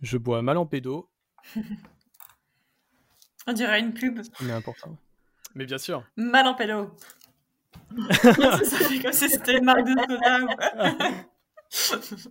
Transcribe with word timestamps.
Je 0.00 0.16
bois 0.16 0.42
mal 0.42 0.56
en 0.58 0.66
pédo. 0.66 1.08
On 3.46 3.52
dirait 3.52 3.80
une 3.80 3.94
pub. 3.94 4.20
Mais 4.42 4.52
important. 4.52 4.96
Mais 5.54 5.64
bien 5.64 5.78
sûr. 5.78 6.04
Mal 6.16 6.46
en 6.46 6.54
pédo. 6.54 6.90
comme 9.02 9.12
si 9.12 9.28
c'était 9.30 9.58
une 9.58 9.64
marque 9.64 9.84
de 9.84 9.94
soda. 11.70 12.28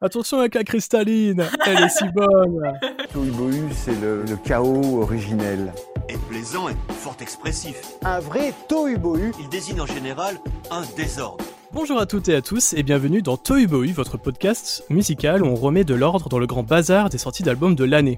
Attention 0.00 0.40
avec 0.40 0.54
la 0.54 0.64
cristalline, 0.64 1.46
elle 1.64 1.84
est 1.84 1.88
si 1.88 2.04
bonne. 2.08 2.78
Tohubohu, 3.12 3.72
c'est 3.72 3.98
le, 3.98 4.24
le, 4.24 4.36
chaos 4.36 5.00
originel. 5.00 5.72
Est 6.08 6.22
plaisant 6.28 6.68
et 6.68 6.76
fort 6.92 7.16
expressif. 7.20 7.94
Un 8.02 8.20
vrai 8.20 8.52
Tohubohu. 8.68 9.32
Il 9.40 9.48
désigne 9.48 9.80
en 9.80 9.86
général 9.86 10.38
un 10.70 10.82
désordre. 10.96 11.44
Bonjour 11.76 11.98
à 11.98 12.06
toutes 12.06 12.30
et 12.30 12.34
à 12.34 12.40
tous 12.40 12.72
et 12.72 12.82
bienvenue 12.82 13.20
dans 13.20 13.36
Tohubohu, 13.36 13.92
votre 13.92 14.16
podcast 14.16 14.82
musical 14.88 15.42
où 15.42 15.46
on 15.46 15.54
remet 15.54 15.84
de 15.84 15.92
l'ordre 15.94 16.30
dans 16.30 16.38
le 16.38 16.46
grand 16.46 16.62
bazar 16.62 17.10
des 17.10 17.18
sorties 17.18 17.42
d'albums 17.42 17.74
de 17.74 17.84
l'année. 17.84 18.16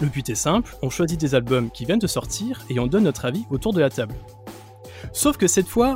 Le 0.00 0.06
but 0.06 0.30
est 0.30 0.34
simple, 0.34 0.74
on 0.80 0.88
choisit 0.88 1.20
des 1.20 1.34
albums 1.34 1.70
qui 1.70 1.84
viennent 1.84 1.98
de 1.98 2.06
sortir 2.06 2.64
et 2.70 2.80
on 2.80 2.86
donne 2.86 3.04
notre 3.04 3.26
avis 3.26 3.44
autour 3.50 3.74
de 3.74 3.80
la 3.80 3.90
table. 3.90 4.14
Sauf 5.12 5.36
que 5.36 5.46
cette 5.46 5.68
fois, 5.68 5.94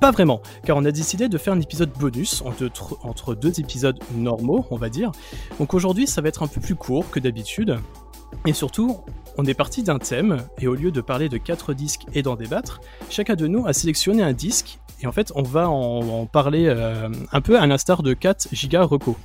pas 0.00 0.10
vraiment, 0.10 0.42
car 0.64 0.76
on 0.76 0.84
a 0.84 0.90
décidé 0.90 1.28
de 1.28 1.38
faire 1.38 1.52
un 1.52 1.60
épisode 1.60 1.92
bonus 2.00 2.42
entre, 2.42 2.68
entre 3.04 3.36
deux 3.36 3.60
épisodes 3.60 4.00
normaux, 4.16 4.66
on 4.72 4.76
va 4.76 4.88
dire. 4.88 5.12
Donc 5.60 5.72
aujourd'hui, 5.72 6.08
ça 6.08 6.20
va 6.20 6.30
être 6.30 6.42
un 6.42 6.48
peu 6.48 6.60
plus 6.60 6.74
court 6.74 7.08
que 7.12 7.20
d'habitude. 7.20 7.78
Et 8.44 8.52
surtout, 8.52 8.98
on 9.38 9.44
est 9.44 9.54
parti 9.54 9.84
d'un 9.84 10.00
thème, 10.00 10.38
et 10.58 10.66
au 10.66 10.74
lieu 10.74 10.90
de 10.90 11.00
parler 11.00 11.28
de 11.28 11.38
quatre 11.38 11.74
disques 11.74 12.06
et 12.12 12.22
d'en 12.22 12.34
débattre, 12.34 12.80
chacun 13.08 13.36
de 13.36 13.46
nous 13.46 13.68
a 13.68 13.72
sélectionné 13.72 14.24
un 14.24 14.32
disque, 14.32 14.80
et 15.04 15.06
en 15.06 15.12
fait, 15.12 15.32
on 15.34 15.42
va 15.42 15.68
en, 15.68 16.00
en 16.00 16.26
parler 16.26 16.64
euh, 16.66 17.10
un 17.30 17.40
peu 17.42 17.60
à 17.60 17.66
l'instar 17.66 18.02
de 18.02 18.14
4 18.14 18.48
Giga 18.52 18.82
Reco. 18.84 19.18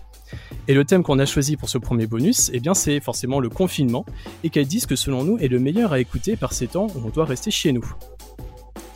Et 0.67 0.73
le 0.73 0.83
thème 0.83 1.03
qu'on 1.03 1.20
a 1.20 1.25
choisi 1.25 1.55
pour 1.55 1.70
ce 1.70 1.77
premier 1.77 2.05
bonus, 2.05 2.51
eh 2.53 2.59
bien 2.59 2.73
c'est 2.73 2.99
forcément 2.99 3.39
le 3.39 3.47
confinement, 3.47 4.05
et 4.43 4.49
quel 4.49 4.67
disque 4.67 4.97
selon 4.97 5.23
nous 5.23 5.37
est 5.37 5.47
le 5.47 5.57
meilleur 5.57 5.93
à 5.93 5.99
écouter 6.01 6.35
par 6.35 6.51
ces 6.51 6.67
temps 6.67 6.87
où 6.87 7.01
on 7.05 7.09
doit 7.09 7.23
rester 7.23 7.49
chez 7.49 7.71
nous. 7.71 7.89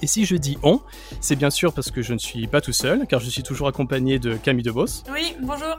Et 0.01 0.07
si 0.07 0.25
je 0.25 0.35
dis 0.35 0.57
on, 0.61 0.81
c'est 1.21 1.37
bien 1.37 1.49
sûr 1.49 1.71
parce 1.73 1.89
que 1.89 2.01
je 2.01 2.13
ne 2.13 2.19
suis 2.19 2.47
pas 2.47 2.59
tout 2.59 2.73
seul, 2.73 3.07
car 3.07 3.21
je 3.21 3.29
suis 3.29 3.43
toujours 3.43 3.69
accompagné 3.69 4.19
de 4.19 4.35
Camille 4.35 4.63
Debos. 4.63 5.03
Oui, 5.11 5.35
bonjour. 5.41 5.77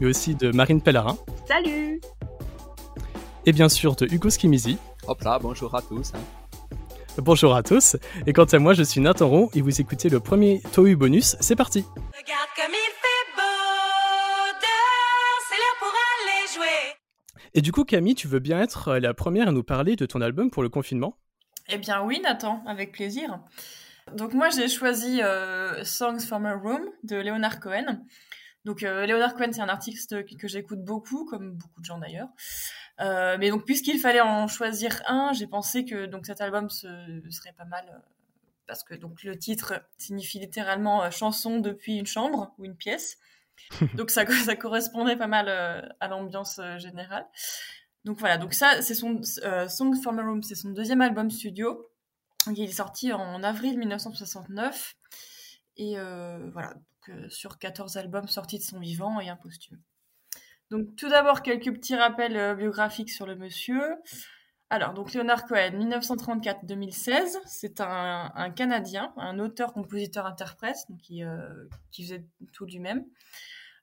Mais 0.00 0.06
aussi 0.06 0.34
de 0.34 0.50
Marine 0.50 0.80
Pellarin. 0.80 1.18
Salut. 1.46 2.00
Et 3.44 3.52
bien 3.52 3.68
sûr 3.68 3.96
de 3.96 4.06
Hugo 4.06 4.30
Skimizi. 4.30 4.78
Hop 5.06 5.22
là, 5.22 5.38
bonjour 5.38 5.74
à 5.74 5.82
tous. 5.82 6.12
Hein. 6.14 6.37
Bonjour 7.22 7.56
à 7.56 7.64
tous. 7.64 7.96
Et 8.26 8.32
quant 8.32 8.44
à 8.44 8.58
moi, 8.60 8.74
je 8.74 8.84
suis 8.84 9.00
Nathan 9.00 9.28
Ron 9.28 9.50
et 9.52 9.60
vous 9.60 9.80
écoutez 9.80 10.08
le 10.08 10.20
premier 10.20 10.62
Tohu 10.72 10.94
bonus. 10.94 11.36
C'est 11.40 11.56
parti. 11.56 11.84
Regarde 11.96 12.48
comme 12.54 12.70
il 12.70 12.92
fait 12.94 13.32
beau 13.34 14.52
dehors, 14.60 15.40
c'est 15.48 15.56
l'heure 15.56 15.78
pour 15.80 15.88
aller 15.88 16.46
jouer. 16.54 16.94
Et 17.54 17.60
du 17.60 17.72
coup, 17.72 17.84
Camille, 17.84 18.14
tu 18.14 18.28
veux 18.28 18.38
bien 18.38 18.60
être 18.60 18.98
la 18.98 19.14
première 19.14 19.48
à 19.48 19.52
nous 19.52 19.64
parler 19.64 19.96
de 19.96 20.06
ton 20.06 20.20
album 20.20 20.50
pour 20.50 20.62
le 20.62 20.68
confinement? 20.68 21.16
Eh 21.68 21.78
bien 21.78 22.04
oui, 22.04 22.20
Nathan, 22.22 22.62
avec 22.66 22.92
plaisir. 22.92 23.40
Donc 24.14 24.32
moi, 24.32 24.48
j'ai 24.50 24.68
choisi 24.68 25.20
euh, 25.20 25.82
Songs 25.82 26.20
from 26.20 26.46
a 26.46 26.54
Room 26.54 26.82
de 27.02 27.16
Leonard 27.16 27.58
Cohen. 27.58 27.98
Donc 28.64 28.84
euh, 28.84 29.06
Leonard 29.06 29.34
Cohen, 29.34 29.50
c'est 29.50 29.60
un 29.60 29.68
artiste 29.68 30.24
que, 30.24 30.36
que 30.36 30.46
j'écoute 30.46 30.84
beaucoup, 30.84 31.24
comme 31.24 31.54
beaucoup 31.54 31.80
de 31.80 31.84
gens 31.84 31.98
d'ailleurs. 31.98 32.28
Euh, 33.00 33.36
mais 33.38 33.50
donc 33.50 33.64
puisqu'il 33.64 34.00
fallait 34.00 34.20
en 34.20 34.48
choisir 34.48 35.02
un, 35.06 35.32
j'ai 35.32 35.46
pensé 35.46 35.84
que 35.84 36.06
donc 36.06 36.26
cet 36.26 36.40
album 36.40 36.68
serait 36.68 37.52
pas 37.56 37.64
mal 37.64 37.84
euh, 37.88 37.98
parce 38.66 38.82
que 38.82 38.94
donc 38.94 39.22
le 39.22 39.38
titre 39.38 39.84
signifie 39.98 40.40
littéralement 40.40 41.04
euh, 41.04 41.10
chanson 41.10 41.60
depuis 41.60 41.96
une 41.96 42.06
chambre 42.06 42.52
ou 42.58 42.64
une 42.64 42.76
pièce. 42.76 43.18
donc 43.94 44.10
ça, 44.10 44.26
ça 44.26 44.56
correspondait 44.56 45.16
pas 45.16 45.26
mal 45.26 45.48
à 45.48 46.08
l'ambiance 46.08 46.60
générale. 46.78 47.26
Donc 48.04 48.18
voilà, 48.18 48.38
donc 48.38 48.54
ça 48.54 48.82
c'est 48.82 48.94
son 48.94 49.20
Song 49.68 50.00
from 50.00 50.18
a 50.18 50.22
Room, 50.22 50.42
c'est 50.42 50.54
son 50.54 50.70
deuxième 50.70 51.00
album 51.00 51.30
studio. 51.30 51.90
Il 52.46 52.60
est 52.62 52.72
sorti 52.72 53.12
en 53.12 53.42
avril 53.42 53.76
1969 53.78 54.94
et 55.76 55.96
voilà, 56.52 56.74
donc, 56.74 57.32
sur 57.32 57.58
14 57.58 57.96
albums 57.96 58.28
sortis 58.28 58.58
de 58.58 58.62
son 58.62 58.78
vivant 58.78 59.18
et 59.18 59.28
un 59.28 59.36
posthume. 59.36 59.80
Donc 60.70 60.96
tout 60.96 61.08
d'abord 61.08 61.42
quelques 61.42 61.72
petits 61.72 61.96
rappels 61.96 62.36
euh, 62.36 62.54
biographiques 62.54 63.10
sur 63.10 63.26
le 63.26 63.36
monsieur. 63.36 63.96
Alors 64.70 64.92
donc 64.92 65.14
Leonard 65.14 65.46
Cohen, 65.46 65.70
1934-2016, 65.78 67.38
c'est 67.46 67.80
un, 67.80 68.30
un, 68.34 68.50
Canadien, 68.50 69.14
un 69.16 69.38
auteur, 69.38 69.72
compositeur, 69.72 70.26
interprète, 70.26 70.76
donc 70.90 71.00
qui, 71.00 71.24
euh, 71.24 71.48
qui 71.90 72.04
faisait 72.04 72.26
tout 72.52 72.66
lui-même. 72.66 73.06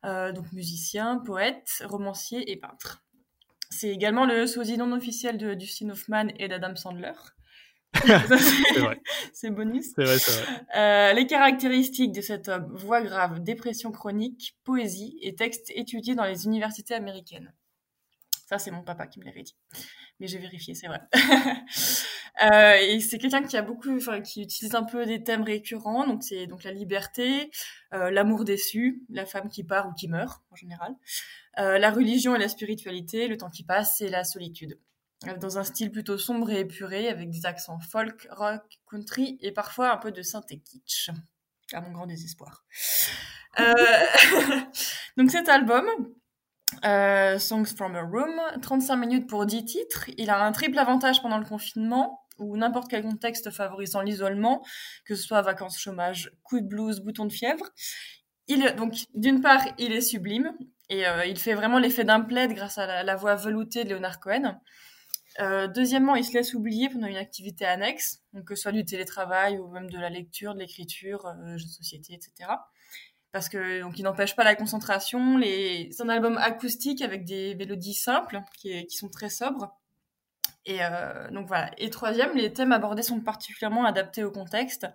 Euh, 0.06 0.32
donc 0.32 0.52
musicien, 0.52 1.18
poète, 1.18 1.84
romancier 1.86 2.52
et 2.52 2.58
peintre. 2.58 3.04
C'est 3.72 3.90
également 3.90 4.26
le 4.26 4.46
sosie 4.46 4.78
non 4.78 4.92
officiel 4.92 5.40
de 5.40 5.56
Dustin 5.56 5.90
Hoffman 5.90 6.28
et 6.38 6.48
d'Adam 6.48 6.76
Sandler. 6.76 7.14
c'est 9.34 9.50
bonus. 9.50 9.94
C'est 9.96 10.04
vrai, 10.04 10.20
c'est 10.20 10.42
vrai. 10.42 10.66
Euh, 10.76 11.14
les 11.14 11.28
caractéristiques 11.28 12.12
de 12.12 12.22
cet 12.22 12.48
homme 12.48 12.68
voix 12.76 13.02
grave, 13.02 13.42
dépression 13.42 13.92
chronique, 13.92 14.58
poésie 14.64 15.18
et 15.22 15.36
textes 15.36 15.72
étudiés 15.76 16.16
dans 16.16 16.26
les 16.26 16.46
universités 16.46 16.94
américaines. 16.94 17.54
Ça, 18.48 18.60
c'est 18.60 18.72
mon 18.72 18.84
papa 18.84 19.08
qui 19.08 19.20
me 19.20 19.26
l'avait 19.26 19.42
dit. 19.42 19.56
Mais 20.20 20.28
j'ai 20.28 20.38
vérifié, 20.38 20.76
c'est 20.76 20.88
vrai. 20.88 21.02
euh, 22.44 22.78
et 22.80 23.00
c'est 23.00 23.18
quelqu'un 23.18 23.42
qui 23.42 23.58
a 23.58 23.64
beaucoup, 23.64 23.96
enfin, 23.96 24.22
qui 24.22 24.44
utilise 24.44 24.76
un 24.76 24.84
peu 24.84 25.06
des 25.06 25.24
thèmes 25.24 25.42
récurrents. 25.42 26.06
Donc, 26.06 26.24
c'est 26.24 26.46
donc 26.46 26.64
la 26.64 26.72
liberté, 26.72 27.50
euh, 27.94 28.12
l'amour 28.12 28.46
déçu, 28.46 29.04
la 29.10 29.26
femme 29.26 29.50
qui 29.50 29.64
part 29.64 29.90
ou 29.90 29.94
qui 29.94 30.08
meurt, 30.08 30.44
en 30.52 30.56
général, 30.56 30.94
euh, 31.58 31.80
la 31.80 31.90
religion 31.90 32.36
et 32.36 32.40
la 32.40 32.48
spiritualité, 32.48 33.28
le 33.28 33.38
temps 33.38 33.50
qui 33.50 33.64
passe 33.64 34.00
et 34.02 34.10
la 34.10 34.24
solitude 34.24 34.80
dans 35.40 35.58
un 35.58 35.64
style 35.64 35.92
plutôt 35.92 36.18
sombre 36.18 36.52
et 36.52 36.60
épuré, 36.60 37.10
avec 37.10 37.30
des 37.30 37.46
accents 37.46 37.80
folk, 37.80 38.28
rock, 38.32 38.64
country 38.90 39.38
et 39.42 39.52
parfois 39.52 39.92
un 39.92 39.98
peu 39.98 40.12
de 40.12 40.22
synthé 40.22 40.60
kitsch, 40.60 41.10
à 41.74 41.82
mon 41.82 41.92
grand 41.92 42.06
désespoir. 42.06 42.64
Euh... 43.60 43.74
Donc 45.18 45.32
cet 45.32 45.50
album, 45.50 45.86
euh, 46.84 47.40
Songs 47.40 47.66
from 47.66 47.96
a 47.96 48.02
Room, 48.02 48.40
35 48.62 48.96
minutes 48.96 49.28
pour 49.28 49.46
10 49.46 49.66
titres, 49.66 50.10
il 50.18 50.30
a 50.30 50.44
un 50.44 50.52
triple 50.52 50.78
avantage 50.78 51.22
pendant 51.22 51.38
le 51.38 51.46
confinement, 51.46 52.22
ou 52.38 52.58
n'importe 52.58 52.90
quel 52.90 53.04
contexte 53.04 53.50
favorisant 53.50 54.02
l'isolement, 54.02 54.66
que 55.06 55.16
ce 55.16 55.24
soit 55.24 55.42
vacances, 55.42 55.80
chômage, 55.80 56.32
coup 56.44 56.60
de 56.60 56.68
blues, 56.68 57.00
bouton 57.00 57.26
de 57.26 57.32
fièvre. 57.32 57.66
Donc, 58.78 58.94
d'une 59.14 59.42
part, 59.42 59.62
il 59.78 59.94
est 59.94 60.02
sublime, 60.02 60.54
et 60.90 61.08
euh, 61.08 61.26
il 61.26 61.40
fait 61.40 61.54
vraiment 61.54 61.80
l'effet 61.80 62.04
d'un 62.04 62.22
plaid 62.22 62.54
grâce 62.54 62.78
à 62.78 62.86
la, 62.86 63.04
la 63.04 63.16
voix 63.16 63.36
veloutée 63.36 63.86
de 63.86 63.96
Leonard 63.96 64.20
Cohen. 64.20 64.60
Euh, 65.40 65.68
deuxièmement, 65.68 66.16
il 66.16 66.24
se 66.24 66.34
laisse 66.34 66.54
oublier 66.54 66.90
pendant 66.90 67.08
une 67.08 67.18
activité 67.18 67.66
annexe, 67.66 68.24
donc 68.34 68.46
que 68.46 68.56
ce 68.56 68.64
soit 68.64 68.72
du 68.72 68.86
télétravail 68.86 69.58
ou 69.60 69.68
même 69.68 69.90
de 69.90 69.98
la 69.98 70.10
lecture, 70.10 70.54
de 70.54 70.60
l'écriture, 70.60 71.26
euh, 71.26 71.58
jeux 71.58 71.66
de 71.66 71.70
société, 71.70 72.14
etc. 72.14 72.50
Parce 73.36 73.50
que 73.50 73.82
donc 73.82 74.00
il 74.00 74.04
n'empêche 74.04 74.34
pas 74.34 74.46
la 74.46 74.56
concentration. 74.56 75.42
C'est 75.42 76.02
un 76.02 76.08
album 76.08 76.38
acoustique 76.38 77.02
avec 77.02 77.26
des 77.26 77.54
mélodies 77.56 77.94
simples 77.94 78.40
qui, 78.58 78.90
sont 78.90 79.10
très 79.10 79.30
sobres. 79.30 79.78
Et 80.66 80.78
euh, 80.82 81.30
donc 81.32 81.48
voilà. 81.48 81.70
Et 81.78 81.90
troisième, 81.90 82.34
les 82.38 82.54
thèmes 82.54 82.72
abordés 82.72 83.04
sont 83.04 83.20
particulièrement 83.20 83.84
adaptés 83.84 84.24
au 84.24 84.32
contexte, 84.32 84.88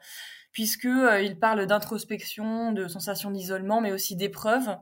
puisque 0.53 0.87
euh, 0.87 1.21
il 1.21 1.39
parle 1.39 1.67
d'introspection, 1.67 2.73
de 2.73 2.89
sensations 2.89 3.31
d'isolement, 3.31 3.83
mais 3.83 3.93
aussi 3.93 4.17
d'épreuves, 4.17 4.75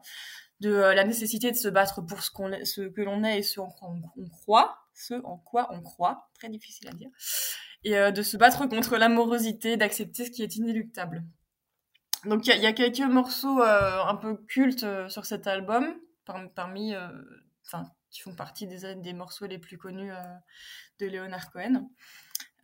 de 0.60 0.70
euh, 0.70 0.94
la 0.94 1.02
nécessité 1.02 1.50
de 1.50 1.56
se 1.56 1.66
battre 1.66 2.00
pour 2.00 2.22
ce, 2.22 2.30
qu'on, 2.30 2.52
ce 2.64 2.82
que 2.82 3.02
l'on 3.02 3.24
est 3.24 3.40
et 3.40 3.42
ce 3.42 3.58
en 3.58 3.70
quoi 3.70 3.90
on 4.16 4.28
croit, 4.28 4.78
ce 4.98 5.14
en 5.24 5.38
quoi 5.38 5.68
on 5.72 5.80
croit, 5.80 6.28
très 6.34 6.48
difficile 6.48 6.88
à 6.88 6.92
dire, 6.92 7.10
et 7.84 7.96
euh, 7.96 8.10
de 8.10 8.22
se 8.22 8.36
battre 8.36 8.68
contre 8.68 8.96
l'amorosité, 8.96 9.76
d'accepter 9.76 10.26
ce 10.26 10.30
qui 10.30 10.42
est 10.42 10.56
inéluctable. 10.56 11.24
Donc 12.24 12.46
il 12.46 12.60
y, 12.60 12.66
a 12.66 12.72
quelques 12.72 12.98
morceaux 13.00 13.62
euh, 13.62 14.02
un 14.04 14.16
peu 14.16 14.36
cultes 14.48 14.82
euh, 14.82 15.08
sur 15.08 15.24
cet 15.24 15.46
album, 15.46 15.94
par, 16.24 16.40
parmi, 16.54 16.94
qui 18.10 18.22
font 18.22 18.34
partie 18.34 18.66
des, 18.66 18.96
des 18.96 19.12
morceaux 19.12 19.46
les 19.46 19.58
plus 19.58 19.78
connus 19.78 20.10
de 20.98 21.06
Leonard 21.06 21.52
Cohen. 21.52 21.88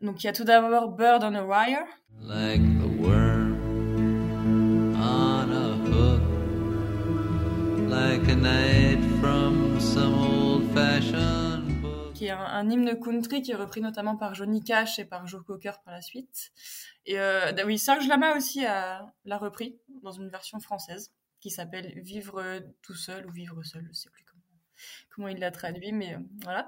Donc 0.00 0.22
il 0.22 0.26
y 0.26 0.28
a 0.28 0.32
tout 0.32 0.44
d'abord 0.44 0.88
Bird 0.90 1.22
on 1.22 1.34
a 1.34 1.42
Wire. 1.44 1.86
Like 2.20 2.60
the 2.60 3.00
worm 3.00 3.54
on 4.96 5.52
a 5.52 5.76
hook, 5.86 6.22
like 7.88 8.28
a 8.28 8.34
night 8.34 8.98
from 9.20 9.78
some 9.78 10.14
old 10.14 10.64
fashioned. 10.74 11.33
Qui 12.24 12.30
un, 12.30 12.38
un, 12.38 12.70
hymne 12.70 12.98
country 12.98 13.42
qui 13.42 13.50
est 13.50 13.54
repris 13.54 13.82
notamment 13.82 14.16
par 14.16 14.34
Johnny 14.34 14.62
Cash 14.64 14.98
et 14.98 15.04
par 15.04 15.26
Joe 15.26 15.44
Cocker 15.44 15.72
par 15.84 15.92
la 15.92 16.00
suite. 16.00 16.52
Et 17.04 17.20
euh, 17.20 17.52
oui, 17.66 17.78
Serge 17.78 18.08
Lama 18.08 18.34
aussi 18.34 18.62
l'a 18.62 19.38
repris 19.38 19.78
dans 20.02 20.12
une 20.12 20.30
version 20.30 20.58
française 20.58 21.12
qui 21.40 21.50
s'appelle 21.50 21.92
Vivre 22.00 22.60
tout 22.80 22.94
seul 22.94 23.26
ou 23.26 23.30
Vivre 23.30 23.62
seul, 23.62 23.86
je 23.88 23.92
sais 23.92 24.08
plus 24.08 24.24
comment, 24.24 24.42
comment 25.14 25.28
il 25.28 25.38
l'a 25.38 25.50
traduit, 25.50 25.92
mais 25.92 26.14
euh, 26.14 26.18
voilà. 26.44 26.66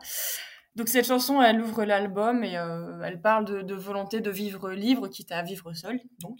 Donc 0.74 0.88
cette 0.88 1.06
chanson, 1.06 1.40
elle 1.40 1.62
ouvre 1.62 1.84
l'album 1.84 2.44
et 2.44 2.58
euh, 2.58 3.00
elle 3.02 3.22
parle 3.22 3.46
de, 3.46 3.62
de, 3.62 3.74
volonté 3.74 4.20
de 4.20 4.30
vivre 4.30 4.72
libre, 4.72 5.08
quitte 5.08 5.32
à 5.32 5.40
vivre 5.40 5.72
seul. 5.72 5.98
Donc 6.18 6.38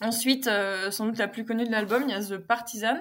ensuite, 0.00 0.48
sans 0.92 1.06
doute 1.06 1.18
la 1.18 1.26
plus 1.26 1.44
connue 1.44 1.64
de 1.64 1.72
l'album, 1.72 2.04
il 2.06 2.10
y 2.10 2.14
a 2.14 2.24
The 2.24 2.38
Partisan, 2.38 3.00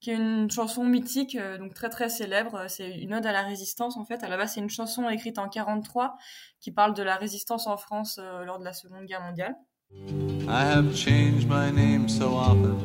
qui 0.00 0.10
est 0.10 0.14
une 0.14 0.50
chanson 0.50 0.84
mythique, 0.84 1.36
euh, 1.36 1.58
donc 1.58 1.74
très 1.74 1.88
très 1.88 2.08
célèbre. 2.08 2.66
C'est 2.68 2.90
une 2.98 3.14
ode 3.14 3.26
à 3.26 3.32
la 3.32 3.42
résistance 3.42 3.96
en 3.96 4.04
fait. 4.04 4.22
À 4.22 4.28
la 4.28 4.36
base, 4.36 4.54
c'est 4.54 4.60
une 4.60 4.70
chanson 4.70 5.08
écrite 5.08 5.38
en 5.38 5.48
43 5.48 6.16
qui 6.60 6.70
parle 6.70 6.94
de 6.94 7.02
la 7.02 7.16
résistance 7.16 7.66
en 7.66 7.76
France 7.76 8.18
euh, 8.22 8.44
lors 8.44 8.58
de 8.58 8.64
la 8.64 8.72
Seconde 8.72 9.06
Guerre 9.06 9.22
mondiale. 9.22 9.56
I 9.90 10.64
have 10.64 10.94
changed 10.94 11.48
my 11.48 11.70
name 11.70 12.08
so 12.08 12.34
often. 12.34 12.76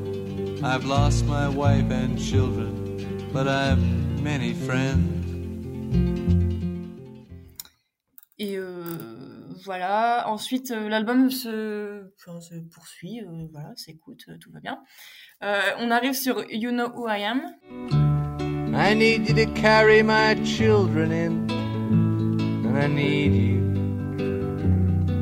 I've 0.64 0.86
lost 0.86 1.26
my 1.26 1.48
wife 1.48 1.92
and 1.92 2.18
children, 2.18 2.98
but 3.34 3.48
I've 3.48 3.78
many 4.22 4.54
friends. 4.54 5.24
Et 8.40 8.58
euh, 8.58 8.74
voilà. 9.64 10.28
Ensuite, 10.28 10.72
euh, 10.72 10.90
l'album 10.90 11.30
se, 11.32 12.12
enfin, 12.18 12.40
se 12.42 12.56
poursuit. 12.56 13.22
euh, 13.22 13.48
voilà, 13.52 13.72
s'écoute, 13.76 14.26
euh, 14.30 14.38
tout 14.40 14.52
va 14.52 14.60
bien. 14.60 14.80
On 15.80 15.92
arrive 15.92 16.14
sur 16.14 16.44
You 16.52 16.72
Know 16.72 16.88
Who 16.96 17.08
I 17.10 17.24
Am. 17.24 17.42
I 18.76 18.96
need 18.96 19.28
you 19.28 19.36
to 19.36 19.52
carry 19.54 20.02
my 20.02 20.36
children 20.44 21.12
in, 21.12 21.48
and 22.66 22.76
I 22.78 22.88
need 22.88 23.34
you 23.36 23.62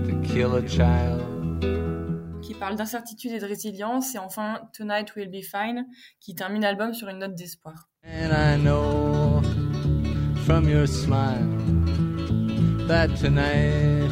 to 0.06 0.22
kill 0.22 0.56
a 0.56 0.68
child. 0.68 1.22
qui 2.42 2.54
parle 2.56 2.76
d'incertitude 2.76 3.32
et 3.32 3.40
de 3.40 3.46
résilience, 3.46 4.16
et 4.16 4.20
enfin 4.20 4.62
Tonight 4.74 5.16
Will 5.16 5.30
Be 5.30 5.44
Fine, 5.44 5.86
qui 6.20 6.36
termine 6.36 6.62
l'album 6.62 6.94
sur 6.94 7.08
une 7.10 7.20
note 7.20 7.36
d'espoir. 7.36 7.90
And 8.04 8.32
I 8.32 8.58
know 8.62 9.42
from 10.46 10.68
your 10.70 10.88
smile 10.88 11.48
that 12.88 13.10
tonight 13.20 14.10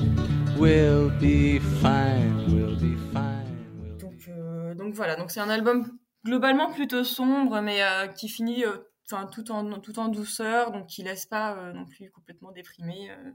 will 0.58 1.10
be 1.20 1.60
fine, 1.82 2.46
will 2.54 2.76
be 2.76 2.96
fine. 3.12 3.46
Will 3.82 3.96
be 3.96 4.00
Donc, 4.00 4.28
euh, 4.30 4.74
donc 4.76 4.94
voilà, 4.94 5.16
donc 5.16 5.32
c'est 5.32 5.40
un 5.40 5.50
album 5.50 5.98
globalement 6.26 6.72
plutôt 6.72 7.04
sombre, 7.04 7.62
mais 7.62 7.84
euh, 7.84 8.08
qui 8.08 8.30
finit 8.30 8.66
euh, 8.66 8.78
enfin 9.12 9.28
tout 9.28 9.52
en 9.52 9.80
tout 9.80 10.00
en 10.00 10.08
douceur, 10.10 10.72
donc 10.72 10.88
qui 10.88 11.04
laisse 11.04 11.26
pas 11.26 11.56
euh, 11.56 11.74
non 11.74 11.86
plus 11.86 12.12
complètement 12.12 12.52
déprimé. 12.52 13.10
euh. 13.12 13.32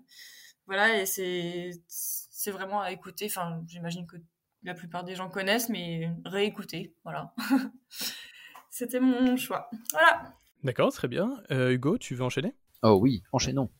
voilà, 0.66 1.00
et 1.00 1.06
c'est 1.06 1.70
c'est 1.88 2.50
vraiment 2.50 2.80
à 2.80 2.90
écouter. 2.92 3.26
Enfin, 3.26 3.62
j'imagine 3.66 4.06
que 4.06 4.16
la 4.62 4.74
plupart 4.74 5.04
des 5.04 5.14
gens 5.14 5.28
connaissent, 5.28 5.68
mais 5.68 6.10
réécouter, 6.24 6.94
voilà. 7.04 7.34
C'était 8.70 9.00
mon 9.00 9.36
choix. 9.36 9.70
Voilà. 9.92 10.34
D'accord, 10.64 10.92
très 10.92 11.06
bien. 11.08 11.42
Euh, 11.50 11.70
Hugo, 11.72 11.96
tu 11.98 12.14
veux 12.14 12.24
enchaîner? 12.24 12.54
Oh 12.82 12.98
oui, 13.00 13.22
enchaînons. 13.32 13.70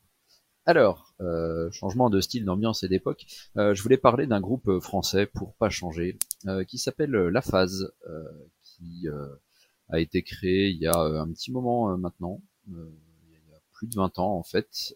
Alors, 0.67 1.14
euh, 1.25 1.71
changement 1.71 2.11
de 2.11 2.21
style, 2.21 2.45
d'ambiance 2.45 2.83
et 2.83 2.89
d'époque, 2.89 3.27
euh, 3.57 3.75
je 3.75 3.83
voulais 3.83 3.97
parler 3.97 4.27
d'un 4.27 4.41
groupe 4.41 4.79
français, 4.81 5.27
pour 5.27 5.55
pas 5.55 5.71
changer, 5.71 6.19
euh, 6.47 6.65
qui 6.65 6.79
s'appelle 6.79 7.11
La 7.11 7.43
Phase, 7.43 7.93
qui 8.63 9.07
a 9.89 10.01
été 10.01 10.23
créé 10.23 10.71
il 10.71 10.79
y 10.79 10.87
a 10.87 10.99
un 10.99 11.31
petit 11.31 11.53
moment 11.53 11.97
maintenant, 11.97 12.41
il 12.69 12.75
y 12.75 13.55
a 13.55 13.61
plus 13.73 13.87
de 13.87 13.95
20 13.95 14.19
ans 14.19 14.37
en 14.37 14.43
fait, 14.43 14.95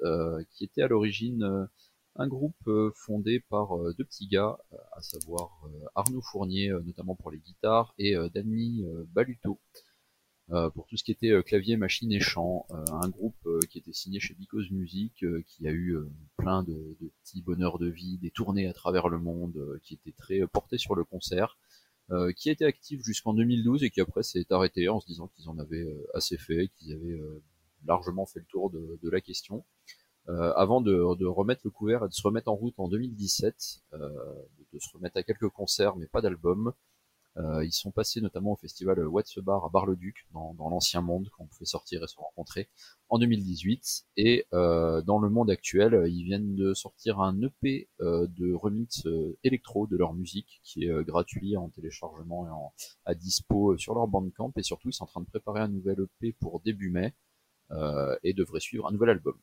qui 0.50 0.64
était 0.64 0.82
à 0.82 0.88
l'origine 0.88 1.68
un 2.16 2.26
groupe 2.26 2.68
fondé 2.94 3.40
par 3.48 3.76
deux 3.96 4.04
petits 4.04 4.26
gars, 4.26 4.58
à 4.92 5.00
savoir 5.02 5.62
Arnaud 5.94 6.22
Fournier, 6.22 6.72
notamment 6.84 7.14
pour 7.14 7.30
les 7.30 7.38
guitares, 7.38 7.94
et 7.98 8.16
Danny 8.34 8.84
Baluto, 9.12 9.60
pour 10.74 10.86
tout 10.86 10.96
ce 10.96 11.04
qui 11.04 11.12
était 11.12 11.30
euh, 11.30 11.42
clavier, 11.42 11.76
machine 11.76 12.10
et 12.12 12.20
chant. 12.20 12.66
Euh, 12.70 12.84
un 13.02 13.08
groupe 13.08 13.36
euh, 13.46 13.60
qui 13.68 13.78
était 13.78 13.92
signé 13.92 14.18
chez 14.18 14.34
Because 14.34 14.70
Music, 14.70 15.22
euh, 15.22 15.42
qui 15.46 15.68
a 15.68 15.70
eu 15.70 15.94
euh, 15.94 16.10
plein 16.36 16.62
de, 16.62 16.96
de 17.00 17.12
petits 17.22 17.42
bonheurs 17.42 17.78
de 17.78 17.88
vie, 17.88 18.18
des 18.18 18.30
tournées 18.30 18.66
à 18.66 18.72
travers 18.72 19.08
le 19.08 19.18
monde, 19.18 19.56
euh, 19.56 19.78
qui 19.82 19.94
était 19.94 20.12
très 20.12 20.40
euh, 20.40 20.46
porté 20.46 20.78
sur 20.78 20.94
le 20.94 21.04
concert, 21.04 21.58
euh, 22.10 22.32
qui 22.32 22.48
été 22.48 22.64
actif 22.64 23.02
jusqu'en 23.02 23.34
2012 23.34 23.84
et 23.84 23.90
qui 23.90 24.00
après 24.00 24.22
s'est 24.22 24.46
arrêté 24.50 24.88
en 24.88 25.00
se 25.00 25.06
disant 25.06 25.28
qu'ils 25.28 25.50
en 25.50 25.58
avaient 25.58 25.84
euh, 25.84 26.06
assez 26.14 26.38
fait, 26.38 26.68
qu'ils 26.76 26.92
avaient 26.94 27.20
euh, 27.20 27.42
largement 27.84 28.24
fait 28.24 28.40
le 28.40 28.46
tour 28.46 28.70
de, 28.70 28.98
de 29.02 29.10
la 29.10 29.20
question. 29.20 29.64
Euh, 30.28 30.52
avant 30.56 30.80
de, 30.80 31.16
de 31.16 31.26
remettre 31.26 31.62
le 31.64 31.70
couvert 31.70 32.04
et 32.04 32.08
de 32.08 32.12
se 32.12 32.22
remettre 32.22 32.48
en 32.48 32.54
route 32.54 32.74
en 32.78 32.88
2017, 32.88 33.82
euh, 33.94 33.98
de 34.72 34.78
se 34.78 34.88
remettre 34.94 35.16
à 35.16 35.22
quelques 35.22 35.48
concerts 35.48 35.96
mais 35.96 36.06
pas 36.06 36.20
d'album, 36.20 36.72
euh, 37.38 37.64
ils 37.64 37.72
sont 37.72 37.90
passés 37.90 38.20
notamment 38.20 38.52
au 38.52 38.56
festival 38.56 39.06
What's 39.06 39.38
Bar 39.38 39.64
à 39.64 39.68
Bar-le-Duc, 39.68 40.26
dans, 40.32 40.54
dans 40.54 40.68
l'ancien 40.68 41.00
monde, 41.00 41.28
qu'on 41.30 41.46
pouvait 41.46 41.64
sortir 41.64 42.02
et 42.02 42.08
se 42.08 42.16
rencontrer, 42.16 42.68
en 43.08 43.18
2018. 43.18 44.06
Et 44.16 44.46
euh, 44.52 45.02
dans 45.02 45.18
le 45.18 45.30
monde 45.30 45.50
actuel, 45.50 46.04
ils 46.08 46.24
viennent 46.24 46.56
de 46.56 46.74
sortir 46.74 47.20
un 47.20 47.40
EP 47.42 47.88
euh, 48.00 48.26
de 48.28 48.52
remix 48.52 49.06
euh, 49.06 49.38
électro 49.44 49.86
de 49.86 49.96
leur 49.96 50.14
musique, 50.14 50.60
qui 50.64 50.84
est 50.84 50.90
euh, 50.90 51.02
gratuit 51.02 51.56
en 51.56 51.68
téléchargement 51.68 52.46
et 52.46 52.50
en, 52.50 52.72
à 53.04 53.14
dispo 53.14 53.76
sur 53.78 53.94
leur 53.94 54.08
bandcamp. 54.08 54.52
Et 54.56 54.62
surtout, 54.62 54.88
ils 54.88 54.94
sont 54.94 55.04
en 55.04 55.08
train 55.08 55.20
de 55.20 55.26
préparer 55.26 55.60
un 55.60 55.68
nouvel 55.68 55.98
EP 56.00 56.32
pour 56.40 56.60
début 56.60 56.90
mai, 56.90 57.14
euh, 57.70 58.16
et 58.24 58.32
devraient 58.32 58.60
suivre 58.60 58.86
un 58.86 58.92
nouvel 58.92 59.10
album. 59.10 59.38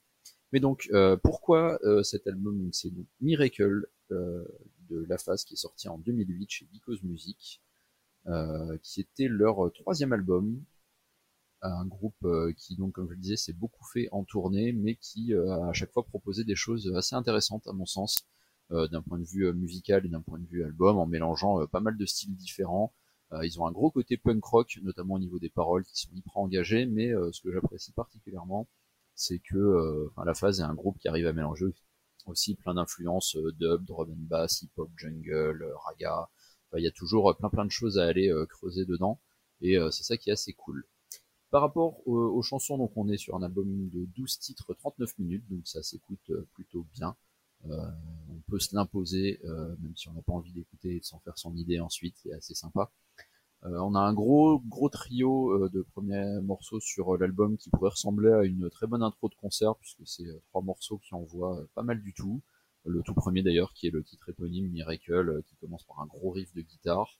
Mais 0.51 0.59
donc, 0.59 0.89
euh, 0.93 1.17
pourquoi 1.17 1.79
euh, 1.83 2.03
cet 2.03 2.27
album? 2.27 2.69
C'est 2.71 2.91
Miracle 3.21 3.87
euh, 4.11 4.45
de 4.89 5.05
La 5.09 5.17
Phase 5.17 5.43
qui 5.43 5.55
est 5.55 5.57
sorti 5.57 5.89
en 5.89 5.97
2008 5.97 6.49
chez 6.49 6.67
Because 6.71 7.03
Music 7.03 7.61
euh, 8.27 8.77
qui 8.83 9.01
était 9.01 9.27
leur 9.27 9.71
troisième 9.73 10.13
album. 10.13 10.63
Un 11.61 11.85
groupe 11.85 12.15
euh, 12.25 12.53
qui, 12.57 12.75
donc, 12.75 12.93
comme 12.93 13.07
je 13.07 13.13
le 13.13 13.19
disais, 13.19 13.37
s'est 13.37 13.53
beaucoup 13.53 13.83
fait 13.91 14.07
en 14.11 14.23
tournée, 14.23 14.71
mais 14.71 14.95
qui 14.95 15.33
euh, 15.33 15.63
à 15.63 15.73
chaque 15.73 15.91
fois 15.91 16.03
proposé 16.03 16.43
des 16.43 16.55
choses 16.55 16.93
assez 16.95 17.15
intéressantes, 17.15 17.65
à 17.67 17.73
mon 17.73 17.85
sens, 17.87 18.27
euh, 18.71 18.87
d'un 18.87 19.01
point 19.01 19.17
de 19.19 19.25
vue 19.25 19.45
euh, 19.47 19.53
musical 19.53 20.05
et 20.05 20.09
d'un 20.09 20.21
point 20.21 20.39
de 20.39 20.45
vue 20.45 20.63
album, 20.63 20.97
en 20.97 21.07
mélangeant 21.07 21.61
euh, 21.61 21.67
pas 21.67 21.79
mal 21.79 21.97
de 21.97 22.05
styles 22.05 22.35
différents. 22.35 22.93
Euh, 23.31 23.45
ils 23.45 23.59
ont 23.59 23.65
un 23.65 23.71
gros 23.71 23.89
côté 23.91 24.17
punk 24.17 24.43
rock, 24.43 24.79
notamment 24.83 25.15
au 25.15 25.19
niveau 25.19 25.39
des 25.39 25.49
paroles, 25.49 25.83
qui 25.85 25.99
sont 25.99 26.11
hyper 26.13 26.37
engagées, 26.37 26.85
mais 26.85 27.11
euh, 27.11 27.31
ce 27.31 27.41
que 27.41 27.51
j'apprécie 27.51 27.91
particulièrement, 27.93 28.67
c'est 29.15 29.39
que 29.39 29.57
euh, 29.57 30.07
enfin, 30.11 30.25
La 30.25 30.33
Phase 30.35 30.59
est 30.59 30.63
un 30.63 30.73
groupe 30.75 30.97
qui 30.99 31.07
arrive 31.07 31.27
à 31.27 31.33
mélanger 31.33 31.65
aussi 32.25 32.55
plein 32.55 32.75
d'influences 32.75 33.35
euh, 33.37 33.51
dub, 33.53 33.85
drum 33.85 34.11
and 34.11 34.27
bass, 34.27 34.61
hip-hop, 34.61 34.89
jungle, 34.97 35.63
euh, 35.63 35.75
raga, 35.77 36.29
il 36.77 36.83
y 36.83 36.87
a 36.87 36.91
toujours 36.91 37.29
euh, 37.29 37.33
plein 37.33 37.49
plein 37.49 37.65
de 37.65 37.71
choses 37.71 37.97
à 37.97 38.05
aller 38.05 38.29
euh, 38.29 38.45
creuser 38.45 38.85
dedans 38.85 39.19
et 39.61 39.77
euh, 39.77 39.91
c'est 39.91 40.03
ça 40.03 40.17
qui 40.17 40.29
est 40.29 40.33
assez 40.33 40.53
cool. 40.53 40.85
Par 41.51 41.61
rapport 41.61 42.05
aux, 42.05 42.41
chansons, 42.41 42.77
donc 42.77 42.91
on 42.97 43.07
est 43.07 43.17
sur 43.17 43.37
un 43.37 43.41
album 43.41 43.87
de 43.87 44.05
12 44.13 44.39
titres, 44.39 44.73
39 44.73 45.17
minutes, 45.19 45.45
donc 45.49 45.65
ça 45.65 45.81
s'écoute 45.83 46.29
plutôt 46.53 46.85
bien. 46.93 47.15
On 47.63 48.41
peut 48.49 48.59
se 48.59 48.75
l'imposer, 48.75 49.39
même 49.45 49.95
si 49.95 50.09
on 50.09 50.13
n'a 50.13 50.21
pas 50.21 50.33
envie 50.33 50.51
d'écouter 50.51 50.97
et 50.97 50.99
de 50.99 51.05
s'en 51.05 51.19
faire 51.19 51.37
son 51.37 51.55
idée 51.55 51.79
ensuite, 51.79 52.17
c'est 52.21 52.33
assez 52.33 52.55
sympa. 52.55 52.91
On 53.61 53.95
a 53.95 53.99
un 53.99 54.13
gros 54.13 54.59
gros 54.67 54.89
trio 54.89 55.69
de 55.69 55.81
premiers 55.81 56.41
morceaux 56.41 56.81
sur 56.81 57.15
l'album 57.15 57.55
qui 57.57 57.69
pourrait 57.69 57.91
ressembler 57.91 58.33
à 58.33 58.43
une 58.43 58.69
très 58.69 58.87
bonne 58.87 59.03
intro 59.03 59.29
de 59.29 59.35
concert 59.35 59.75
puisque 59.77 60.05
c'est 60.05 60.27
trois 60.49 60.61
morceaux 60.61 60.97
qui 60.97 61.13
envoient 61.13 61.65
pas 61.73 61.83
mal 61.83 62.01
du 62.01 62.13
tout. 62.13 62.41
Le 62.85 63.01
tout 63.01 63.13
premier 63.13 63.41
d'ailleurs 63.41 63.73
qui 63.73 63.87
est 63.87 63.91
le 63.91 64.03
titre 64.03 64.29
éponyme 64.29 64.69
Miracle 64.69 65.29
euh, 65.29 65.41
qui 65.47 65.55
commence 65.55 65.83
par 65.85 66.01
un 66.01 66.05
gros 66.05 66.31
riff 66.31 66.53
de 66.53 66.61
guitare. 66.61 67.17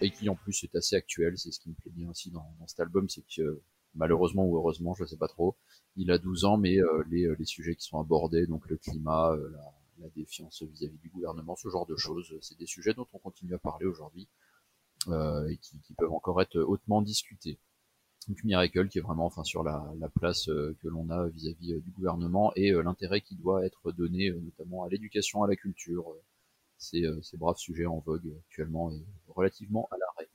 et 0.00 0.10
qui 0.10 0.28
en 0.28 0.34
plus 0.34 0.64
est 0.64 0.74
assez 0.76 0.96
actuel. 0.96 1.36
C'est 1.36 1.52
ce 1.52 1.60
qui 1.60 1.68
me 1.70 1.74
plaît 1.74 1.90
bien 1.90 2.10
aussi 2.10 2.30
dans, 2.30 2.54
dans 2.58 2.66
cet 2.66 2.80
album, 2.80 3.08
c'est 3.08 3.24
que 3.34 3.60
malheureusement 3.94 4.44
ou 4.44 4.56
heureusement, 4.56 4.94
je 4.94 5.04
sais 5.04 5.16
pas 5.16 5.28
trop, 5.28 5.56
il 5.96 6.10
a 6.10 6.18
12 6.18 6.44
ans, 6.44 6.56
mais 6.56 6.78
euh, 6.78 7.04
les, 7.10 7.24
euh, 7.24 7.36
les 7.38 7.44
sujets 7.44 7.74
qui 7.74 7.84
sont 7.84 8.00
abordés, 8.00 8.46
donc 8.46 8.68
le 8.68 8.76
climat, 8.76 9.32
euh, 9.32 9.50
la, 9.50 9.72
la 10.00 10.08
défiance 10.10 10.62
vis-à-vis 10.62 10.98
du 10.98 11.08
gouvernement, 11.08 11.56
ce 11.56 11.68
genre 11.68 11.86
de 11.86 11.96
choses, 11.96 12.32
c'est 12.40 12.58
des 12.58 12.66
sujets 12.66 12.94
dont 12.94 13.06
on 13.12 13.18
continue 13.18 13.54
à 13.54 13.58
parler 13.58 13.86
aujourd'hui 13.86 14.28
et 15.06 15.56
qui, 15.58 15.78
qui 15.80 15.94
peuvent 15.94 16.12
encore 16.12 16.42
être 16.42 16.58
hautement 16.58 17.02
discutés. 17.02 17.58
Donc 18.28 18.44
Miracle 18.44 18.88
qui 18.88 18.98
est 18.98 19.00
vraiment 19.00 19.24
enfin 19.24 19.42
sur 19.42 19.62
la, 19.62 19.90
la 19.98 20.08
place 20.10 20.50
euh, 20.50 20.76
que 20.82 20.88
l'on 20.88 21.08
a 21.08 21.28
vis-à-vis 21.28 21.72
euh, 21.72 21.80
du 21.80 21.90
gouvernement 21.92 22.52
et 22.56 22.72
euh, 22.72 22.82
l'intérêt 22.82 23.22
qui 23.22 23.36
doit 23.36 23.64
être 23.64 23.90
donné 23.90 24.28
euh, 24.28 24.38
notamment 24.38 24.84
à 24.84 24.90
l'éducation, 24.90 25.44
à 25.44 25.48
la 25.48 25.56
culture, 25.56 26.10
euh, 26.10 26.22
ces, 26.76 27.04
euh, 27.04 27.22
ces 27.22 27.38
braves 27.38 27.56
sujets 27.56 27.86
en 27.86 28.00
vogue 28.00 28.30
actuellement 28.46 28.92
et 28.92 29.02
relativement 29.28 29.88
à 29.90 29.96
l'arrêt. 29.96 30.28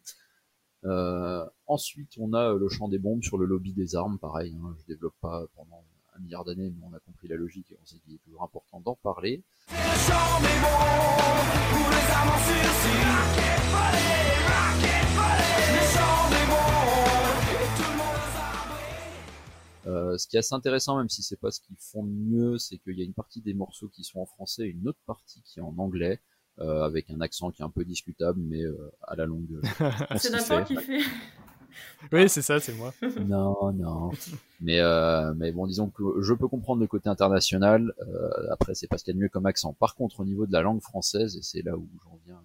Euh, 0.85 1.47
ensuite, 1.67 2.13
on 2.17 2.33
a 2.33 2.53
euh, 2.53 2.57
le 2.57 2.67
champ 2.67 2.87
des 2.87 2.97
bombes 2.97 3.21
sur 3.21 3.37
le 3.37 3.45
lobby 3.45 3.73
des 3.73 3.95
armes, 3.95 4.17
pareil, 4.17 4.57
hein, 4.59 4.75
je 4.79 4.85
développe 4.85 5.15
pas 5.21 5.45
pendant 5.55 5.83
un 6.15 6.19
milliard 6.19 6.45
d'années, 6.45 6.73
mais 6.75 6.83
on 6.89 6.93
a 6.95 6.99
compris 6.99 7.27
la 7.27 7.35
logique 7.35 7.71
et 7.71 7.77
on 7.79 7.83
dit 7.85 8.01
qu'il 8.01 8.15
est 8.15 8.23
toujours 8.25 8.41
important 8.43 8.79
d'en 8.79 8.95
parler. 8.95 9.43
Euh, 19.85 20.17
ce 20.17 20.27
qui 20.27 20.37
est 20.37 20.39
assez 20.39 20.55
intéressant, 20.55 20.97
même 20.97 21.09
si 21.09 21.23
c'est 21.23 21.39
pas 21.39 21.51
ce 21.51 21.59
qu'ils 21.59 21.75
font 21.77 22.03
de 22.03 22.11
mieux, 22.11 22.57
c'est 22.57 22.77
qu'il 22.77 22.97
y 22.97 23.01
a 23.01 23.05
une 23.05 23.13
partie 23.13 23.41
des 23.41 23.53
morceaux 23.53 23.89
qui 23.89 24.03
sont 24.03 24.19
en 24.19 24.25
français 24.25 24.63
et 24.63 24.69
une 24.69 24.87
autre 24.87 24.99
partie 25.05 25.41
qui 25.43 25.59
est 25.59 25.61
en 25.61 25.75
anglais, 25.77 26.21
euh, 26.59 26.83
avec 26.83 27.09
un 27.09 27.19
accent 27.21 27.51
qui 27.51 27.61
est 27.61 27.65
un 27.65 27.69
peu 27.69 27.83
discutable, 27.83 28.39
mais 28.39 28.61
euh, 28.61 28.91
à 29.07 29.15
la 29.15 29.25
longue. 29.25 29.59
on 30.09 30.17
C'est 30.17 30.29
Nathan 30.29 30.63
qui 30.63 30.77
fait. 30.77 31.01
Oui, 32.11 32.29
c'est 32.29 32.41
ça, 32.41 32.59
c'est 32.59 32.73
moi. 32.73 32.93
Non, 33.25 33.71
non. 33.73 34.11
Mais, 34.61 34.79
euh, 34.79 35.33
mais 35.35 35.51
bon, 35.51 35.67
disons 35.67 35.89
que 35.89 36.03
je 36.21 36.33
peux 36.33 36.47
comprendre 36.47 36.81
le 36.81 36.87
côté 36.87 37.09
international. 37.09 37.93
Euh, 38.01 38.29
après, 38.51 38.75
c'est 38.75 38.87
pas 38.87 38.97
ce 38.97 39.03
qu'il 39.03 39.13
y 39.13 39.15
a 39.15 39.17
de 39.17 39.23
mieux 39.23 39.29
comme 39.29 39.45
accent. 39.45 39.73
Par 39.73 39.95
contre, 39.95 40.19
au 40.19 40.25
niveau 40.25 40.45
de 40.45 40.53
la 40.53 40.61
langue 40.61 40.81
française, 40.81 41.37
et 41.37 41.41
c'est 41.41 41.61
là 41.61 41.75
où 41.75 41.87
j'en 42.03 42.19
viens 42.25 42.41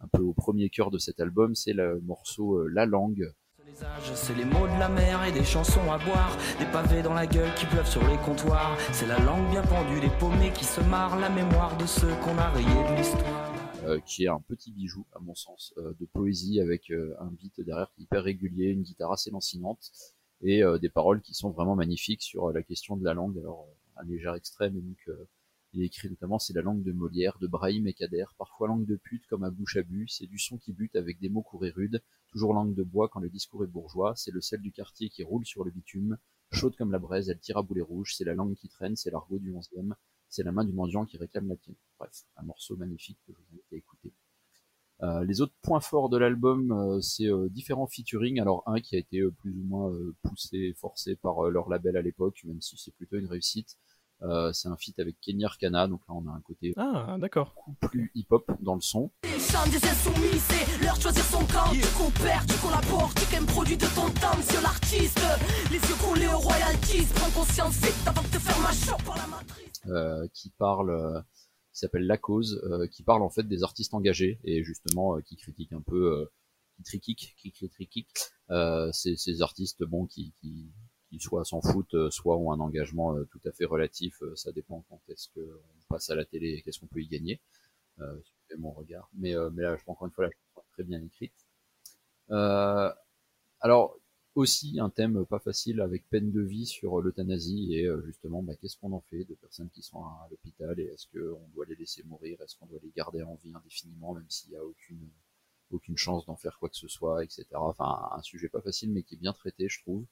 un 0.00 0.08
peu 0.08 0.22
au 0.22 0.32
premier 0.32 0.68
cœur 0.68 0.90
de 0.90 0.98
cet 0.98 1.20
album, 1.20 1.54
c'est 1.54 1.72
le 1.72 2.00
morceau 2.00 2.58
euh, 2.58 2.68
La 2.72 2.86
Langue. 2.86 3.32
Les 3.64 3.84
âges, 3.84 4.12
c'est 4.14 4.34
les 4.34 4.44
mots 4.44 4.66
de 4.66 4.78
la 4.78 4.88
mer 4.88 5.24
et 5.24 5.32
des 5.32 5.44
chansons 5.44 5.90
à 5.90 5.98
boire, 5.98 6.36
des 6.58 6.66
pavés 6.66 7.02
dans 7.02 7.14
la 7.14 7.26
gueule 7.26 7.54
qui 7.54 7.64
pleuvent 7.66 7.88
sur 7.88 8.06
les 8.08 8.16
comptoirs. 8.18 8.76
C'est 8.92 9.06
la 9.06 9.18
langue 9.20 9.48
bien 9.50 9.62
pendue, 9.62 10.00
des 10.00 10.10
paumés 10.18 10.52
qui 10.52 10.64
se 10.64 10.80
marrent, 10.80 11.18
la 11.18 11.30
mémoire 11.30 11.76
de 11.76 11.86
ceux 11.86 12.12
qu'on 12.24 12.36
a 12.38 12.50
rayés 12.50 12.90
de 12.90 12.96
l'histoire. 12.96 13.51
Euh, 13.84 13.98
qui 14.00 14.24
est 14.24 14.28
un 14.28 14.40
petit 14.40 14.70
bijou, 14.70 15.06
à 15.12 15.18
mon 15.18 15.34
sens, 15.34 15.74
euh, 15.78 15.92
de 15.98 16.06
poésie 16.06 16.60
avec 16.60 16.90
euh, 16.90 17.14
un 17.18 17.26
beat 17.26 17.60
derrière 17.60 17.90
hyper 17.98 18.22
régulier, 18.22 18.66
une 18.66 18.82
guitare 18.82 19.12
assez 19.12 19.30
lancinante, 19.30 19.90
et 20.44 20.62
des 20.80 20.88
paroles 20.88 21.20
qui 21.20 21.34
sont 21.34 21.50
vraiment 21.50 21.76
magnifiques 21.76 22.22
sur 22.22 22.50
la 22.50 22.64
question 22.64 22.96
de 22.96 23.04
la 23.04 23.14
langue. 23.14 23.38
Alors, 23.38 23.68
un 23.96 24.02
léger 24.02 24.32
extrait, 24.34 24.70
mais 24.70 24.80
donc, 24.80 24.98
il 25.72 25.84
écrit 25.84 26.08
notamment, 26.10 26.40
c'est 26.40 26.52
la 26.52 26.62
langue 26.62 26.82
de 26.82 26.90
Molière, 26.90 27.38
de 27.38 27.46
Brahim 27.46 27.86
et 27.86 27.94
Kader, 27.94 28.24
parfois 28.36 28.66
langue 28.66 28.84
de 28.84 28.96
pute 28.96 29.24
comme 29.28 29.44
à 29.44 29.50
bouche 29.50 29.76
à 29.76 29.82
bu, 29.82 30.08
c'est 30.08 30.26
du 30.26 30.40
son 30.40 30.58
qui 30.58 30.72
bute 30.72 30.96
avec 30.96 31.20
des 31.20 31.28
mots 31.28 31.42
courts 31.42 31.64
et 31.64 31.70
rudes, 31.70 32.02
toujours 32.26 32.54
langue 32.54 32.74
de 32.74 32.82
bois 32.82 33.08
quand 33.08 33.20
le 33.20 33.30
discours 33.30 33.62
est 33.62 33.68
bourgeois, 33.68 34.14
c'est 34.16 34.32
le 34.32 34.40
sel 34.40 34.60
du 34.60 34.72
quartier 34.72 35.08
qui 35.10 35.22
roule 35.22 35.46
sur 35.46 35.64
le 35.64 35.70
bitume, 35.70 36.18
chaude 36.50 36.74
comme 36.76 36.90
la 36.90 36.98
braise, 36.98 37.28
elle 37.30 37.38
tire 37.38 37.58
à 37.58 37.62
boulet 37.62 37.82
rouge, 37.82 38.14
c'est 38.16 38.24
la 38.24 38.34
langue 38.34 38.56
qui 38.56 38.68
traîne, 38.68 38.96
c'est 38.96 39.12
l'argot 39.12 39.38
du 39.38 39.54
onzième, 39.54 39.94
c'est 40.32 40.42
la 40.42 40.50
main 40.52 40.64
du 40.64 40.72
mendiant 40.72 41.04
qui 41.04 41.18
réclame 41.18 41.48
la 41.48 41.56
tienne. 41.56 41.76
Bref, 41.98 42.24
un 42.38 42.42
morceau 42.44 42.74
magnifique 42.76 43.18
que 43.26 43.32
je 43.32 43.38
vous 43.38 43.54
invite 43.54 43.72
à 43.72 43.76
écouter. 43.76 44.12
Euh, 45.02 45.24
les 45.24 45.40
autres 45.42 45.52
points 45.62 45.80
forts 45.80 46.08
de 46.08 46.16
l'album, 46.16 46.72
euh, 46.72 47.00
c'est 47.00 47.26
euh, 47.26 47.48
différents 47.50 47.86
featuring. 47.86 48.40
Alors 48.40 48.62
un 48.66 48.80
qui 48.80 48.96
a 48.96 48.98
été 48.98 49.18
euh, 49.20 49.30
plus 49.30 49.50
ou 49.50 49.62
moins 49.64 49.90
euh, 49.90 50.14
poussé, 50.22 50.74
forcé 50.80 51.16
par 51.16 51.44
euh, 51.44 51.50
leur 51.50 51.68
label 51.68 51.96
à 51.96 52.02
l'époque, 52.02 52.40
même 52.44 52.60
si 52.62 52.78
c'est 52.78 52.94
plutôt 52.94 53.16
une 53.16 53.26
réussite. 53.26 53.76
Euh, 54.22 54.52
c'est 54.52 54.68
un 54.68 54.76
feat 54.76 54.98
avec 55.00 55.20
Kenny 55.20 55.44
Arcana, 55.44 55.88
donc 55.88 56.00
là 56.08 56.14
on 56.14 56.26
a 56.28 56.32
un 56.32 56.40
côté 56.40 56.72
Ah, 56.76 57.16
d'accord. 57.18 57.52
beaucoup 57.56 57.74
plus 57.90 58.10
hip-hop 58.14 58.50
dans 58.60 58.76
le 58.76 58.80
son. 58.80 59.10
Ils 59.24 59.40
chantent 59.40 59.70
des 59.70 59.84
insoumis, 59.84 60.38
c'est 60.48 60.84
leur 60.84 60.96
de 60.96 61.02
choisir 61.02 61.24
son 61.24 61.44
camp. 61.46 61.70
Tu 61.72 61.80
coopères, 61.98 62.46
tu 62.46 62.56
collabores, 62.64 63.12
tu 63.16 63.26
qu'un 63.26 63.44
produit 63.44 63.76
de 63.76 63.86
ton 63.86 64.08
temps, 64.20 64.36
monsieur 64.38 64.62
l'artiste. 64.62 65.20
Les 65.72 65.80
euh, 69.86 70.26
qui 70.32 70.50
parle, 70.50 70.90
euh, 70.90 71.20
qui 71.72 71.78
s'appelle 71.78 72.06
La 72.06 72.18
Cause, 72.18 72.60
euh, 72.64 72.86
qui 72.86 73.02
parle 73.02 73.22
en 73.22 73.30
fait 73.30 73.44
des 73.44 73.62
artistes 73.62 73.94
engagés 73.94 74.40
et 74.44 74.62
justement 74.64 75.20
qui 75.20 75.36
critique 75.36 75.72
un 75.72 75.82
peu, 75.82 76.28
qui 76.76 76.82
triquique, 76.82 77.34
qui 77.36 77.52
critique 77.52 78.08
ces, 78.92 79.16
ces 79.16 79.42
artistes 79.42 79.82
bon 79.84 80.06
qui, 80.06 80.32
qui, 80.40 80.70
qui 81.10 81.18
soit 81.18 81.44
s'en 81.44 81.60
foutent, 81.60 82.10
soit 82.10 82.36
ont 82.36 82.52
un 82.52 82.60
engagement 82.60 83.14
tout 83.30 83.40
à 83.46 83.52
fait 83.52 83.64
relatif. 83.64 84.22
ça 84.34 84.52
dépend 84.52 84.84
quand 84.88 85.00
est-ce 85.08 85.28
que 85.34 85.40
on 85.40 85.94
passe 85.94 86.10
à 86.10 86.14
la 86.14 86.24
télé 86.24 86.50
et 86.50 86.62
qu'est-ce 86.62 86.80
qu'on 86.80 86.86
peut 86.86 87.02
y 87.02 87.08
gagner. 87.08 87.40
Euh, 88.00 88.16
c'est 88.48 88.58
mon 88.58 88.70
regard. 88.70 89.08
Mais, 89.14 89.34
euh, 89.34 89.50
mais 89.50 89.62
là, 89.62 89.76
je 89.76 89.84
pense 89.84 89.94
encore 89.94 90.06
une 90.06 90.12
fois, 90.12 90.26
chanson 90.26 90.66
est 90.66 90.72
très 90.72 90.84
bien 90.84 91.02
écrite. 91.02 91.34
Euh, 92.30 92.90
alors 93.60 93.96
aussi 94.34 94.80
un 94.80 94.88
thème 94.88 95.24
pas 95.26 95.38
facile 95.38 95.80
avec 95.80 96.08
peine 96.08 96.32
de 96.32 96.40
vie 96.40 96.66
sur 96.66 97.00
l'euthanasie 97.00 97.74
et 97.74 97.86
euh, 97.86 98.02
justement 98.06 98.42
bah, 98.42 98.54
qu'est-ce 98.56 98.76
qu'on 98.76 98.92
en 98.92 99.02
fait 99.10 99.24
de 99.24 99.34
personnes 99.34 99.68
qui 99.70 99.82
sont 99.82 100.02
à 100.04 100.26
l'hôpital 100.30 100.78
et 100.80 100.84
est-ce 100.84 101.06
qu'on 101.06 101.46
doit 101.54 101.66
les 101.66 101.76
laisser 101.76 102.02
mourir, 102.04 102.40
est-ce 102.40 102.56
qu'on 102.56 102.66
doit 102.66 102.80
les 102.82 102.92
garder 102.96 103.22
en 103.22 103.34
vie 103.42 103.52
indéfiniment 103.54 104.14
même 104.14 104.24
s'il 104.28 104.50
n'y 104.50 104.56
a 104.56 104.64
aucune 104.64 105.08
aucune 105.70 105.96
chance 105.96 106.26
d'en 106.26 106.36
faire 106.36 106.58
quoi 106.58 106.68
que 106.68 106.76
ce 106.76 106.88
soit, 106.88 107.24
etc. 107.24 107.46
Enfin 107.54 108.10
un 108.12 108.22
sujet 108.22 108.48
pas 108.48 108.60
facile 108.60 108.90
mais 108.92 109.02
qui 109.02 109.14
est 109.14 109.18
bien 109.18 109.32
traité 109.32 109.68
je 109.68 109.80
trouve. 109.82 110.04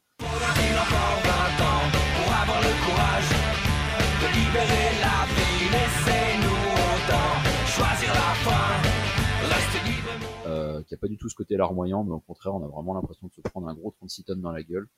Euh, 10.50 10.82
qui 10.82 10.94
a 10.94 10.96
pas 10.96 11.08
du 11.08 11.16
tout 11.16 11.28
ce 11.28 11.34
côté 11.34 11.56
larmoyant, 11.56 12.02
mais 12.04 12.12
au 12.12 12.20
contraire, 12.20 12.54
on 12.54 12.64
a 12.64 12.68
vraiment 12.68 12.94
l'impression 12.94 13.28
de 13.28 13.32
se 13.32 13.40
prendre 13.40 13.68
un 13.68 13.74
gros 13.74 13.90
36 13.92 14.24
tonnes 14.24 14.40
dans 14.40 14.52
la 14.52 14.62
gueule, 14.62 14.88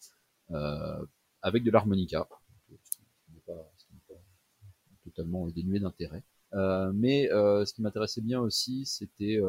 euh, 0.50 1.04
avec 1.42 1.62
de 1.62 1.70
l'harmonica, 1.70 2.26
ce 2.68 2.98
n'est 3.32 3.40
pas, 3.46 3.70
pas 4.08 4.20
totalement 5.04 5.46
dénué 5.48 5.78
d'intérêt. 5.78 6.22
Euh, 6.54 6.92
mais 6.94 7.28
ce 7.28 7.72
qui 7.72 7.82
m'intéressait 7.82 8.20
bien 8.20 8.40
aussi, 8.40 8.86
c'était 8.86 9.40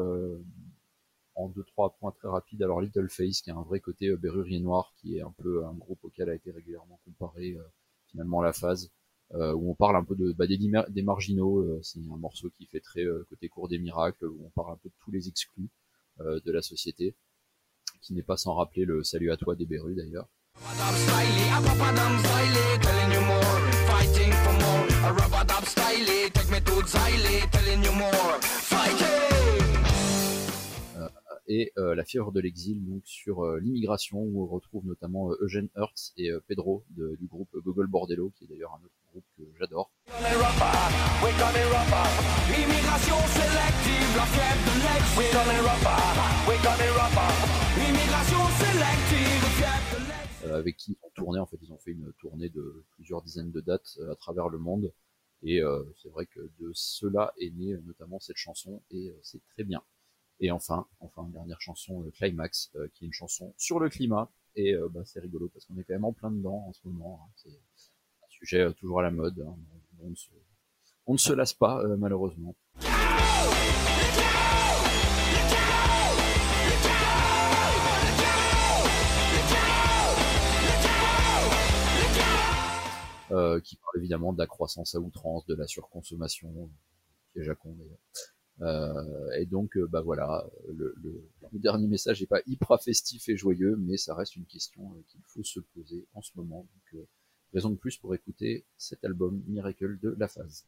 en 1.36 1.48
deux 1.48 1.64
trois 1.64 1.96
points 1.98 2.12
très 2.12 2.28
rapides. 2.28 2.62
Alors 2.62 2.80
Little 2.80 3.08
Face, 3.08 3.40
qui 3.40 3.50
a 3.50 3.56
un 3.56 3.62
vrai 3.62 3.80
côté 3.80 4.14
Berrurier 4.16 4.60
Noir, 4.60 4.92
qui 4.96 5.16
est 5.16 5.22
un 5.22 5.32
peu 5.38 5.64
un 5.64 5.72
groupe 5.72 6.04
auquel 6.04 6.28
a 6.28 6.34
été 6.34 6.50
régulièrement 6.50 7.00
comparé 7.04 7.56
finalement 8.08 8.42
la 8.42 8.52
phase, 8.52 8.90
où 9.32 9.70
on 9.70 9.74
parle 9.74 9.96
un 9.96 10.04
peu 10.04 10.16
de 10.16 10.32
bah, 10.32 10.46
des, 10.46 11.02
marginaux. 11.02 11.80
c'est 11.82 12.00
un 12.00 12.16
morceau 12.16 12.50
qui 12.50 12.66
fait 12.66 12.80
très 12.80 13.04
côté 13.28 13.48
cours 13.48 13.68
des 13.68 13.78
miracles, 13.78 14.26
où 14.26 14.40
on 14.44 14.50
parle 14.50 14.72
un 14.72 14.76
peu 14.76 14.88
de 14.88 14.94
tous 15.00 15.10
les 15.10 15.28
exclus 15.28 15.70
de 16.18 16.52
la 16.52 16.62
société, 16.62 17.14
qui 18.00 18.14
n'est 18.14 18.22
pas 18.22 18.36
sans 18.36 18.54
rappeler 18.54 18.84
le 18.84 19.02
salut 19.02 19.30
à 19.30 19.36
toi 19.36 19.54
des 19.56 19.66
Berus 19.66 19.96
d'ailleurs. 19.96 20.28
et 31.46 31.72
euh, 31.78 31.94
La 31.94 32.04
fièvre 32.04 32.32
de 32.32 32.40
l'exil, 32.40 32.84
donc 32.84 33.02
sur 33.04 33.44
euh, 33.44 33.58
l'immigration, 33.60 34.18
où 34.20 34.42
on 34.42 34.46
retrouve 34.46 34.86
notamment 34.86 35.30
euh, 35.30 35.36
Eugène 35.40 35.68
Hertz 35.76 36.12
et 36.16 36.30
euh, 36.30 36.40
Pedro 36.46 36.84
de- 36.90 37.16
du 37.20 37.26
groupe 37.26 37.50
Gogol 37.64 37.86
Bordello, 37.86 38.30
qui 38.36 38.44
est 38.44 38.46
d'ailleurs 38.48 38.72
un 38.72 38.84
autre 38.84 38.94
que 39.36 39.42
j'adore. 39.58 39.90
Euh, 50.44 50.58
avec 50.58 50.76
qui 50.76 50.92
ils 50.92 51.06
ont 51.06 51.10
tourné. 51.14 51.40
En 51.40 51.46
fait, 51.46 51.58
ils 51.62 51.72
ont 51.72 51.78
fait 51.78 51.92
une 51.92 52.12
tournée 52.14 52.48
de 52.48 52.84
plusieurs 52.90 53.22
dizaines 53.22 53.50
de 53.50 53.60
dates 53.60 53.96
euh, 54.00 54.12
à 54.12 54.16
travers 54.16 54.48
le 54.48 54.58
monde. 54.58 54.92
Et 55.42 55.60
euh, 55.60 55.82
c'est 56.02 56.08
vrai 56.08 56.26
que 56.26 56.40
de 56.60 56.70
cela 56.74 57.32
est 57.38 57.50
née 57.50 57.76
notamment 57.84 58.18
cette 58.18 58.36
chanson, 58.36 58.82
et 58.90 59.14
c'est 59.22 59.42
très 59.48 59.64
bien. 59.64 59.82
Et 60.40 60.50
enfin, 60.50 60.86
enfin, 61.00 61.28
dernière 61.28 61.60
chanson, 61.60 62.02
euh, 62.02 62.10
Climax, 62.10 62.72
qui 62.94 63.04
est 63.04 63.06
une 63.06 63.12
chanson 63.12 63.54
sur 63.56 63.78
le 63.78 63.88
climat. 63.88 64.30
Et 64.56 64.76
bah, 64.92 65.02
c'est 65.04 65.18
rigolo 65.18 65.48
parce 65.48 65.64
qu'on 65.66 65.76
est 65.78 65.82
quand 65.82 65.94
même 65.94 66.04
en 66.04 66.12
plein 66.12 66.30
dedans 66.30 66.64
en 66.68 66.72
ce 66.72 66.86
moment. 66.86 67.20
hein. 67.24 67.50
Sujet 68.44 68.60
euh, 68.60 68.72
toujours 68.72 69.00
à 69.00 69.02
la 69.02 69.10
mode. 69.10 69.40
hein. 69.40 69.56
On, 71.06 71.12
ne 71.14 71.18
se, 71.18 71.32
lasse 71.32 71.54
pas, 71.54 71.82
euh, 71.82 71.96
malheureusement. 71.96 72.54
euh, 83.30 83.60
qui 83.60 83.76
parle 83.76 83.96
évidemment 83.96 84.34
de 84.34 84.38
la 84.38 84.46
croissance 84.46 84.94
à 84.94 85.00
outrance, 85.00 85.46
de 85.46 85.54
la 85.54 85.66
surconsommation, 85.66 86.70
piège 87.32 87.48
à 87.48 87.54
con 87.54 87.74
d'ailleurs. 87.74 87.98
Euh, 88.60 89.30
et 89.38 89.46
donc, 89.46 89.78
bah 89.88 90.02
voilà, 90.02 90.46
le, 90.68 90.94
dernier 91.54 91.86
message 91.86 92.20
n'est 92.20 92.26
pas 92.26 92.42
hyper 92.46 92.78
festif 92.82 93.26
et 93.30 93.38
joyeux, 93.38 93.76
mais 93.76 93.96
ça 93.96 94.14
reste 94.14 94.36
une 94.36 94.44
question 94.44 95.02
qu'il 95.08 95.22
faut 95.24 95.42
se 95.42 95.60
poser 95.60 96.06
en 96.12 96.20
ce 96.20 96.32
moment. 96.36 96.68
Raison 97.54 97.70
de 97.70 97.76
plus 97.76 97.96
pour 97.96 98.14
écouter 98.14 98.66
cet 98.76 99.04
album 99.04 99.42
Miracle 99.46 99.98
de 100.00 100.14
La 100.18 100.28
Phase. 100.28 100.66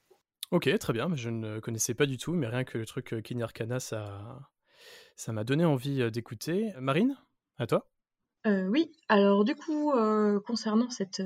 Ok, 0.52 0.70
très 0.78 0.92
bien. 0.92 1.14
Je 1.14 1.28
ne 1.28 1.58
connaissais 1.60 1.94
pas 1.94 2.06
du 2.06 2.16
tout, 2.18 2.32
mais 2.32 2.46
rien 2.46 2.64
que 2.64 2.78
le 2.78 2.86
truc 2.86 3.12
euh, 3.12 3.20
Kenny 3.20 3.42
Arcana, 3.42 3.80
ça, 3.80 4.48
ça 5.16 5.32
m'a 5.32 5.44
donné 5.44 5.64
envie 5.64 6.00
euh, 6.02 6.10
d'écouter. 6.10 6.72
Marine, 6.80 7.16
à 7.58 7.66
toi. 7.66 7.88
Euh, 8.46 8.68
oui, 8.68 8.92
alors 9.08 9.44
du 9.44 9.56
coup, 9.56 9.90
euh, 9.92 10.38
concernant 10.46 10.88
cet 10.88 11.20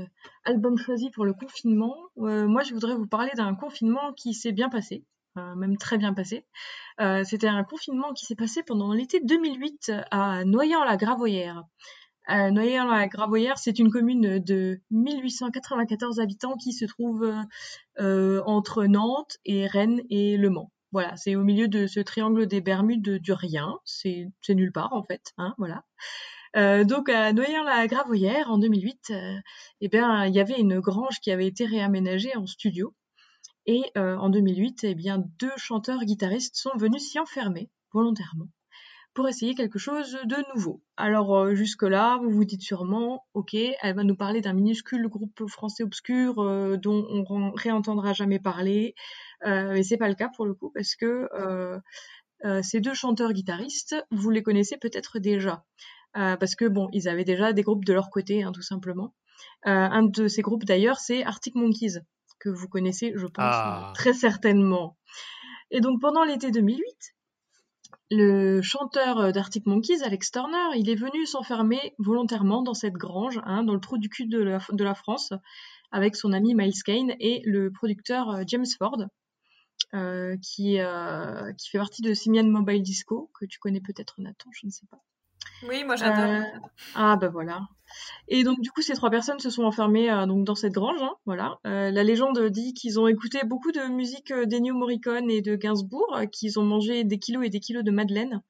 album 0.44 0.78
choisi 0.78 1.10
pour 1.10 1.26
le 1.26 1.34
confinement, 1.34 1.94
euh, 2.18 2.48
moi 2.48 2.62
je 2.62 2.72
voudrais 2.72 2.94
vous 2.94 3.06
parler 3.06 3.30
d'un 3.36 3.54
confinement 3.54 4.14
qui 4.14 4.32
s'est 4.32 4.52
bien 4.52 4.70
passé, 4.70 5.04
euh, 5.36 5.54
même 5.54 5.76
très 5.76 5.98
bien 5.98 6.14
passé. 6.14 6.46
Euh, 6.98 7.22
C'était 7.24 7.48
un 7.48 7.62
confinement 7.62 8.14
qui 8.14 8.24
s'est 8.24 8.36
passé 8.36 8.62
pendant 8.62 8.94
l'été 8.94 9.20
2008 9.20 9.92
à 10.10 10.46
Noyant-la-Gravoyère. 10.46 11.64
Euh, 12.30 12.50
Noyant-la-Gravoyère, 12.50 13.58
c'est 13.58 13.78
une 13.80 13.90
commune 13.90 14.38
de 14.38 14.80
1894 14.92 16.20
habitants 16.20 16.56
qui 16.56 16.72
se 16.72 16.84
trouve 16.84 17.28
euh, 17.98 18.42
entre 18.46 18.84
Nantes 18.84 19.38
et 19.44 19.66
Rennes 19.66 20.02
et 20.10 20.36
Le 20.36 20.48
Mans. 20.48 20.70
Voilà, 20.92 21.16
c'est 21.16 21.34
au 21.34 21.42
milieu 21.42 21.66
de 21.66 21.86
ce 21.86 21.98
triangle 21.98 22.46
des 22.46 22.60
Bermudes 22.60 23.18
du 23.18 23.32
rien, 23.32 23.78
c'est 23.84 24.30
nulle 24.48 24.72
part 24.72 24.92
en 24.92 25.02
fait, 25.02 25.32
hein, 25.38 25.54
voilà. 25.58 25.84
Euh, 26.56 26.84
donc 26.84 27.08
à 27.08 27.32
Noyant-la-Gravoyère 27.32 28.50
en 28.50 28.58
2008, 28.58 29.10
euh, 29.10 29.36
eh 29.80 29.88
bien 29.88 30.26
il 30.26 30.34
y 30.34 30.40
avait 30.40 30.58
une 30.58 30.80
grange 30.80 31.20
qui 31.20 31.30
avait 31.30 31.46
été 31.46 31.64
réaménagée 31.64 32.36
en 32.36 32.46
studio 32.46 32.94
et 33.66 33.82
en 33.96 34.30
2008, 34.30 34.84
eh 34.84 34.94
bien 34.94 35.22
deux 35.38 35.52
chanteurs 35.56 36.04
guitaristes 36.04 36.56
sont 36.56 36.76
venus 36.76 37.02
s'y 37.08 37.20
enfermer 37.20 37.70
volontairement 37.92 38.48
pour 39.20 39.28
essayer 39.28 39.54
quelque 39.54 39.78
chose 39.78 40.16
de 40.24 40.36
nouveau. 40.54 40.80
Alors 40.96 41.36
euh, 41.36 41.54
jusque-là, 41.54 42.18
vous 42.22 42.30
vous 42.30 42.46
dites 42.46 42.62
sûrement, 42.62 43.26
ok, 43.34 43.52
elle 43.52 43.94
va 43.94 44.02
nous 44.02 44.16
parler 44.16 44.40
d'un 44.40 44.54
minuscule 44.54 45.06
groupe 45.08 45.46
français 45.46 45.82
obscur 45.82 46.38
euh, 46.38 46.78
dont 46.78 47.06
on 47.28 47.50
réentendra 47.52 48.14
jamais 48.14 48.38
parler, 48.38 48.94
euh, 49.44 49.74
et 49.74 49.82
c'est 49.82 49.98
pas 49.98 50.08
le 50.08 50.14
cas 50.14 50.30
pour 50.34 50.46
le 50.46 50.54
coup 50.54 50.70
parce 50.74 50.96
que 50.96 51.28
euh, 51.34 52.62
ces 52.62 52.80
deux 52.80 52.94
chanteurs-guitaristes, 52.94 53.94
vous 54.10 54.30
les 54.30 54.42
connaissez 54.42 54.78
peut-être 54.78 55.18
déjà, 55.18 55.66
parce 56.14 56.54
que 56.54 56.64
bon, 56.64 56.88
ils 56.94 57.06
avaient 57.06 57.24
déjà 57.26 57.52
des 57.52 57.60
groupes 57.60 57.84
de 57.84 57.92
leur 57.92 58.08
côté, 58.08 58.42
hein, 58.42 58.52
tout 58.52 58.62
simplement. 58.62 59.12
Un 59.64 60.04
de 60.04 60.28
ces 60.28 60.40
groupes 60.40 60.64
d'ailleurs, 60.64 60.98
c'est 60.98 61.24
Arctic 61.24 61.54
Monkeys, 61.56 61.98
que 62.38 62.48
vous 62.48 62.68
connaissez, 62.68 63.12
je 63.16 63.26
pense, 63.26 63.54
Ah. 63.54 63.92
très 63.94 64.14
certainement. 64.14 64.96
Et 65.70 65.80
donc 65.80 66.00
pendant 66.00 66.24
l'été 66.24 66.50
2008, 66.50 67.14
le 68.10 68.60
chanteur 68.60 69.32
d'Arctic 69.32 69.66
Monkeys, 69.66 70.02
Alex 70.02 70.32
Turner, 70.32 70.76
il 70.76 70.90
est 70.90 70.96
venu 70.96 71.26
s'enfermer 71.26 71.94
volontairement 71.98 72.62
dans 72.62 72.74
cette 72.74 72.94
grange, 72.94 73.40
hein, 73.44 73.62
dans 73.62 73.74
le 73.74 73.80
trou 73.80 73.98
du 73.98 74.08
cul 74.08 74.26
de 74.26 74.42
la, 74.42 74.94
France, 74.94 75.32
avec 75.92 76.16
son 76.16 76.32
ami 76.32 76.54
Miles 76.54 76.82
Kane 76.84 77.14
et 77.20 77.42
le 77.44 77.70
producteur 77.70 78.30
euh, 78.30 78.42
James 78.46 78.66
Ford, 78.78 79.04
euh, 79.94 80.36
qui, 80.42 80.80
euh, 80.80 81.52
qui 81.54 81.70
fait 81.70 81.78
partie 81.78 82.02
de 82.02 82.12
Simian 82.14 82.46
Mobile 82.46 82.82
Disco, 82.82 83.30
que 83.38 83.44
tu 83.44 83.58
connais 83.58 83.80
peut-être 83.80 84.20
Nathan, 84.20 84.50
je 84.52 84.66
ne 84.66 84.70
sais 84.70 84.86
pas. 84.90 85.02
Oui, 85.68 85.84
moi 85.84 85.96
j'adore. 85.96 86.24
Euh, 86.24 86.42
ah 86.94 87.16
bah 87.16 87.28
voilà. 87.28 87.60
Et 88.28 88.44
donc 88.44 88.60
du 88.60 88.70
coup 88.70 88.82
ces 88.82 88.94
trois 88.94 89.10
personnes 89.10 89.40
se 89.40 89.50
sont 89.50 89.64
enfermées 89.64 90.10
euh, 90.10 90.26
donc 90.26 90.44
dans 90.44 90.54
cette 90.54 90.72
grange. 90.72 91.02
hein, 91.02 91.14
voilà. 91.26 91.58
Euh, 91.66 91.90
la 91.90 92.02
légende 92.02 92.40
dit 92.48 92.72
qu'ils 92.74 92.98
ont 93.00 93.06
écouté 93.06 93.40
beaucoup 93.44 93.72
de 93.72 93.88
musique 93.88 94.30
euh, 94.30 94.46
d'Ennio 94.46 94.74
Morricone 94.74 95.30
et 95.30 95.42
de 95.42 95.56
Gainsbourg, 95.56 96.20
qu'ils 96.32 96.58
ont 96.58 96.64
mangé 96.64 97.04
des 97.04 97.18
kilos 97.18 97.44
et 97.44 97.50
des 97.50 97.60
kilos 97.60 97.84
de 97.84 97.90
madeleine. 97.90 98.42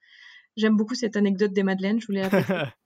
J'aime 0.57 0.76
beaucoup 0.76 0.95
cette 0.95 1.17
anecdote 1.17 1.52
des 1.52 1.62
madeleines, 1.62 2.00
je 2.00 2.07
voulais. 2.07 2.29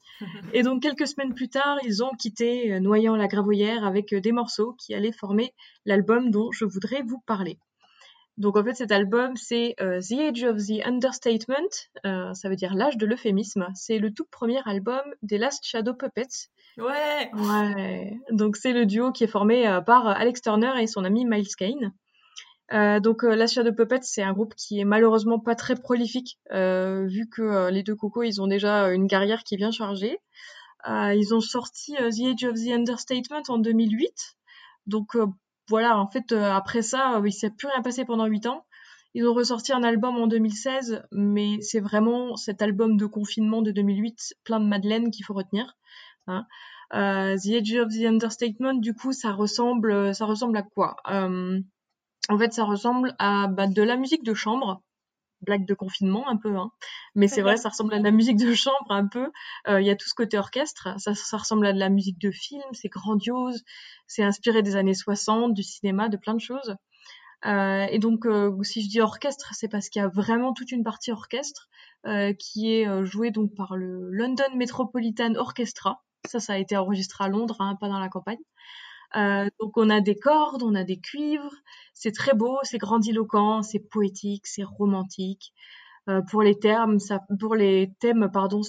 Et 0.52 0.62
donc 0.62 0.81
quelques 0.81 1.09
semaines 1.09 1.35
plus 1.35 1.49
tard, 1.49 1.76
ils 1.85 2.04
ont 2.04 2.12
quitté 2.16 2.78
Noyant 2.78 3.16
la 3.16 3.26
Gravoyère 3.26 3.85
avec 3.85 4.14
des 4.14 4.31
morceaux 4.31 4.75
qui 4.75 4.95
allaient 4.95 5.11
former 5.11 5.52
l'album 5.87 6.31
dont 6.31 6.52
je 6.52 6.64
voudrais 6.64 7.02
vous 7.02 7.21
parler. 7.26 7.59
Donc 8.37 8.57
en 8.57 8.64
fait 8.64 8.75
cet 8.75 8.91
album 8.91 9.37
c'est 9.37 9.76
euh, 9.81 10.00
The 10.00 10.19
Age 10.19 10.45
of 10.45 10.57
the 10.57 10.85
Understatement, 10.85 11.69
euh, 12.05 12.35
ça 12.35 12.49
veut 12.49 12.57
dire 12.57 12.75
l'âge 12.75 12.97
de 12.97 13.07
l'euphémisme. 13.07 13.69
C'est 13.75 13.99
le 13.99 14.12
tout 14.12 14.26
premier 14.29 14.61
album 14.67 15.03
des 15.23 15.38
Last 15.38 15.64
Shadow 15.64 15.95
Puppets. 15.95 16.49
Ouais. 16.76 17.31
Ouais. 17.33 18.19
Donc 18.33 18.57
c'est 18.57 18.73
le 18.73 18.87
duo 18.87 19.12
qui 19.12 19.23
est 19.23 19.29
formé 19.29 19.69
euh, 19.69 19.81
par 19.81 20.09
Alex 20.09 20.43
Turner 20.43 20.73
et 20.81 20.88
son 20.88 21.05
ami 21.05 21.25
Miles 21.25 21.55
Kane. 21.57 21.93
Donc 23.03 23.23
Last 23.23 23.55
Shadow 23.55 23.73
Puppets 23.73 24.03
c'est 24.03 24.23
un 24.23 24.33
groupe 24.33 24.55
qui 24.57 24.81
est 24.81 24.85
malheureusement 24.85 25.38
pas 25.38 25.55
très 25.55 25.76
prolifique 25.76 26.38
vu 26.50 27.29
que 27.31 27.71
les 27.71 27.85
deux 27.85 27.95
cocos 27.95 28.25
ils 28.25 28.43
ont 28.43 28.49
déjà 28.49 28.88
une 28.88 29.07
carrière 29.07 29.45
qui 29.45 29.55
est 29.55 29.59
bien 29.59 29.71
chargée. 29.71 30.19
Ils 30.85 31.35
ont 31.35 31.41
sorti 31.41 31.95
The 31.95 32.33
Age 32.33 32.45
of 32.45 32.55
the 32.55 32.73
Understatement 32.73 33.43
en 33.49 33.59
2008. 33.59 34.37
Donc 34.87 35.14
voilà, 35.68 35.99
en 35.99 36.06
fait, 36.09 36.33
euh, 36.33 36.52
après 36.52 36.83
ça, 36.83 37.16
euh, 37.18 37.26
il 37.28 37.33
s'est 37.33 37.50
plus 37.50 37.68
rien 37.68 37.83
passé 37.83 38.04
pendant 38.04 38.26
8 38.26 38.47
ans. 38.47 38.66
Ils 39.14 39.26
ont 39.26 39.35
ressorti 39.35 39.73
un 39.73 39.83
album 39.83 40.16
en 40.16 40.26
2016, 40.26 41.04
mais 41.12 41.61
c'est 41.61 41.80
vraiment 41.80 42.37
cet 42.37 42.62
album 42.62 42.97
de 42.97 43.06
confinement 43.06 43.62
de 43.62 43.71
2008, 43.71 44.35
plein 44.44 44.61
de 44.61 44.66
Madeleine 44.66 45.11
qu'il 45.11 45.25
faut 45.25 45.35
retenir. 45.35 45.76
Hein. 46.26 46.47
Euh, 46.94 47.37
the 47.37 47.54
Age 47.54 47.75
of 47.76 47.88
the 47.92 48.04
Understatement, 48.06 48.75
du 48.75 48.94
coup, 48.94 49.12
ça 49.12 49.33
ressemble, 49.33 50.14
ça 50.14 50.26
ressemble 50.26 50.56
à 50.56 50.62
quoi? 50.62 50.97
Euh, 51.11 51.61
En 52.28 52.38
fait, 52.38 52.52
ça 52.52 52.64
ressemble 52.64 53.14
à 53.18 53.49
bah, 53.49 53.66
de 53.66 53.83
la 53.83 53.97
musique 53.97 54.25
de 54.25 54.35
chambre, 54.35 54.83
blague 55.43 55.67
de 55.67 55.75
confinement 55.75 56.29
un 56.29 56.37
peu, 56.37 56.57
hein. 56.57 56.71
mais 57.14 57.29
c'est 57.29 57.43
vrai, 57.43 57.57
ça 57.57 57.69
ressemble 57.69 57.95
à 57.95 57.99
de 57.99 58.05
la 58.05 58.11
musique 58.11 58.37
de 58.37 58.55
chambre 58.55 58.91
un 58.91 59.07
peu. 59.07 59.31
Euh, 59.69 59.81
Il 59.81 59.87
y 59.87 59.91
a 59.91 59.97
tout 59.97 60.09
ce 60.09 60.14
côté 60.14 60.38
orchestre, 60.38 60.88
ça, 60.99 61.14
ça 61.14 61.37
ressemble 61.37 61.67
à 61.67 61.73
de 61.73 61.79
la 61.79 61.91
musique 61.91 62.19
de 62.19 62.31
film, 62.31 62.62
c'est 62.73 62.88
grandiose, 62.88 63.64
c'est 64.07 64.23
inspiré 64.23 64.62
des 64.62 64.76
années 64.76 64.95
60, 64.95 65.55
du 65.55 65.62
cinéma, 65.62 66.09
de 66.09 66.17
plein 66.17 66.35
de 66.35 66.41
choses. 66.41 66.76
Euh, 67.47 67.87
et 67.91 67.99
donc, 67.99 68.26
euh, 68.26 68.57
si 68.62 68.83
je 68.83 68.88
dis 68.88 69.00
orchestre, 69.00 69.53
c'est 69.53 69.69
parce 69.69 69.91
qu'il 69.91 70.00
y 70.00 70.05
a 70.05 70.09
vraiment 70.09 70.55
toute 70.55 70.73
une 70.73 70.83
partie 70.83 71.12
orchestre 71.12 71.69
qui 72.38 72.71
est 72.71 73.05
jouée 73.07 73.31
donc 73.31 73.55
par 73.55 73.77
le 73.77 74.11
London 74.11 74.55
Metropolitan 74.57 75.37
Orchestra. 75.37 76.05
Ça, 76.27 76.38
ça 76.38 76.53
a 76.53 76.59
été 76.59 76.77
enregistré 76.77 77.25
à 77.25 77.29
Londres, 77.29 77.57
hein, 77.61 77.77
pas 77.81 77.88
dans 77.88 77.99
la 77.99 78.11
campagne. 78.11 78.37
Euh, 79.16 79.48
donc, 79.61 79.77
on 79.77 79.90
a 79.90 80.00
des 80.00 80.16
cordes, 80.16 80.62
on 80.62 80.74
a 80.74 80.85
des 80.85 80.98
cuivres. 80.98 81.55
C'est 81.92 82.12
très 82.12 82.35
beau, 82.35 82.59
c'est 82.62 82.79
grandiloquent, 82.79 83.62
c'est 83.62 83.79
poétique, 83.79 84.46
c'est 84.46 84.64
romantique. 84.64 85.53
Euh, 86.09 86.20
pour 86.22 86.42
les 86.42 86.59
thèmes, 86.59 86.98
ça 86.98 87.18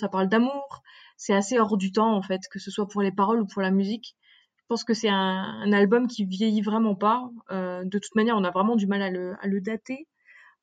parle 0.09 0.29
d'amour. 0.29 0.83
C'est 1.17 1.33
assez 1.33 1.59
hors 1.59 1.77
du 1.77 1.91
temps 1.91 2.15
en 2.15 2.21
fait, 2.21 2.41
que 2.51 2.59
ce 2.59 2.71
soit 2.71 2.87
pour 2.87 3.01
les 3.01 3.11
paroles 3.11 3.41
ou 3.41 3.47
pour 3.47 3.61
la 3.61 3.71
musique. 3.71 4.15
Je 4.57 4.63
pense 4.67 4.83
que 4.83 4.93
c'est 4.93 5.09
un, 5.09 5.71
album 5.73 6.07
qui 6.07 6.25
vieillit 6.25 6.61
vraiment 6.61 6.95
pas. 6.95 7.29
Euh, 7.51 7.83
de 7.83 7.99
toute 7.99 8.15
manière, 8.15 8.37
on 8.37 8.43
a 8.43 8.51
vraiment 8.51 8.75
du 8.75 8.87
mal 8.87 9.01
à 9.01 9.09
le, 9.09 9.61
dater. 9.61 10.07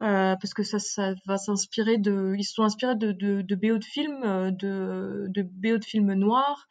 Parce 0.00 0.54
que 0.54 0.64
ça, 0.64 1.14
va 1.26 1.38
s'inspirer 1.38 1.98
de, 1.98 2.34
ils 2.36 2.44
se 2.44 2.54
sont 2.54 2.64
inspirés 2.64 2.96
de, 2.96 3.12
de, 3.12 3.84
films, 3.84 4.50
de, 4.50 5.26
de 5.28 5.42
BO 5.42 5.78
de 5.78 5.84
films 5.84 6.14
noirs. 6.14 6.66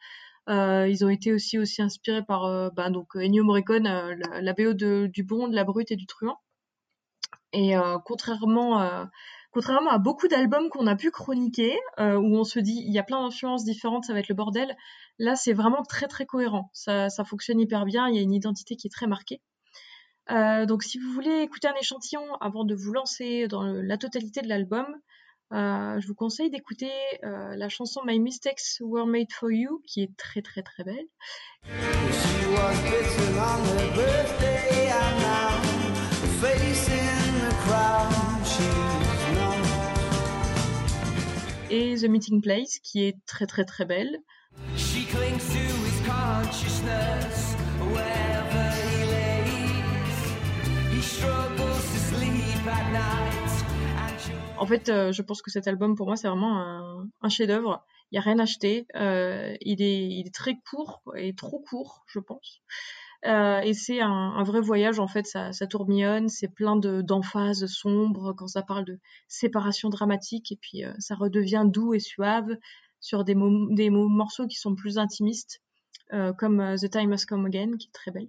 Euh, 0.48 0.88
ils 0.88 1.04
ont 1.04 1.08
été 1.08 1.32
aussi 1.32 1.58
aussi 1.58 1.82
inspirés 1.82 2.24
par, 2.24 2.44
euh, 2.46 2.68
bah, 2.74 2.90
donc 2.90 3.14
Ennio 3.14 3.44
Morricone, 3.44 3.86
euh, 3.86 4.14
la, 4.40 4.52
BO 4.52 4.74
de, 4.74 5.08
du 5.12 5.22
Bon, 5.22 5.48
de 5.48 5.54
la 5.54 5.64
Brute 5.64 5.92
et 5.92 5.96
du 5.96 6.06
Truand. 6.06 6.38
Et 7.54 7.74
contrairement, 8.06 9.06
contrairement 9.50 9.90
à 9.90 9.98
beaucoup 9.98 10.26
d'albums 10.26 10.70
qu'on 10.70 10.86
a 10.86 10.96
pu 10.96 11.10
chroniquer, 11.10 11.78
où 11.98 12.02
on 12.38 12.44
se 12.44 12.58
dit 12.58 12.82
il 12.86 12.92
y 12.94 12.98
a 12.98 13.02
plein 13.02 13.22
d'influences 13.22 13.64
différentes, 13.64 14.06
ça 14.06 14.14
va 14.14 14.20
être 14.20 14.28
le 14.28 14.34
bordel. 14.34 14.74
Là, 15.18 15.36
c'est 15.36 15.52
vraiment 15.52 15.82
très 15.82 16.08
très 16.08 16.24
cohérent. 16.24 16.70
Ça, 16.72 17.10
ça 17.10 17.24
fonctionne 17.24 17.60
hyper 17.60 17.84
bien. 17.84 18.08
Il 18.08 18.16
y 18.16 18.18
a 18.18 18.22
une 18.22 18.32
identité 18.32 18.74
qui 18.76 18.86
est 18.86 18.90
très 18.90 19.06
marquée. 19.06 19.42
Donc, 20.30 20.82
si 20.82 20.98
vous 20.98 21.12
voulez 21.12 21.42
écouter 21.42 21.68
un 21.68 21.74
échantillon 21.78 22.24
avant 22.36 22.64
de 22.64 22.74
vous 22.74 22.92
lancer 22.94 23.48
dans 23.48 23.64
la 23.64 23.98
totalité 23.98 24.40
de 24.40 24.48
l'album, 24.48 24.86
je 25.52 26.06
vous 26.06 26.14
conseille 26.14 26.50
d'écouter 26.50 26.90
euh, 27.24 27.54
la 27.56 27.68
chanson 27.68 28.00
My 28.06 28.18
Mistakes 28.18 28.80
Were 28.80 29.06
Made 29.06 29.32
for 29.32 29.50
You, 29.50 29.82
qui 29.86 30.02
est 30.02 30.16
très 30.16 30.42
très 30.42 30.62
très 30.62 30.84
belle. 30.84 31.06
Et 41.70 41.96
The 41.96 42.04
Meeting 42.04 42.42
Place, 42.42 42.78
qui 42.82 43.04
est 43.04 43.16
très 43.26 43.46
très 43.46 43.64
très 43.64 43.84
belle. 43.84 44.18
She 44.76 45.06
clings 45.06 45.38
to 45.38 45.58
his 45.58 46.00
consciousness 46.06 47.54
wherever 47.90 48.70
he 48.76 49.04
lays. 49.10 50.94
He 50.94 51.00
struggles 51.00 51.90
to 51.92 51.98
sleep 51.98 52.66
at 52.66 52.92
night. 52.92 53.41
En 54.62 54.66
fait, 54.66 54.88
euh, 54.90 55.10
je 55.10 55.22
pense 55.22 55.42
que 55.42 55.50
cet 55.50 55.66
album, 55.66 55.96
pour 55.96 56.06
moi, 56.06 56.14
c'est 56.14 56.28
vraiment 56.28 56.60
un, 57.20 57.28
chef-d'œuvre. 57.28 57.84
Il 58.10 58.14
n'y 58.14 58.18
a 58.20 58.22
rien 58.22 58.38
à 58.38 58.42
acheter. 58.42 58.86
Euh, 58.94 59.56
il, 59.60 59.82
est, 59.82 60.32
très 60.32 60.54
court 60.70 61.02
et 61.16 61.34
trop 61.34 61.58
court, 61.68 62.04
je 62.06 62.20
pense. 62.20 62.62
Euh, 63.26 63.58
et 63.58 63.74
c'est 63.74 64.00
un, 64.00 64.40
vrai 64.44 64.60
voyage, 64.60 65.00
en 65.00 65.08
fait, 65.08 65.26
ça, 65.26 65.50
tourbillonne, 65.68 66.28
c'est 66.28 66.46
plein 66.46 66.76
de- 66.76 67.02
d'emphases 67.02 67.66
sombres 67.66 68.34
quand 68.34 68.46
ça 68.46 68.62
parle 68.62 68.84
de 68.84 69.00
séparation 69.26 69.88
dramatique, 69.88 70.52
et 70.52 70.58
puis 70.62 70.84
euh, 70.84 70.92
ça 71.00 71.16
redevient 71.16 71.64
doux 71.66 71.92
et 71.92 71.98
suave 71.98 72.56
sur 73.00 73.24
des, 73.24 73.34
mo- 73.34 73.74
des 73.74 73.90
mo- 73.90 74.08
morceaux 74.08 74.46
qui 74.46 74.58
sont 74.60 74.76
plus 74.76 74.96
intimistes, 74.96 75.60
comme 76.38 76.76
The 76.80 76.88
Time 76.88 77.12
Has 77.12 77.24
Come 77.26 77.46
Again, 77.46 77.76
qui 77.78 77.88
est 77.88 77.92
très 77.92 78.12
belle. 78.12 78.28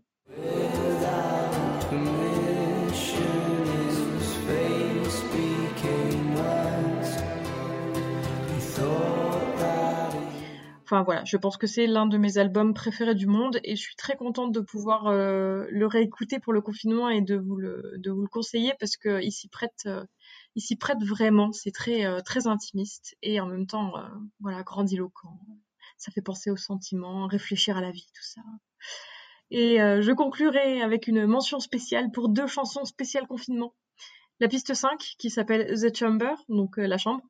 Enfin 10.94 11.02
voilà, 11.02 11.26
je 11.26 11.38
pense 11.38 11.58
que 11.58 11.66
c'est 11.66 11.88
l'un 11.88 12.06
de 12.06 12.20
mes 12.20 12.38
albums 12.38 12.76
préférés 12.76 13.16
du 13.16 13.26
monde 13.26 13.60
et 13.64 13.76
je 13.76 13.82
suis 13.82 13.96
très 13.96 14.16
contente 14.16 14.52
de 14.52 14.60
pouvoir 14.60 15.08
euh, 15.08 15.66
le 15.72 15.88
réécouter 15.88 16.38
pour 16.38 16.54
le 16.54 16.62
confinement 16.62 17.10
et 17.10 17.22
de 17.22 17.36
vous 17.36 17.56
le, 17.56 18.28
conseiller 18.32 18.76
parce 18.80 18.96
que 18.96 19.20
il 19.24 19.32
s'y 19.32 19.48
prête, 19.48 19.88
euh, 19.88 20.06
prête 20.80 21.04
vraiment. 21.04 21.52
C'est 21.52 21.72
très, 21.72 22.06
euh, 22.06 22.20
très 22.20 22.46
intimiste 22.46 23.18
et 23.24 23.40
en 23.40 23.48
même 23.48 23.66
temps, 23.66 23.94
voilà, 24.40 24.62
grandiloquent. 24.62 25.40
Ça 25.98 26.12
fait 26.12 26.22
penser 26.22 26.52
aux 26.52 26.58
sentiments, 26.58 27.26
réfléchir 27.26 27.76
à 27.76 27.82
la 27.82 27.90
vie, 27.90 28.06
tout 28.14 28.24
ça. 28.24 28.42
Et 29.50 29.78
je 29.78 30.12
conclurai 30.12 30.84
avec 30.84 31.08
une 31.08 31.26
mention 31.26 31.60
spéciale 31.60 32.12
pour 32.12 32.30
deux 32.30 32.46
chansons 32.46 32.86
spéciales 32.86 33.26
confinement. 33.26 33.74
La 34.40 34.48
piste 34.48 34.76
5 34.76 35.00
qui 35.18 35.32
s'appelle 35.32 35.74
The 35.74 35.96
Chamber, 35.96 36.36
donc 36.50 36.78
la 36.78 37.00
chambre. 37.00 37.24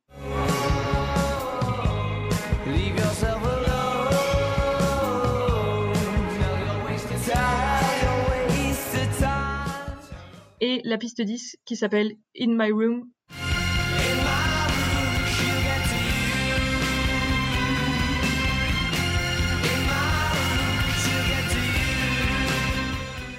la 10.84 10.98
piste 10.98 11.22
10 11.22 11.56
qui 11.64 11.76
s'appelle 11.76 12.12
In 12.38 12.48
My 12.58 12.70
Room 12.70 13.08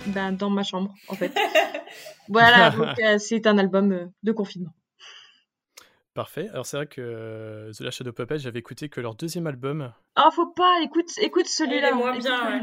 Ben, 0.07 0.31
dans 0.31 0.49
ma 0.49 0.63
chambre, 0.63 0.93
en 1.07 1.15
fait. 1.15 1.35
voilà, 2.29 2.69
donc 2.71 2.99
euh, 2.99 3.17
c'est 3.19 3.45
un 3.47 3.57
album 3.57 3.91
euh, 3.91 4.05
de 4.23 4.31
confinement. 4.31 4.71
Parfait. 6.13 6.47
Alors 6.49 6.65
c'est 6.65 6.77
vrai 6.77 6.87
que 6.87 7.01
euh, 7.01 7.71
The 7.73 7.81
Last 7.81 7.97
Shadow 7.97 8.13
Puppet, 8.13 8.39
j'avais 8.39 8.59
écouté 8.59 8.87
que 8.87 9.01
leur 9.01 9.15
deuxième 9.15 9.45
album. 9.45 9.93
Ah, 10.15 10.29
faut 10.31 10.47
pas, 10.47 10.79
écoute, 10.81 11.11
écoute 11.19 11.47
celui-là. 11.47 11.93
moins 11.93 12.17
bien. 12.17 12.45
Celui 12.45 12.61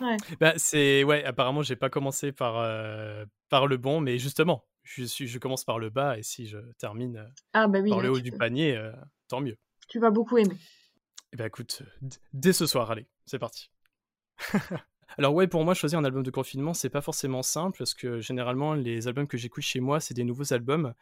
Ouais. 0.00 0.16
Bah 0.40 0.54
c'est 0.56 1.04
ouais, 1.04 1.24
apparemment 1.24 1.62
j'ai 1.62 1.76
pas 1.76 1.90
commencé 1.90 2.32
par 2.32 2.56
euh, 2.58 3.24
par 3.48 3.66
le 3.66 3.76
bon, 3.76 4.00
mais 4.00 4.18
justement, 4.18 4.64
je 4.82 5.04
suis 5.04 5.26
je 5.28 5.38
commence 5.38 5.64
par 5.64 5.78
le 5.78 5.90
bas 5.90 6.16
et 6.18 6.22
si 6.22 6.46
je 6.46 6.58
termine 6.78 7.16
euh, 7.18 7.26
Ah, 7.52 7.68
bah 7.68 7.80
oui, 7.80 7.90
par 7.90 8.00
le 8.00 8.10
haut 8.10 8.20
du 8.20 8.30
peux- 8.30 8.38
panier, 8.38 8.76
euh, 8.76 8.92
tant 9.28 9.40
mieux. 9.40 9.58
tu 9.88 9.98
vas 9.98 10.10
beaucoup 10.10 10.38
aimer. 10.38 10.56
Eh 11.32 11.36
ben 11.36 11.46
écoute, 11.46 11.82
dès 12.32 12.52
ce 12.52 12.66
soir, 12.66 12.90
allez, 12.90 13.06
c'est 13.26 13.38
parti. 13.38 13.70
Alors 15.18 15.34
ouais, 15.34 15.46
pour 15.48 15.64
moi, 15.64 15.74
choisir 15.74 15.98
un 15.98 16.04
album 16.04 16.22
de 16.22 16.30
confinement, 16.30 16.72
c'est 16.72 16.88
pas 16.88 17.00
forcément 17.00 17.42
simple 17.42 17.78
parce 17.78 17.94
que 17.94 18.20
généralement, 18.20 18.74
les 18.74 19.06
albums 19.08 19.26
que 19.26 19.36
j'écoute 19.36 19.64
chez 19.64 19.80
moi, 19.80 20.00
c'est 20.00 20.14
des 20.14 20.24
nouveaux 20.24 20.52
albums. 20.52 20.94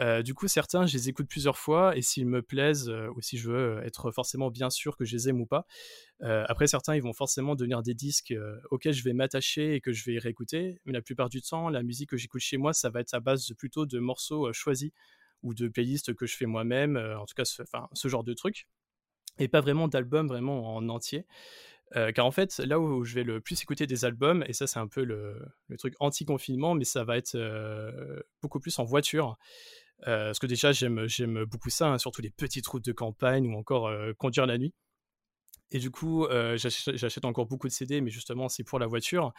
Euh, 0.00 0.22
du 0.22 0.34
coup, 0.34 0.46
certains, 0.48 0.86
je 0.86 0.96
les 0.96 1.08
écoute 1.08 1.26
plusieurs 1.28 1.56
fois 1.56 1.96
et 1.96 2.02
s'ils 2.02 2.26
me 2.26 2.42
plaisent 2.42 2.90
euh, 2.90 3.08
ou 3.16 3.22
si 3.22 3.38
je 3.38 3.50
veux 3.50 3.80
être 3.82 4.10
forcément 4.10 4.50
bien 4.50 4.68
sûr 4.68 4.96
que 4.96 5.04
je 5.04 5.16
les 5.16 5.28
aime 5.28 5.40
ou 5.40 5.46
pas. 5.46 5.66
Euh, 6.22 6.44
après, 6.48 6.66
certains, 6.66 6.94
ils 6.94 7.02
vont 7.02 7.12
forcément 7.12 7.54
devenir 7.54 7.82
des 7.82 7.94
disques 7.94 8.34
auxquels 8.70 8.92
je 8.92 9.04
vais 9.04 9.14
m'attacher 9.14 9.74
et 9.74 9.80
que 9.80 9.92
je 9.92 10.04
vais 10.10 10.18
réécouter. 10.18 10.80
Mais 10.84 10.92
la 10.92 11.02
plupart 11.02 11.28
du 11.28 11.40
temps, 11.40 11.68
la 11.68 11.82
musique 11.82 12.10
que 12.10 12.16
j'écoute 12.16 12.42
chez 12.42 12.58
moi, 12.58 12.72
ça 12.72 12.90
va 12.90 13.00
être 13.00 13.14
à 13.14 13.20
base 13.20 13.52
plutôt 13.58 13.86
de 13.86 13.98
morceaux 13.98 14.52
choisis 14.52 14.90
ou 15.42 15.54
de 15.54 15.68
playlists 15.68 16.14
que 16.14 16.26
je 16.26 16.36
fais 16.36 16.46
moi-même, 16.46 16.96
en 16.96 17.24
tout 17.24 17.34
cas, 17.34 17.44
ce, 17.44 18.08
genre 18.08 18.24
de 18.24 18.34
trucs 18.34 18.68
et 19.38 19.48
pas 19.48 19.60
vraiment 19.60 19.86
d'albums 19.86 20.28
vraiment 20.28 20.76
en 20.76 20.88
entier. 20.88 21.26
Car 22.14 22.26
en 22.26 22.30
fait, 22.32 22.58
là 22.58 22.80
où 22.80 23.04
je 23.04 23.14
vais 23.14 23.22
le 23.22 23.40
plus 23.40 23.62
écouter 23.62 23.86
des 23.86 24.04
albums, 24.04 24.44
et 24.48 24.52
ça 24.52 24.66
c'est 24.66 24.80
un 24.80 24.88
peu 24.88 25.04
le, 25.04 25.40
truc 25.78 25.94
anti-confinement, 26.00 26.74
mais 26.74 26.84
ça 26.84 27.04
va 27.04 27.16
être 27.16 27.38
beaucoup 28.42 28.60
plus 28.60 28.78
en 28.78 28.84
voiture. 28.84 29.38
Euh, 30.02 30.26
parce 30.26 30.38
que 30.38 30.46
déjà 30.46 30.72
j'aime, 30.72 31.44
beaucoup 31.44 31.70
ça, 31.70 31.88
hein, 31.88 31.98
surtout 31.98 32.22
les 32.22 32.30
petites 32.30 32.66
routes 32.66 32.84
de 32.84 32.92
campagne 32.92 33.46
ou 33.46 33.56
encore 33.56 33.88
euh, 33.88 34.12
conduire 34.14 34.46
la 34.46 34.58
nuit. 34.58 34.74
Et 35.72 35.80
du 35.80 35.90
coup, 35.90 36.26
euh, 36.26 36.56
j'achète, 36.56 37.24
encore 37.24 37.46
beaucoup 37.46 37.66
de 37.66 37.72
CD, 37.72 38.00
mais 38.00 38.10
justement 38.10 38.48
c'est 38.48 38.62
pour 38.62 38.78
la 38.78 38.86
voiture. 38.86 39.32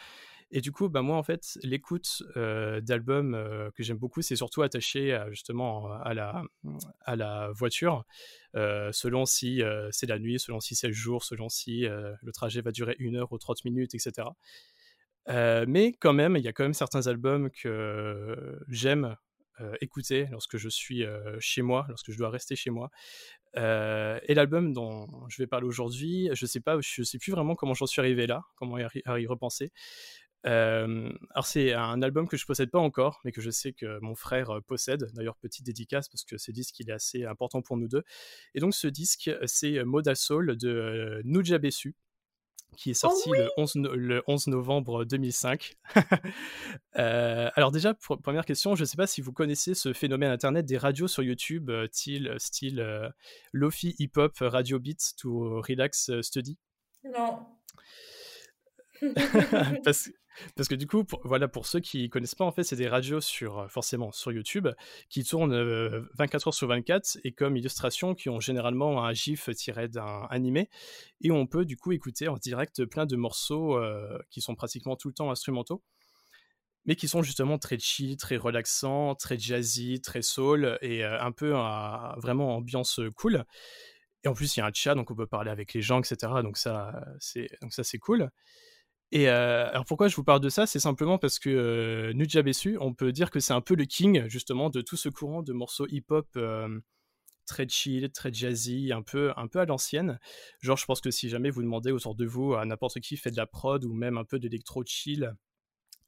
Et 0.52 0.60
du 0.60 0.72
coup, 0.74 0.90
bah, 0.90 1.02
moi 1.02 1.18
en 1.18 1.24
fait, 1.24 1.58
l'écoute 1.64 2.24
d'albums 2.36 3.72
que 3.76 3.84
j'aime 3.84 3.98
beaucoup, 3.98 4.22
c'est 4.22 4.36
surtout 4.36 4.62
attaché 4.62 5.14
à, 5.14 5.30
justement 5.30 5.90
à 6.02 6.14
la, 6.14 7.52
voiture, 7.54 8.06
selon 8.54 9.26
si 9.26 9.62
c'est 9.92 10.06
la 10.06 10.20
nuit, 10.20 10.40
selon 10.40 10.60
si 10.60 10.76
c'est 10.76 10.88
le 10.88 10.94
jour, 10.94 11.24
selon 11.24 11.48
si 11.48 11.82
le 11.82 12.32
trajet 12.34 12.62
va 12.62 12.72
durer 12.72 12.96
une 13.00 13.16
heure 13.16 13.32
ou 13.32 13.38
30 13.38 13.64
minutes, 13.66 13.96
etc. 13.96 14.28
Mais 15.28 15.94
quand 16.00 16.14
même, 16.14 16.36
il 16.36 16.44
y 16.44 16.48
a 16.50 16.54
quand 16.54 16.64
même 16.64 16.74
certains 16.74 17.08
albums 17.08 17.50
que 17.52 18.58
j'aime 18.68 19.16
écouter 19.82 20.28
lorsque 20.32 20.58
je 20.58 20.70
suis 20.70 21.04
euh, 21.04 21.38
chez 21.40 21.62
moi, 21.62 21.86
lorsque 21.90 22.12
je 22.12 22.18
dois 22.18 22.30
rester 22.30 22.56
chez 22.56 22.70
moi. 22.70 22.90
Euh, 23.56 24.20
et 24.24 24.34
l'album 24.34 24.74
dont 24.74 25.08
je 25.30 25.42
vais 25.42 25.48
parler 25.48 25.68
aujourd'hui, 25.68 26.30
je 26.34 26.46
sais 26.46 26.60
pas, 26.60 26.80
je 26.80 27.04
sais 27.04 27.18
plus 27.18 27.32
vraiment 27.32 27.56
comment 27.56 27.74
j'en 27.74 27.88
suis 27.88 28.00
arrivé 28.00 28.28
là, 28.28 28.44
comment 28.56 28.78
y, 28.78 29.28
repenser. 29.28 29.72
Euh, 30.46 31.12
alors 31.32 31.46
c'est 31.46 31.74
un 31.74 32.02
album 32.02 32.28
que 32.28 32.38
je 32.38 32.46
possède 32.46 32.70
pas 32.70 32.80
encore, 32.80 33.20
mais 33.26 33.32
que 33.32 33.42
je 33.42 33.50
sais 33.50 33.74
que 33.74 34.00
mon 34.02 34.16
frère 34.16 34.52
euh, 34.52 34.62
possède. 34.62 35.10
D'ailleurs 35.14 35.36
petite 35.38 35.66
dédicace 35.66 36.08
parce 36.10 36.24
que 36.24 36.38
ce 36.38 36.52
disque 36.52 36.80
il 36.80 36.90
est 36.90 36.94
assez 36.94 37.26
important 37.26 37.62
pour 37.62 37.78
nous 37.78 37.88
deux. 37.88 38.04
Et 38.54 38.60
donc 38.60 38.74
ce 38.76 38.88
disque 38.88 39.32
c'est 39.46 39.84
Modal 39.84 40.16
Soul 40.16 40.56
de 40.58 40.70
euh, 40.70 41.22
Nuja 41.26 41.58
Bessu 41.58 41.96
qui 42.76 42.92
est 42.92 42.94
sorti 42.94 43.30
le, 43.32 43.50
11 43.58 43.76
no- 43.76 43.96
le 43.96 44.24
11 44.28 44.48
novembre 44.48 45.06
2005. 45.06 45.76
Euh, 46.98 47.50
alors 47.54 47.72
déjà, 47.72 47.94
pr- 47.94 48.20
première 48.20 48.44
question, 48.44 48.74
je 48.74 48.82
ne 48.82 48.86
sais 48.86 48.98
pas 48.98 49.06
si 49.06 49.22
vous 49.22 49.32
connaissez 49.32 49.76
ce 49.76 49.94
phénomène 49.94 50.32
internet 50.32 50.66
des 50.66 50.78
radios 50.80 51.08
sur 51.08 51.22
YouTube, 51.22 51.70
euh, 51.70 51.88
style, 51.92 52.34
style 52.40 52.80
euh, 52.80 53.08
Lofi 53.54 53.96
Hip 54.00 54.14
Hop, 54.16 54.36
Radio 54.42 54.80
Beat 54.80 55.14
to 55.16 55.62
Relax 55.62 56.10
euh, 56.10 56.24
Study? 56.24 56.58
Non. 57.04 57.46
parce, 59.84 60.10
parce 60.56 60.68
que 60.68 60.76
du 60.76 60.88
coup, 60.88 61.04
pour, 61.04 61.22
voilà, 61.24 61.48
pour 61.48 61.66
ceux 61.66 61.80
qui 61.80 62.10
connaissent 62.10 62.36
pas, 62.36 62.46
en 62.46 62.52
fait, 62.52 62.64
c'est 62.64 62.76
des 62.76 62.88
radios 62.88 63.22
sur, 63.22 63.60
euh, 63.60 63.68
forcément 63.68 64.12
sur 64.12 64.32
YouTube 64.32 64.68
qui 65.10 65.24
tournent 65.24 65.54
euh, 65.54 66.02
24 66.18 66.48
heures 66.48 66.54
sur 66.54 66.68
24 66.68 67.20
et 67.24 67.32
comme 67.32 67.58
illustration 67.58 68.16
qui 68.16 68.30
ont 68.30 68.40
généralement 68.40 69.04
un 69.04 69.14
gif 69.14 69.50
tiré 69.56 69.88
d'un 69.88 70.28
animé 70.30 70.70
et 71.22 71.32
on 71.32 71.46
peut 71.48 71.66
du 71.66 71.78
coup 71.78 71.92
écouter 71.92 72.28
en 72.28 72.38
direct 72.38 72.86
plein 72.86 73.06
de 73.06 73.16
morceaux 73.16 73.78
euh, 73.78 74.18
qui 74.30 74.42
sont 74.42 74.56
pratiquement 74.56 74.96
tout 74.96 75.08
le 75.08 75.14
temps 75.14 75.32
instrumentaux 75.32 75.84
mais 76.88 76.96
qui 76.96 77.08
sont 77.08 77.22
justement 77.22 77.60
très 77.60 77.78
chill, 77.78 78.16
très 78.16 78.38
relaxants, 78.38 79.14
très 79.16 79.38
jazzy, 79.38 80.02
très 80.02 80.22
soul 80.22 80.80
et 80.82 81.04
euh, 81.04 81.22
un 81.22 81.34
peu 81.34 81.54
euh, 81.54 82.16
vraiment 82.18 82.56
ambiance 82.56 83.02
cool. 83.16 83.44
Et 84.24 84.30
en 84.30 84.34
plus, 84.34 84.56
il 84.56 84.62
y 84.62 84.64
a 84.64 84.66
un 84.66 84.72
chat, 84.74 84.96
donc 84.96 85.12
on 85.12 85.16
peut 85.16 85.28
parler 85.28 85.52
avec 85.52 85.74
les 85.74 85.82
gens, 85.82 86.00
etc. 86.00 86.32
Donc 86.42 86.58
ça, 86.58 87.06
c'est 87.20 87.50
donc 87.62 87.74
ça 87.74 87.84
c'est 87.84 88.00
cool. 88.00 88.32
Et 89.12 89.30
euh, 89.30 89.70
alors 89.70 89.86
pourquoi 89.86 90.10
je 90.10 90.16
vous 90.16 90.24
parle 90.24 90.42
de 90.42 90.50
ça? 90.50 90.66
C'est 90.68 90.80
simplement 90.80 91.18
parce 91.18 91.40
que 91.40 91.50
euh, 91.50 92.14
Nuja 92.14 92.42
Bessu, 92.42 92.78
on 92.82 92.94
peut 92.94 93.12
dire 93.14 93.32
que 93.32 93.40
c'est 93.40 93.54
un 93.54 93.62
peu 93.62 93.76
le 93.76 93.86
king 93.86 94.28
justement 94.28 94.70
de 94.70 94.82
tout 94.82 94.98
ce 94.98 95.08
courant 95.10 95.44
de 95.44 95.54
morceaux 95.54 95.88
hip-hop 95.88 96.28
euh, 96.36 96.80
très 97.46 97.68
chill, 97.70 98.12
très 98.12 98.34
jazzy, 98.34 98.92
un 98.92 99.02
peu, 99.04 99.32
un 99.38 99.48
peu 99.48 99.60
à 99.60 99.66
l'ancienne. 99.66 100.20
Genre, 100.62 100.78
je 100.78 100.86
pense 100.86 101.02
que 101.02 101.12
si 101.12 101.30
jamais 101.30 101.50
vous 101.50 101.64
demandez 101.64 101.92
autour 101.92 102.16
de 102.16 102.26
vous 102.26 102.56
à 102.56 102.66
n'importe 102.66 103.00
qui 103.00 103.18
fait 103.18 103.32
de 103.32 103.38
la 103.38 103.48
prod 103.48 103.86
ou 103.86 103.94
même 103.94 104.18
un 104.18 104.26
peu 104.26 104.40
d'électro 104.40 104.84
chill, 104.86 105.34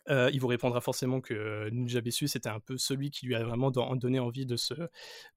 euh, 0.10 0.30
il 0.34 0.42
vous 0.42 0.48
répondra 0.48 0.82
forcément 0.82 1.22
que 1.22 1.70
Nuja 1.72 2.02
Bessu 2.02 2.28
c'était 2.28 2.50
un 2.50 2.60
peu 2.60 2.78
celui 2.78 3.12
qui 3.12 3.28
lui 3.28 3.36
a 3.36 3.44
vraiment 3.44 3.72
don- 3.72 3.96
donné 3.96 4.20
envie 4.20 4.46
de 4.46 4.56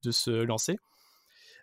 de 0.03 0.11
se 0.11 0.31
lancer. 0.31 0.79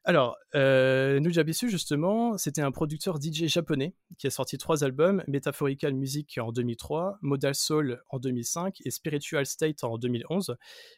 Alors, 0.06 0.38
euh, 0.56 1.20
Nujabessu, 1.20 1.70
justement, 1.70 2.38
c'était 2.38 2.62
un 2.62 2.72
producteur 2.72 3.20
DJ 3.22 3.48
japonais 3.48 3.96
qui 4.18 4.28
a 4.28 4.30
sorti 4.30 4.58
trois 4.58 4.84
albums, 4.84 5.24
Metaphorical 5.28 5.94
Music 5.94 6.40
en 6.42 6.52
2003, 6.52 7.20
Modal 7.22 7.54
Soul 7.54 8.02
en 8.10 8.18
2005 8.18 8.78
et 8.86 8.92
Spiritual 8.92 9.46
State 9.46 9.84
en 9.84 9.98
2011. 9.98 10.56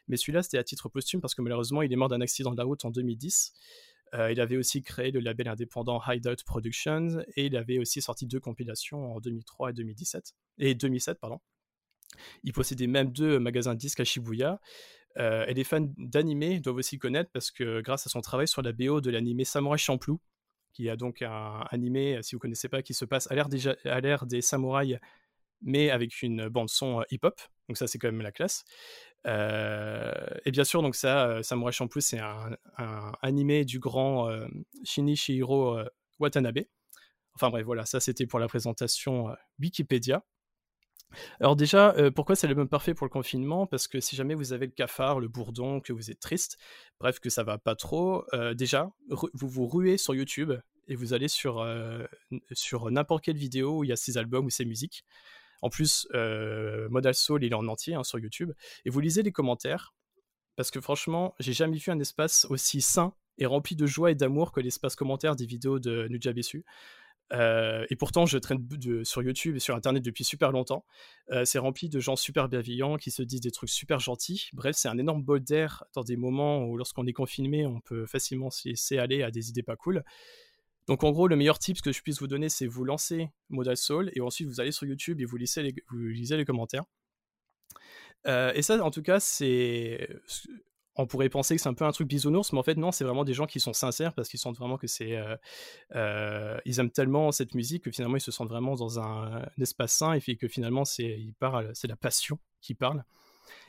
Mais 0.08 0.18
celui-là, 0.18 0.44
c'était 0.44 0.60
à 0.60 0.64
titre 0.64 0.88
posthume 0.88 1.20
parce 1.20 1.34
que 1.34 1.42
malheureusement, 1.42 1.82
il 1.82 1.92
est 1.92 1.96
mort 1.96 2.10
d'un 2.10 2.22
accident 2.22 2.52
de 2.52 2.58
la 2.58 2.64
route 2.64 2.86
en 2.86 2.92
2010. 2.92 3.54
Euh, 4.14 4.32
il 4.32 4.40
avait 4.42 4.58
aussi 4.58 4.84
créé 4.84 5.12
le 5.12 5.20
label 5.20 5.48
indépendant 5.48 6.02
Hideout 6.06 6.44
Productions 6.46 7.24
et 7.36 7.46
il 7.46 7.56
avait 7.56 7.80
aussi 7.80 8.02
sorti 8.02 8.28
deux 8.28 8.42
compilations 8.42 9.16
en 9.16 9.20
2003 9.20 9.70
et 9.70 9.74
2017 9.74 10.34
et 10.60 10.76
2007 10.76 11.18
pardon. 11.20 11.40
Il 12.44 12.52
possédait 12.52 12.88
même 12.88 13.14
deux 13.14 13.40
magasins 13.40 13.74
de 13.74 13.80
disques 13.80 14.02
à 14.02 14.04
Shibuya. 14.04 14.60
Euh, 15.18 15.46
et 15.46 15.54
les 15.54 15.64
fans 15.64 15.88
d'anime 15.98 16.60
doivent 16.60 16.78
aussi 16.78 16.98
connaître 16.98 17.30
parce 17.34 17.52
que 17.52 17.82
grâce 17.82 18.08
à 18.08 18.10
son 18.10 18.22
travail 18.22 18.48
sur 18.48 18.62
la 18.62 18.72
BO 18.72 19.02
de 19.02 19.12
l'anime 19.12 19.44
Samurai 19.44 19.78
Champloo, 19.78 20.22
qui 20.74 20.90
a 20.90 20.96
donc 20.96 21.22
un 21.22 21.66
animé, 21.70 22.20
si 22.22 22.36
vous 22.36 22.40
connaissez 22.40 22.70
pas, 22.70 22.82
qui 22.82 22.94
se 22.94 23.06
passe 23.06 23.30
à 23.30 23.36
l'ère 23.36 23.50
des, 23.50 23.60
des 24.28 24.42
samouraïs, 24.42 25.00
mais 25.62 25.90
avec 25.90 26.22
une 26.22 26.48
bande 26.48 26.70
son 26.70 27.04
hip-hop. 27.12 27.40
Donc 27.68 27.78
ça, 27.78 27.88
c'est 27.88 28.00
quand 28.00 28.08
même 28.08 28.22
la 28.22 28.32
classe. 28.32 28.64
Euh, 29.28 30.12
et 30.46 30.52
bien 30.52 30.64
sûr, 30.64 30.82
donc 30.82 30.96
ça, 30.96 31.28
euh, 31.28 31.44
Samurai 31.44 31.72
Champloo, 31.72 32.02
c'est 32.02 32.20
un, 32.20 32.58
un, 32.78 33.12
animé 33.22 33.66
du 33.66 33.80
grand 33.80 34.30
euh, 34.30 34.48
Shinichiro 34.84 35.78
euh, 35.78 35.86
Watanabe. 36.20 36.62
Enfin 37.36 37.50
bref, 37.50 37.66
voilà, 37.66 37.86
ça 37.86 38.00
c'était 38.00 38.26
pour 38.26 38.40
la 38.40 38.48
présentation 38.48 39.30
euh, 39.30 39.36
Wikipédia. 39.60 40.24
Alors 41.40 41.56
déjà, 41.56 41.94
euh, 41.98 42.12
pourquoi 42.12 42.36
c'est 42.36 42.48
l'album 42.48 42.68
parfait 42.68 42.94
pour 42.94 43.06
le 43.06 43.12
confinement? 43.12 43.68
Parce 43.68 43.88
que 43.88 44.00
si 44.00 44.16
jamais 44.16 44.36
vous 44.36 44.54
avez 44.54 44.66
le 44.66 44.72
cafard, 44.72 45.20
le 45.20 45.28
bourdon, 45.28 45.80
que 45.80 45.94
vous 45.94 46.12
êtes 46.12 46.20
triste, 46.20 46.58
bref, 47.00 47.20
que 47.20 47.30
ça 47.30 47.44
va 47.44 47.58
pas 47.58 47.76
trop, 47.76 48.26
euh, 48.34 48.54
déjà, 48.54 48.92
vous 49.10 49.48
vous 49.48 49.68
ruez 49.68 49.98
sur 49.98 50.16
YouTube 50.16 50.54
et 50.88 50.96
vous 50.96 51.14
allez 51.14 51.28
sur, 51.28 51.60
euh, 51.60 52.06
n'importe 52.90 53.24
quelle 53.24 53.38
vidéo 53.38 53.80
où 53.80 53.84
il 53.84 53.90
y 53.90 53.94
a 53.94 53.96
ces 53.96 54.18
albums 54.18 54.46
ou 54.46 54.50
ces 54.50 54.66
musiques. 54.66 55.06
En 55.62 55.70
plus, 55.70 56.08
Modal 56.90 57.14
Soul, 57.14 57.44
il 57.44 57.52
est 57.52 57.56
en 57.56 57.68
entier 57.68 57.94
hein, 57.94 58.04
sur 58.04 58.18
YouTube. 58.18 58.52
Et 58.86 58.90
vous 58.90 59.00
lisez 59.00 59.22
les 59.22 59.32
commentaires, 59.32 59.94
parce 60.56 60.72
que 60.72 60.82
franchement, 60.82 61.36
j'ai 61.40 61.54
jamais 61.54 61.78
vu 61.78 61.92
un 61.92 62.00
espace 62.00 62.48
aussi 62.50 62.82
sain 62.82 63.14
et 63.38 63.46
rempli 63.46 63.76
de 63.76 63.86
joie 63.86 64.12
et 64.12 64.16
d'amour 64.16 64.52
que 64.52 64.60
l'espace 64.60 64.96
commentaire 64.96 65.36
des 65.36 65.46
vidéos 65.46 65.80
de 65.80 66.08
Nujabessu. 66.10 66.66
Euh, 67.32 67.86
et 67.90 67.96
pourtant, 67.96 68.26
je 68.26 68.38
traîne 68.38 68.66
sur 69.04 69.24
YouTube 69.24 69.56
et 69.56 69.60
sur 69.60 69.76
Internet 69.76 70.04
depuis 70.04 70.24
super 70.24 70.52
longtemps. 70.52 70.86
Euh, 71.32 71.46
c'est 71.46 71.60
rempli 71.60 71.90
de 71.90 72.00
gens 72.00 72.16
super 72.16 72.50
bienveillants 72.50 72.98
qui 72.98 73.12
se 73.12 73.24
disent 73.24 73.42
des 73.42 73.52
trucs 73.52 73.70
super 73.70 74.00
gentils. 74.00 74.50
Bref, 74.54 74.76
c'est 74.76 74.90
un 74.90 74.98
énorme 74.98 75.24
bol 75.24 75.42
d'air 75.42 75.84
dans 75.94 76.04
des 76.04 76.18
moments 76.18 76.66
où, 76.66 76.78
lorsqu'on 76.78 77.08
est 77.08 77.14
confiné, 77.14 77.66
on 77.66 77.80
peut 77.80 78.06
facilement 78.06 78.50
se 78.50 78.70
laisser 78.70 78.98
aller 78.98 79.24
à 79.24 79.32
des 79.32 79.50
idées 79.50 79.64
pas 79.64 79.76
cool. 79.76 80.04
Donc, 80.88 81.04
en 81.04 81.12
gros, 81.12 81.28
le 81.28 81.36
meilleur 81.36 81.60
tip 81.60 81.82
que 81.82 81.92
je 81.92 82.02
puisse 82.02 82.20
vous 82.20 82.28
donner, 82.28 82.50
c'est 82.50 82.68
vous 82.68 82.84
lancer 82.84 83.30
Modal 83.50 83.78
Soul 83.78 84.12
et 84.14 84.22
ensuite 84.22 84.48
vous 84.48 84.60
allez 84.60 84.72
sur 84.72 84.88
YouTube 84.88 85.22
et 85.22 85.26
vous 85.26 85.38
lisez 85.38 85.64
les, 85.64 85.76
vous 85.90 85.98
lisez 86.08 86.38
les 86.38 86.46
commentaires. 86.46 86.84
Euh, 88.28 88.52
et 88.54 88.62
ça, 88.62 88.84
en 88.84 88.92
tout 88.92 89.02
cas, 89.02 89.20
c'est 89.20 90.10
on 91.02 91.08
pourrait 91.08 91.30
penser 91.30 91.56
que 91.56 91.62
c'est 91.62 91.70
un 91.70 91.74
peu 91.74 91.86
un 91.86 91.92
truc 91.92 92.08
bisounours, 92.08 92.54
mais 92.54 92.60
en 92.60 92.64
fait 92.64 92.76
non, 92.76 92.92
c'est 92.92 93.04
vraiment 93.04 93.24
des 93.24 93.34
gens 93.34 93.46
qui 93.46 93.60
sont 93.60 93.74
sincères 93.74 94.14
parce 94.14 94.30
qu'ils 94.30 94.40
sentent 94.40 94.58
vraiment 94.58 94.78
que 94.78 94.88
c'est, 94.88 95.18
euh, 95.18 95.36
euh, 95.96 96.58
ils 96.66 96.80
aiment 96.80 96.92
tellement 96.92 97.32
cette 97.32 97.56
musique 97.56 97.84
que 97.86 97.92
finalement 97.92 98.18
ils 98.18 98.22
se 98.22 98.32
sentent 98.32 98.50
vraiment 98.50 98.76
dans 98.76 99.00
un, 99.00 99.46
espace 99.60 99.94
sain 99.94 100.14
et 100.14 100.36
que 100.36 100.48
finalement 100.48 100.86
c'est, 100.86 101.18
la 101.42 101.96
passion 101.96 102.40
qui 102.62 102.76
parle. 102.76 103.04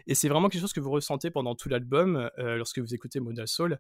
Et 0.06 0.14
c'est 0.14 0.28
vraiment 0.28 0.48
quelque 0.48 0.60
chose 0.60 0.72
que 0.72 0.80
vous 0.80 0.90
ressentez 0.90 1.30
pendant 1.30 1.54
tout 1.54 1.68
l'album 1.68 2.30
euh, 2.38 2.56
lorsque 2.56 2.78
vous 2.78 2.94
écoutez 2.94 3.20
Modal 3.20 3.48
Soul. 3.48 3.78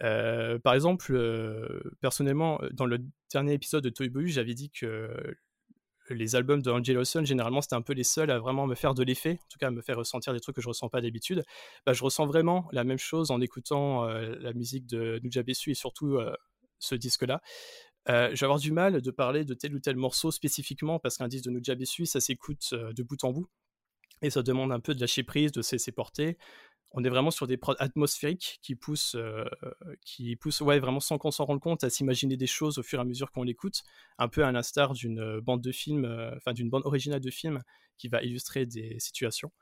Par 0.00 0.74
exemple, 0.74 1.92
personnellement, 2.00 2.60
dans 2.72 2.86
le 2.86 2.98
dernier 3.30 3.54
épisode 3.54 3.84
de 3.84 3.90
Toy 3.90 4.08
Boy, 4.08 4.28
j'avais 4.28 4.54
dit 4.54 4.70
que 4.70 5.36
les 6.12 6.36
albums 6.36 6.62
de 6.62 6.70
Angel 6.70 6.96
Olsen, 6.98 7.24
généralement, 7.26 7.60
c'était 7.60 7.74
un 7.74 7.82
peu 7.82 7.92
les 7.92 8.04
seuls 8.04 8.30
à 8.30 8.38
vraiment 8.38 8.66
me 8.66 8.74
faire 8.74 8.94
de 8.94 9.02
l'effet, 9.02 9.38
en 9.42 9.48
tout 9.48 9.58
cas 9.58 9.68
à 9.68 9.70
me 9.70 9.82
faire 9.82 9.96
ressentir 9.96 10.32
des 10.32 10.40
trucs 10.40 10.56
que 10.56 10.62
je 10.62 10.68
ressens 10.68 10.88
pas 10.88 11.00
d'habitude. 11.00 11.44
Bah, 11.86 11.92
je 11.92 12.02
ressens 12.04 12.26
vraiment 12.26 12.68
la 12.72 12.84
même 12.84 12.98
chose 12.98 13.30
en 13.30 13.40
écoutant 13.40 14.08
euh, 14.08 14.36
la 14.40 14.52
musique 14.52 14.86
de 14.86 15.20
Nuja 15.22 15.42
Bessu 15.42 15.70
et 15.70 15.74
surtout 15.74 16.16
euh, 16.16 16.34
ce 16.78 16.94
disque-là. 16.94 17.40
Euh, 18.08 18.30
je 18.34 18.40
vais 18.40 18.44
avoir 18.44 18.58
du 18.58 18.72
mal 18.72 19.00
de 19.00 19.10
parler 19.10 19.44
de 19.44 19.54
tel 19.54 19.74
ou 19.74 19.78
tel 19.78 19.96
morceau 19.96 20.30
spécifiquement 20.30 20.98
parce 20.98 21.16
qu'un 21.16 21.28
disque 21.28 21.44
de 21.44 21.50
Nuja 21.50 21.74
Bessu, 21.74 22.06
ça 22.06 22.20
s'écoute 22.20 22.70
euh, 22.72 22.92
de 22.92 23.02
bout 23.02 23.22
en 23.24 23.30
bout 23.30 23.46
et 24.22 24.30
ça 24.30 24.42
demande 24.42 24.72
un 24.72 24.80
peu 24.80 24.94
de 24.94 25.00
lâcher 25.00 25.22
prise, 25.22 25.52
de 25.52 25.62
se 25.62 25.76
laisser 25.76 25.92
porter. 25.92 26.36
On 26.94 27.04
est 27.04 27.08
vraiment 27.08 27.30
sur 27.30 27.46
des 27.46 27.56
prods 27.56 27.76
atmosphériques 27.78 28.58
qui 28.62 28.74
poussent, 28.74 29.14
euh, 29.14 29.44
qui 30.04 30.36
poussent, 30.36 30.60
ouais, 30.60 30.78
vraiment 30.78 31.00
sans 31.00 31.18
qu'on 31.18 31.30
s'en 31.30 31.46
rende 31.46 31.60
compte, 31.60 31.84
à 31.84 31.90
s'imaginer 31.90 32.36
des 32.36 32.46
choses 32.46 32.78
au 32.78 32.82
fur 32.82 32.98
et 32.98 33.02
à 33.02 33.04
mesure 33.04 33.32
qu'on 33.32 33.42
l'écoute, 33.42 33.82
un 34.18 34.28
peu 34.28 34.44
à 34.44 34.52
l'instar 34.52 34.92
d'une 34.92 35.20
euh, 35.20 35.40
bande 35.40 35.62
de 35.62 35.72
film, 35.72 36.04
euh, 36.04 36.34
enfin 36.36 36.52
d'une 36.52 36.68
bande 36.68 36.82
originale 36.84 37.20
de 37.20 37.30
film 37.30 37.62
qui 37.96 38.08
va 38.08 38.22
illustrer 38.22 38.66
des 38.66 38.98
situations. 38.98 39.52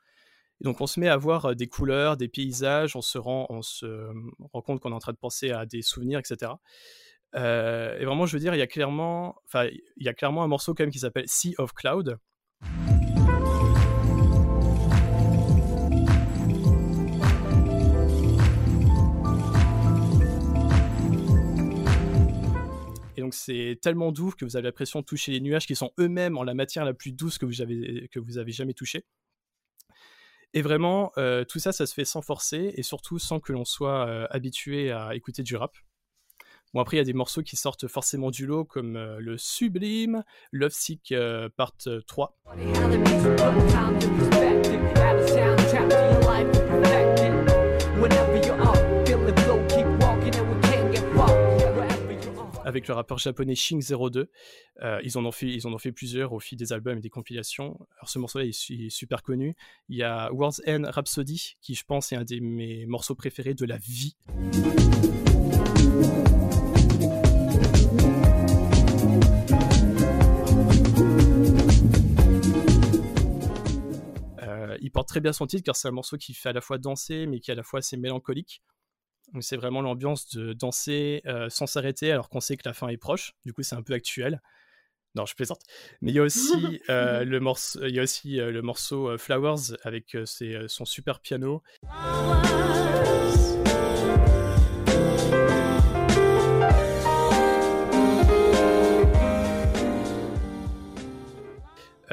Et 0.59 0.65
donc 0.65 0.81
on 0.81 0.87
se 0.87 0.99
met 0.99 1.07
à 1.07 1.17
voir 1.17 1.55
des 1.55 1.67
couleurs, 1.67 2.17
des 2.17 2.27
paysages, 2.27 2.95
on 2.95 3.01
se 3.01 3.17
rend, 3.17 3.47
on 3.49 3.61
se 3.61 4.11
rend 4.53 4.61
compte 4.61 4.81
qu'on 4.81 4.91
est 4.91 4.95
en 4.95 4.99
train 4.99 5.13
de 5.13 5.17
penser 5.17 5.51
à 5.51 5.65
des 5.65 5.81
souvenirs, 5.81 6.19
etc. 6.19 6.51
Et 7.33 8.05
vraiment, 8.05 8.25
je 8.25 8.33
veux 8.33 8.39
dire, 8.39 8.53
il 8.53 8.59
y 8.59 8.61
a 8.61 8.67
clairement, 8.67 9.41
enfin, 9.45 9.65
il 9.65 10.05
y 10.05 10.09
a 10.09 10.13
clairement 10.13 10.43
un 10.43 10.47
morceau 10.47 10.75
quand 10.75 10.83
même 10.83 10.91
qui 10.91 10.99
s'appelle 10.99 11.27
Sea 11.27 11.55
of 11.57 11.73
Cloud. 11.73 12.19
Donc 23.31 23.35
c'est 23.35 23.79
tellement 23.81 24.11
doux 24.11 24.33
que 24.37 24.43
vous 24.43 24.57
avez 24.57 24.67
l'impression 24.67 24.99
de 24.99 25.05
toucher 25.05 25.31
les 25.31 25.39
nuages 25.39 25.65
qui 25.65 25.73
sont 25.73 25.93
eux-mêmes 25.99 26.37
en 26.37 26.43
la 26.43 26.53
matière 26.53 26.83
la 26.83 26.93
plus 26.93 27.13
douce 27.13 27.37
que 27.37 27.45
vous 27.45 27.61
avez, 27.61 28.09
que 28.11 28.19
vous 28.19 28.37
avez 28.37 28.51
jamais 28.51 28.73
touchée. 28.73 29.05
Et 30.53 30.61
vraiment, 30.61 31.13
euh, 31.17 31.45
tout 31.45 31.57
ça, 31.57 31.71
ça 31.71 31.85
se 31.85 31.93
fait 31.93 32.03
sans 32.03 32.21
forcer 32.21 32.73
et 32.75 32.83
surtout 32.83 33.19
sans 33.19 33.39
que 33.39 33.53
l'on 33.53 33.63
soit 33.63 34.05
euh, 34.05 34.27
habitué 34.31 34.91
à 34.91 35.15
écouter 35.15 35.43
du 35.43 35.55
rap. 35.55 35.77
Bon, 36.73 36.81
après, 36.81 36.97
il 36.97 36.99
y 36.99 37.01
a 37.01 37.05
des 37.05 37.13
morceaux 37.13 37.41
qui 37.41 37.55
sortent 37.55 37.87
forcément 37.87 38.31
du 38.31 38.45
lot, 38.45 38.65
comme 38.65 38.97
euh, 38.97 39.19
le 39.21 39.37
sublime 39.37 40.25
Love 40.51 40.73
Sick 40.73 41.13
euh, 41.13 41.47
Part 41.55 41.77
3. 42.05 42.37
Avec 52.71 52.87
le 52.87 52.93
rappeur 52.93 53.17
japonais 53.17 53.53
Shing02. 53.53 54.27
Euh, 54.81 55.01
ils, 55.03 55.17
en 55.17 55.25
ont 55.25 55.31
fait, 55.31 55.47
ils 55.47 55.67
en 55.67 55.73
ont 55.73 55.77
fait 55.77 55.91
plusieurs 55.91 56.31
au 56.31 56.39
fil 56.39 56.57
des 56.57 56.71
albums 56.71 56.97
et 56.97 57.01
des 57.01 57.09
compilations. 57.09 57.77
Alors 57.97 58.07
ce 58.07 58.17
morceau-là 58.17 58.45
est, 58.45 58.71
est 58.71 58.89
super 58.89 59.23
connu. 59.23 59.55
Il 59.89 59.97
y 59.97 60.03
a 60.03 60.31
World's 60.31 60.61
End 60.65 60.83
Rhapsody, 60.85 61.57
qui 61.61 61.75
je 61.75 61.83
pense 61.83 62.13
est 62.13 62.15
un 62.15 62.23
de 62.23 62.39
mes 62.39 62.85
morceaux 62.85 63.13
préférés 63.13 63.53
de 63.53 63.65
la 63.65 63.77
vie. 63.77 64.15
Euh, 74.43 74.77
il 74.79 74.91
porte 74.91 75.09
très 75.09 75.19
bien 75.19 75.33
son 75.33 75.45
titre 75.45 75.63
car 75.63 75.75
c'est 75.75 75.89
un 75.89 75.91
morceau 75.91 76.15
qui 76.15 76.33
fait 76.33 76.49
à 76.49 76.53
la 76.53 76.61
fois 76.61 76.77
danser 76.77 77.25
mais 77.25 77.41
qui 77.41 77.51
est 77.51 77.53
à 77.53 77.57
la 77.57 77.63
fois 77.63 77.79
assez 77.79 77.97
mélancolique. 77.97 78.61
C'est 79.39 79.55
vraiment 79.55 79.81
l'ambiance 79.81 80.29
de 80.35 80.53
danser 80.53 81.21
euh, 81.25 81.49
sans 81.49 81.65
s'arrêter 81.65 82.11
alors 82.11 82.29
qu'on 82.29 82.41
sait 82.41 82.57
que 82.57 82.67
la 82.67 82.73
fin 82.73 82.89
est 82.89 82.97
proche. 82.97 83.33
Du 83.45 83.53
coup 83.53 83.63
c'est 83.63 83.75
un 83.75 83.81
peu 83.81 83.93
actuel. 83.93 84.41
Non, 85.15 85.25
je 85.25 85.35
plaisante. 85.35 85.61
Mais 86.01 86.11
il 86.11 86.15
y 86.15 86.19
a 86.19 86.23
aussi 86.23 86.81
euh, 86.89 87.23
le 87.25 87.39
morceau, 87.39 87.85
il 87.85 87.95
y 87.95 87.99
a 87.99 88.03
aussi 88.03 88.39
euh, 88.39 88.51
le 88.51 88.61
morceau 88.61 89.17
Flowers 89.17 89.75
avec 89.83 90.17
ses, 90.25 90.55
euh, 90.55 90.67
son 90.67 90.85
super 90.85 91.19
piano. 91.19 91.61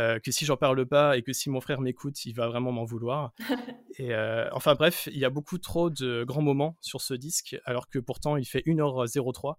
Euh, 0.09 0.19
que 0.19 0.33
si 0.33 0.45
j'en 0.45 0.57
parle 0.57 0.87
pas 0.87 1.17
et 1.17 1.23
que 1.23 1.33
si 1.33 1.51
mon 1.51 1.61
frère 1.61 1.81
m'écoute, 1.81 2.25
il 2.25 2.33
va 2.33 2.49
vraiment 2.49 2.73
m'en 2.73 2.85
vouloir. 2.85 3.33
et 3.99 4.15
euh, 4.15 4.49
enfin 4.53 4.75
bref, 4.75 5.09
il 5.13 5.19
y 5.19 5.25
a 5.25 5.31
beaucoup 5.31 5.59
trop 5.59 5.91
de 5.91 6.25
grands 6.25 6.43
moments 6.43 6.77
sur 6.81 7.01
ce 7.01 7.15
disque, 7.15 7.57
alors 7.65 7.89
que 7.89 7.99
pourtant 7.99 8.37
il 8.37 8.47
fait 8.47 8.63
1h03. 8.67 9.57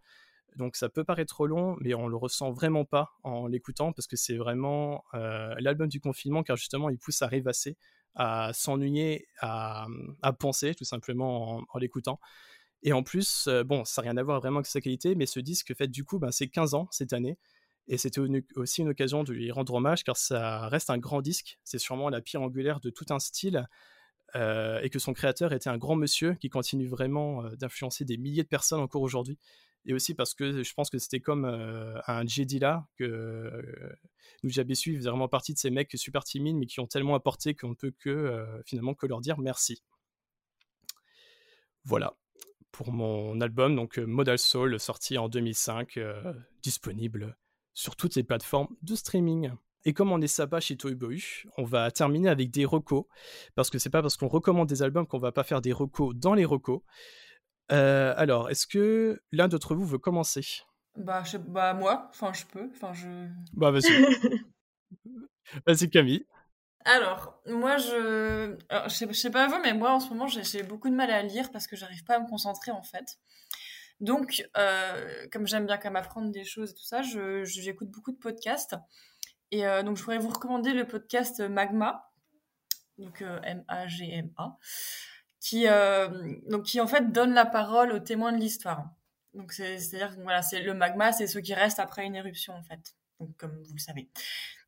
Donc 0.55 0.75
ça 0.75 0.89
peut 0.89 1.03
paraître 1.03 1.33
trop 1.33 1.45
long, 1.45 1.77
mais 1.79 1.93
on 1.93 2.07
le 2.07 2.17
ressent 2.17 2.51
vraiment 2.51 2.83
pas 2.83 3.11
en 3.23 3.47
l'écoutant 3.47 3.93
parce 3.93 4.07
que 4.07 4.15
c'est 4.15 4.35
vraiment 4.35 5.03
euh, 5.13 5.53
l'album 5.59 5.87
du 5.87 5.99
confinement 5.99 6.41
car 6.41 6.57
justement 6.57 6.89
il 6.89 6.97
pousse 6.97 7.21
à 7.21 7.27
rêvasser, 7.27 7.77
à 8.15 8.51
s'ennuyer, 8.53 9.27
à, 9.39 9.87
à 10.21 10.33
penser 10.33 10.73
tout 10.73 10.85
simplement 10.85 11.57
en, 11.57 11.63
en 11.69 11.77
l'écoutant. 11.77 12.19
Et 12.81 12.93
en 12.93 13.03
plus, 13.03 13.47
euh, 13.47 13.63
bon, 13.63 13.83
ça 13.85 14.01
n'a 14.01 14.09
rien 14.09 14.17
à 14.17 14.23
voir 14.23 14.39
vraiment 14.39 14.57
avec 14.57 14.67
sa 14.67 14.81
qualité, 14.81 15.15
mais 15.15 15.25
ce 15.25 15.39
disque 15.39 15.75
fait 15.75 15.87
du 15.87 16.03
coup, 16.03 16.17
ben, 16.17 16.31
c'est 16.31 16.47
15 16.47 16.73
ans 16.73 16.87
cette 16.91 17.13
année. 17.13 17.37
Et 17.89 17.97
c'était 17.97 18.21
aussi 18.55 18.81
une 18.81 18.89
occasion 18.89 19.23
de 19.23 19.33
lui 19.33 19.51
rendre 19.51 19.73
hommage 19.73 20.03
car 20.03 20.15
ça 20.15 20.67
reste 20.69 20.91
un 20.91 20.99
grand 20.99 21.21
disque. 21.21 21.57
C'est 21.63 21.79
sûrement 21.79 22.09
la 22.09 22.21
pierre 22.21 22.41
angulaire 22.41 22.79
de 22.79 22.89
tout 22.89 23.05
un 23.09 23.19
style. 23.19 23.67
euh, 24.35 24.79
et 24.81 24.91
que 24.91 24.99
son 24.99 25.13
créateur 25.13 25.53
était 25.53 25.71
un 25.71 25.79
grand 25.79 25.95
monsieur 25.95 26.35
qui 26.35 26.49
continue 26.49 26.87
vraiment 26.87 27.43
euh, 27.43 27.55
d'influencer 27.55 28.05
des 28.05 28.17
milliers 28.17 28.43
de 28.43 28.47
personnes 28.47 28.79
encore 28.79 29.01
aujourd'hui. 29.01 29.39
Et 29.85 29.93
aussi 29.93 30.13
parce 30.13 30.35
que 30.35 30.61
je 30.61 30.73
pense 30.75 30.91
que 30.91 30.99
c'était 30.99 31.19
comme 31.19 31.45
euh, 31.45 31.99
un 32.05 32.27
Jedi 32.27 32.59
là, 32.59 32.87
que 32.95 33.65
Nuja 34.43 34.63
Bessu 34.63 34.97
faisait 34.97 35.09
vraiment 35.09 35.27
partie 35.27 35.55
de 35.55 35.57
ces 35.57 35.71
mecs 35.71 35.91
super 35.95 36.23
timides 36.23 36.57
mais 36.57 36.67
qui 36.67 36.79
ont 36.79 36.85
tellement 36.85 37.15
apporté 37.15 37.55
qu'on 37.55 37.69
ne 37.69 37.73
peut 37.73 37.93
que 37.97 38.45
finalement 38.67 38.93
que 38.93 39.07
leur 39.07 39.19
dire 39.19 39.39
merci. 39.39 39.81
Voilà 41.85 42.15
pour 42.71 42.91
mon 42.91 43.41
album, 43.41 43.75
donc 43.75 43.97
Modal 43.97 44.39
Soul, 44.39 44.79
sorti 44.79 45.17
en 45.17 45.27
2005, 45.27 45.97
euh, 45.97 46.33
disponible 46.61 47.37
sur 47.79 47.95
toutes 47.95 48.15
les 48.15 48.23
plateformes 48.23 48.67
de 48.81 48.93
streaming. 48.93 49.51
Et 49.85 49.93
comme 49.93 50.11
on 50.11 50.19
est 50.19 50.27
sympa 50.27 50.59
chez 50.59 50.75
Toy 50.75 50.95
Boy, 50.95 51.23
on 51.57 51.63
va 51.63 51.89
terminer 51.91 52.27
avec 52.27 52.51
des 52.51 52.65
recos, 52.65 53.05
parce 53.55 53.69
que 53.69 53.79
c'est 53.79 53.89
pas 53.89 54.01
parce 54.01 54.17
qu'on 54.17 54.27
recommande 54.27 54.67
des 54.67 54.83
albums 54.83 55.07
qu'on 55.07 55.17
va 55.17 55.31
pas 55.31 55.45
faire 55.45 55.61
des 55.61 55.71
recos 55.71 56.13
dans 56.13 56.33
les 56.33 56.43
recos. 56.43 56.81
Euh, 57.71 58.13
alors, 58.17 58.49
est-ce 58.49 58.67
que 58.67 59.21
l'un 59.31 59.47
d'entre 59.47 59.75
vous 59.75 59.85
veut 59.85 59.97
commencer? 59.97 60.45
Bah, 60.97 61.23
je 61.23 61.37
bah 61.37 61.73
moi, 61.73 62.09
enfin 62.09 62.33
je 62.33 62.45
peux, 62.47 62.69
enfin 62.75 62.91
je. 62.91 63.07
Bah 63.53 63.71
vas-y. 63.71 63.87
vas-y 65.65 65.89
Camille. 65.89 66.25
Alors, 66.83 67.41
moi, 67.45 67.77
je... 67.77 68.57
alors, 68.67 68.89
je, 68.89 68.95
sais, 68.95 69.07
je 69.07 69.13
sais 69.13 69.31
pas 69.31 69.47
vous, 69.47 69.59
mais 69.63 69.73
moi, 69.73 69.93
en 69.93 70.01
ce 70.01 70.09
moment, 70.09 70.27
j'ai 70.27 70.43
j'ai 70.43 70.63
beaucoup 70.63 70.89
de 70.89 70.95
mal 70.95 71.11
à 71.11 71.21
lire 71.23 71.49
parce 71.51 71.67
que 71.67 71.77
j'arrive 71.77 72.03
pas 72.03 72.17
à 72.17 72.19
me 72.19 72.27
concentrer, 72.27 72.71
en 72.71 72.83
fait. 72.83 73.17
Donc, 73.99 74.47
euh, 74.57 75.27
comme 75.31 75.45
j'aime 75.47 75.65
bien 75.65 75.77
quand 75.77 75.89
même 75.89 75.97
apprendre 75.97 76.31
des 76.31 76.45
choses 76.45 76.71
et 76.71 76.73
tout 76.73 76.83
ça, 76.83 77.01
j'écoute 77.01 77.89
beaucoup 77.89 78.11
de 78.11 78.17
podcasts. 78.17 78.75
Et 79.51 79.65
euh, 79.65 79.83
donc, 79.83 79.97
je 79.97 80.03
pourrais 80.03 80.19
vous 80.19 80.29
recommander 80.29 80.73
le 80.73 80.85
podcast 80.87 81.39
Magma, 81.41 82.09
donc 82.97 83.21
euh, 83.21 83.39
M-A-G-M-A, 83.43 84.57
qui, 85.39 85.65
donc, 86.47 86.63
qui 86.63 86.79
en 86.81 86.87
fait 86.87 87.11
donne 87.11 87.33
la 87.33 87.45
parole 87.45 87.91
aux 87.91 87.99
témoins 87.99 88.31
de 88.31 88.37
l'histoire. 88.37 88.89
Donc, 89.33 89.51
c'est- 89.51 89.77
c'est-à-dire 89.79 90.15
que 90.15 90.55
le 90.65 90.73
magma, 90.73 91.11
c'est 91.11 91.27
ceux 91.27 91.41
qui 91.41 91.53
restent 91.53 91.79
après 91.79 92.05
une 92.05 92.15
éruption, 92.15 92.53
en 92.53 92.63
fait. 92.63 92.95
Comme 93.37 93.61
vous 93.63 93.73
le 93.73 93.79
savez. 93.79 94.07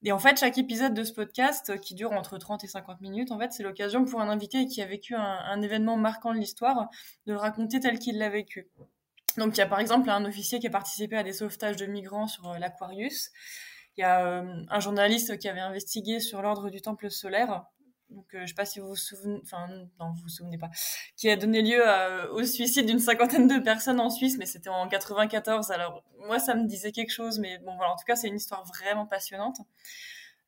Et 0.04 0.12
en 0.12 0.20
fait, 0.20 0.38
chaque 0.38 0.58
épisode 0.58 0.94
de 0.94 1.06
ce 1.06 1.14
podcast, 1.14 1.80
qui 1.80 1.96
dure 1.96 2.12
entre 2.12 2.38
30 2.38 2.66
et 2.66 2.68
50 2.68 3.00
minutes, 3.00 3.32
en 3.32 3.40
fait, 3.40 3.54
c'est 3.54 3.64
l'occasion 3.64 4.04
pour 4.04 4.20
un 4.20 4.28
invité 4.28 4.66
qui 4.66 4.82
a 4.82 4.86
vécu 4.86 5.16
un, 5.16 5.22
un 5.22 5.62
événement 5.62 5.96
marquant 5.96 6.34
de 6.34 6.38
l'histoire 6.40 6.90
de 7.28 7.32
le 7.32 7.38
raconter 7.40 7.80
tel 7.80 7.98
qu'il 7.98 8.18
l'a 8.18 8.30
vécu. 8.30 8.68
Donc, 9.38 9.56
il 9.56 9.60
y 9.60 9.62
a 9.62 9.68
par 9.68 9.80
exemple 9.80 10.10
un 10.10 10.26
officier 10.26 10.60
qui 10.60 10.68
a 10.68 10.70
participé 10.70 11.18
à 11.18 11.24
des 11.24 11.34
sauvetages 11.34 11.76
de 11.76 11.86
migrants 11.86 12.28
sur 12.28 12.50
euh, 12.50 12.58
l'Aquarius. 12.58 13.32
Il 13.98 14.02
y 14.02 14.04
a 14.04 14.26
euh, 14.26 14.64
un 14.70 14.80
journaliste 14.80 15.38
qui 15.38 15.50
avait 15.50 15.60
investigué 15.60 16.20
sur 16.20 16.42
l'ordre 16.42 16.70
du 16.70 16.82
Temple 16.82 17.10
solaire. 17.10 17.66
Donc, 18.10 18.26
euh, 18.34 18.42
je 18.42 18.48
sais 18.48 18.54
pas 18.54 18.66
si 18.66 18.80
vous 18.80 18.88
vous 18.88 18.96
souvenez, 18.96 19.40
enfin, 19.44 19.68
non, 20.00 20.12
vous 20.12 20.24
vous 20.24 20.30
souvenez 20.30 20.58
pas, 20.58 20.70
qui 21.16 21.30
a 21.30 21.38
donné 21.38 21.62
lieu 21.62 21.82
au 22.32 22.44
suicide 22.44 22.86
d'une 22.86 23.00
cinquantaine 23.00 23.48
de 23.48 23.60
personnes 23.60 24.02
en 24.02 24.10
Suisse, 24.10 24.38
mais 24.38 24.46
c'était 24.46 24.70
en 24.70 24.88
94. 24.88 25.72
Alors, 25.72 26.04
moi, 26.28 26.40
ça 26.40 26.56
me 26.56 26.68
disait 26.68 26.92
quelque 26.92 27.12
chose, 27.12 27.40
mais 27.40 27.58
bon, 27.60 27.76
voilà, 27.78 27.94
en 27.94 27.96
tout 27.96 28.04
cas, 28.06 28.18
c'est 28.18 28.28
une 28.28 28.36
histoire 28.36 28.66
vraiment 28.66 29.06
passionnante. 29.06 29.58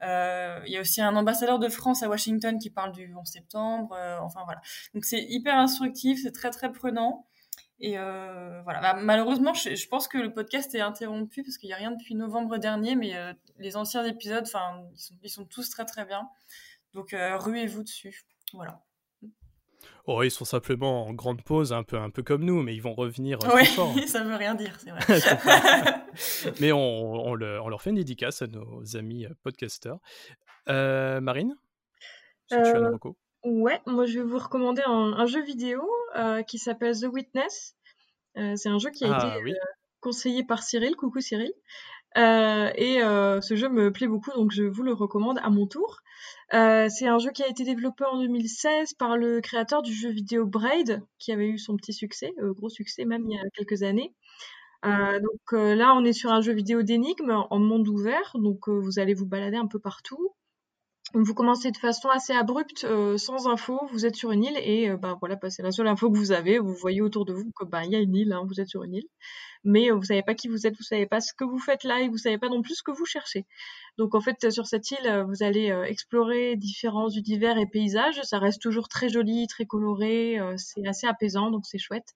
Il 0.02 0.70
y 0.70 0.76
a 0.76 0.82
aussi 0.82 1.02
un 1.02 1.16
ambassadeur 1.16 1.60
de 1.60 1.70
France 1.70 2.04
à 2.04 2.10
Washington 2.10 2.60
qui 2.60 2.70
parle 2.70 2.92
du 2.92 3.16
11 3.16 3.26
septembre. 3.26 3.98
enfin 4.22 4.42
voilà. 4.44 4.60
Donc 4.94 5.06
c'est 5.06 5.24
hyper 5.24 5.56
instructif, 5.56 6.20
c'est 6.22 6.34
très 6.34 6.50
très 6.50 6.70
prenant. 6.74 7.26
Et 7.86 7.98
euh, 7.98 8.62
voilà. 8.64 8.80
Bah, 8.80 8.94
malheureusement, 8.94 9.54
je, 9.54 9.76
je 9.76 9.88
pense 9.90 10.08
que 10.08 10.18
le 10.18 10.34
podcast 10.34 10.74
est 10.74 10.80
interrompu 10.80 11.44
parce 11.44 11.58
qu'il 11.58 11.68
n'y 11.68 11.74
a 11.74 11.78
rien 11.78 11.92
depuis 11.92 12.16
novembre 12.16 12.58
dernier, 12.58 12.96
mais 12.96 13.14
euh, 13.18 13.34
les 13.60 13.76
anciens 13.76 14.06
épisodes, 14.06 14.46
enfin, 14.48 14.86
ils 14.94 15.00
sont, 15.00 15.16
ils 15.22 15.30
sont 15.30 15.46
tous 15.46 15.70
très 15.70 15.84
très 15.84 16.06
bien. 16.06 16.30
Donc 16.94 17.14
euh, 17.14 17.38
ruez-vous 17.38 17.84
dessus. 17.84 18.24
Voilà. 18.54 18.82
Oh, 20.06 20.24
ils 20.24 20.32
sont 20.32 20.46
simplement 20.46 21.08
en 21.08 21.14
grande 21.14 21.42
pause, 21.44 21.74
un 21.74 21.84
peu, 21.84 21.98
un 21.98 22.10
peu 22.10 22.24
comme 22.24 22.46
nous, 22.46 22.62
mais 22.62 22.74
ils 22.74 22.82
vont 22.82 22.94
revenir 22.94 23.40
euh, 23.44 23.64
fort. 23.66 23.94
ça 24.08 24.24
veut 24.24 24.36
rien 24.36 24.56
dire, 24.56 24.78
c'est 24.80 24.92
vrai. 24.92 26.04
Mais 26.62 26.72
on, 26.72 27.14
on 27.28 27.34
le- 27.36 27.60
on 27.62 27.68
leur 27.68 27.82
fait 27.82 27.90
une 27.90 27.98
dédicace 27.98 28.42
à 28.42 28.48
nos 28.48 28.96
amis 28.96 29.28
podcasteurs. 29.44 30.00
Euh, 30.70 31.20
Marine? 31.20 31.56
Que 32.50 32.56
tu 32.72 32.78
as 32.78 32.90
reco 32.92 33.18
Ouais, 33.44 33.82
moi 33.86 34.06
je 34.06 34.20
vais 34.20 34.26
vous 34.26 34.38
recommander 34.38 34.82
un, 34.86 35.14
un 35.18 35.26
jeu 35.26 35.42
vidéo 35.44 35.82
euh, 36.16 36.44
qui 36.44 36.58
s'appelle 36.60 36.98
The 37.00 37.06
Witness. 37.12 37.76
Euh, 38.38 38.56
c'est 38.56 38.70
un 38.70 38.80
jeu 38.80 38.90
qui 38.92 39.06
a 39.06 39.10
Ah 39.12 39.18
été 39.28 39.44
oui. 39.44 39.52
euh, 39.54 39.56
conseillé 40.02 40.44
par 40.44 40.64
Cyril. 40.64 40.96
Coucou 40.96 41.22
Cyril. 41.22 41.52
Euh, 42.18 42.72
et 42.76 43.04
euh, 43.04 43.42
ce 43.42 43.56
jeu 43.56 43.70
me 43.70 43.92
plaît 43.92 44.08
beaucoup, 44.08 44.32
donc 44.34 44.52
je 44.52 44.64
vous 44.64 44.84
le 44.84 44.94
recommande 44.94 45.40
à 45.44 45.50
mon 45.50 45.68
tour. 45.68 46.00
Euh, 46.54 46.88
c'est 46.90 47.08
un 47.08 47.20
jeu 47.20 47.32
qui 47.32 47.44
a 47.44 47.48
été 47.50 47.64
développé 47.66 48.06
en 48.06 48.20
2016 48.22 48.94
par 48.96 49.18
le 49.18 49.42
créateur 49.42 49.82
du 49.84 49.94
jeu 49.94 50.10
vidéo 50.12 50.46
Braid, 50.46 51.02
qui 51.20 51.32
avait 51.34 51.48
eu 51.48 51.58
son 51.60 51.76
petit 51.78 51.94
succès, 51.94 52.34
euh, 52.40 52.54
gros 52.54 52.70
succès 52.70 53.06
même 53.06 53.26
il 53.30 53.36
y 53.36 53.40
a 53.40 53.44
quelques 53.56 53.84
années. 53.84 54.14
Euh, 54.86 55.20
donc 55.20 55.54
euh, 55.54 55.76
là, 55.76 55.94
on 55.96 56.06
est 56.06 56.14
sur 56.14 56.32
un 56.32 56.42
jeu 56.42 56.54
vidéo 56.54 56.84
d'énigmes 56.84 57.46
en 57.50 57.60
monde 57.60 57.88
ouvert, 57.88 58.32
donc 58.36 58.70
euh, 58.70 58.80
vous 58.80 59.00
allez 59.00 59.14
vous 59.14 59.26
balader 59.28 59.58
un 59.58 59.68
peu 59.68 59.80
partout. 59.80 60.34
Vous 61.16 61.36
commencez 61.36 61.70
de 61.70 61.78
façon 61.78 62.10
assez 62.10 62.34
abrupte, 62.34 62.86
euh, 62.86 63.18
sans 63.18 63.48
info, 63.48 63.80
vous 63.92 64.06
êtes 64.08 64.16
sur 64.16 64.32
une 64.32 64.44
île 64.46 64.58
et 64.58 64.90
euh, 64.90 64.98
bah 64.98 65.16
voilà, 65.20 65.36
bah, 65.36 65.52
c'est 65.52 65.62
la 65.62 65.72
seule 65.72 65.88
info 65.88 66.10
que 66.12 66.18
vous 66.18 66.32
avez. 66.32 66.58
Vous 66.58 66.74
voyez 66.74 67.02
autour 67.02 67.24
de 67.26 67.34
vous 67.34 67.52
que 67.56 67.66
bah 67.66 67.84
il 67.86 67.92
y 67.92 67.96
a 67.96 68.00
une 68.00 68.16
île, 68.16 68.34
hein, 68.34 68.44
vous 68.48 68.60
êtes 68.60 68.68
sur 68.68 68.84
une 68.84 68.96
île, 68.96 69.08
mais 69.64 69.92
euh, 69.92 69.96
vous 69.96 70.04
savez 70.06 70.24
pas 70.24 70.34
qui 70.34 70.48
vous 70.48 70.66
êtes, 70.66 70.76
vous 70.76 70.84
savez 70.84 71.06
pas 71.06 71.22
ce 71.22 71.32
que 71.34 71.44
vous 71.46 71.60
faites 71.60 71.84
là 71.84 72.02
et 72.02 72.10
vous 72.10 72.18
savez 72.18 72.40
pas 72.40 72.50
non 72.50 72.64
plus 72.64 72.76
ce 72.76 72.84
que 72.84 72.92
vous 72.92 73.06
cherchez. 73.06 73.46
Donc 74.00 74.16
en 74.16 74.22
fait, 74.22 74.50
sur 74.52 74.66
cette 74.66 74.90
île, 74.92 75.06
euh, 75.06 75.24
vous 75.24 75.44
allez 75.44 75.70
euh, 75.72 75.84
explorer 75.84 76.56
différents 76.56 77.10
univers 77.10 77.58
et 77.60 77.68
paysages. 77.68 78.20
Ça 78.24 78.40
reste 78.40 78.62
toujours 78.62 78.88
très 78.90 79.10
joli, 79.10 79.46
très 79.48 79.66
coloré, 79.66 80.40
euh, 80.40 80.56
c'est 80.58 80.88
assez 80.88 81.06
apaisant, 81.08 81.52
donc 81.52 81.66
c'est 81.66 81.78
chouette. 81.78 82.08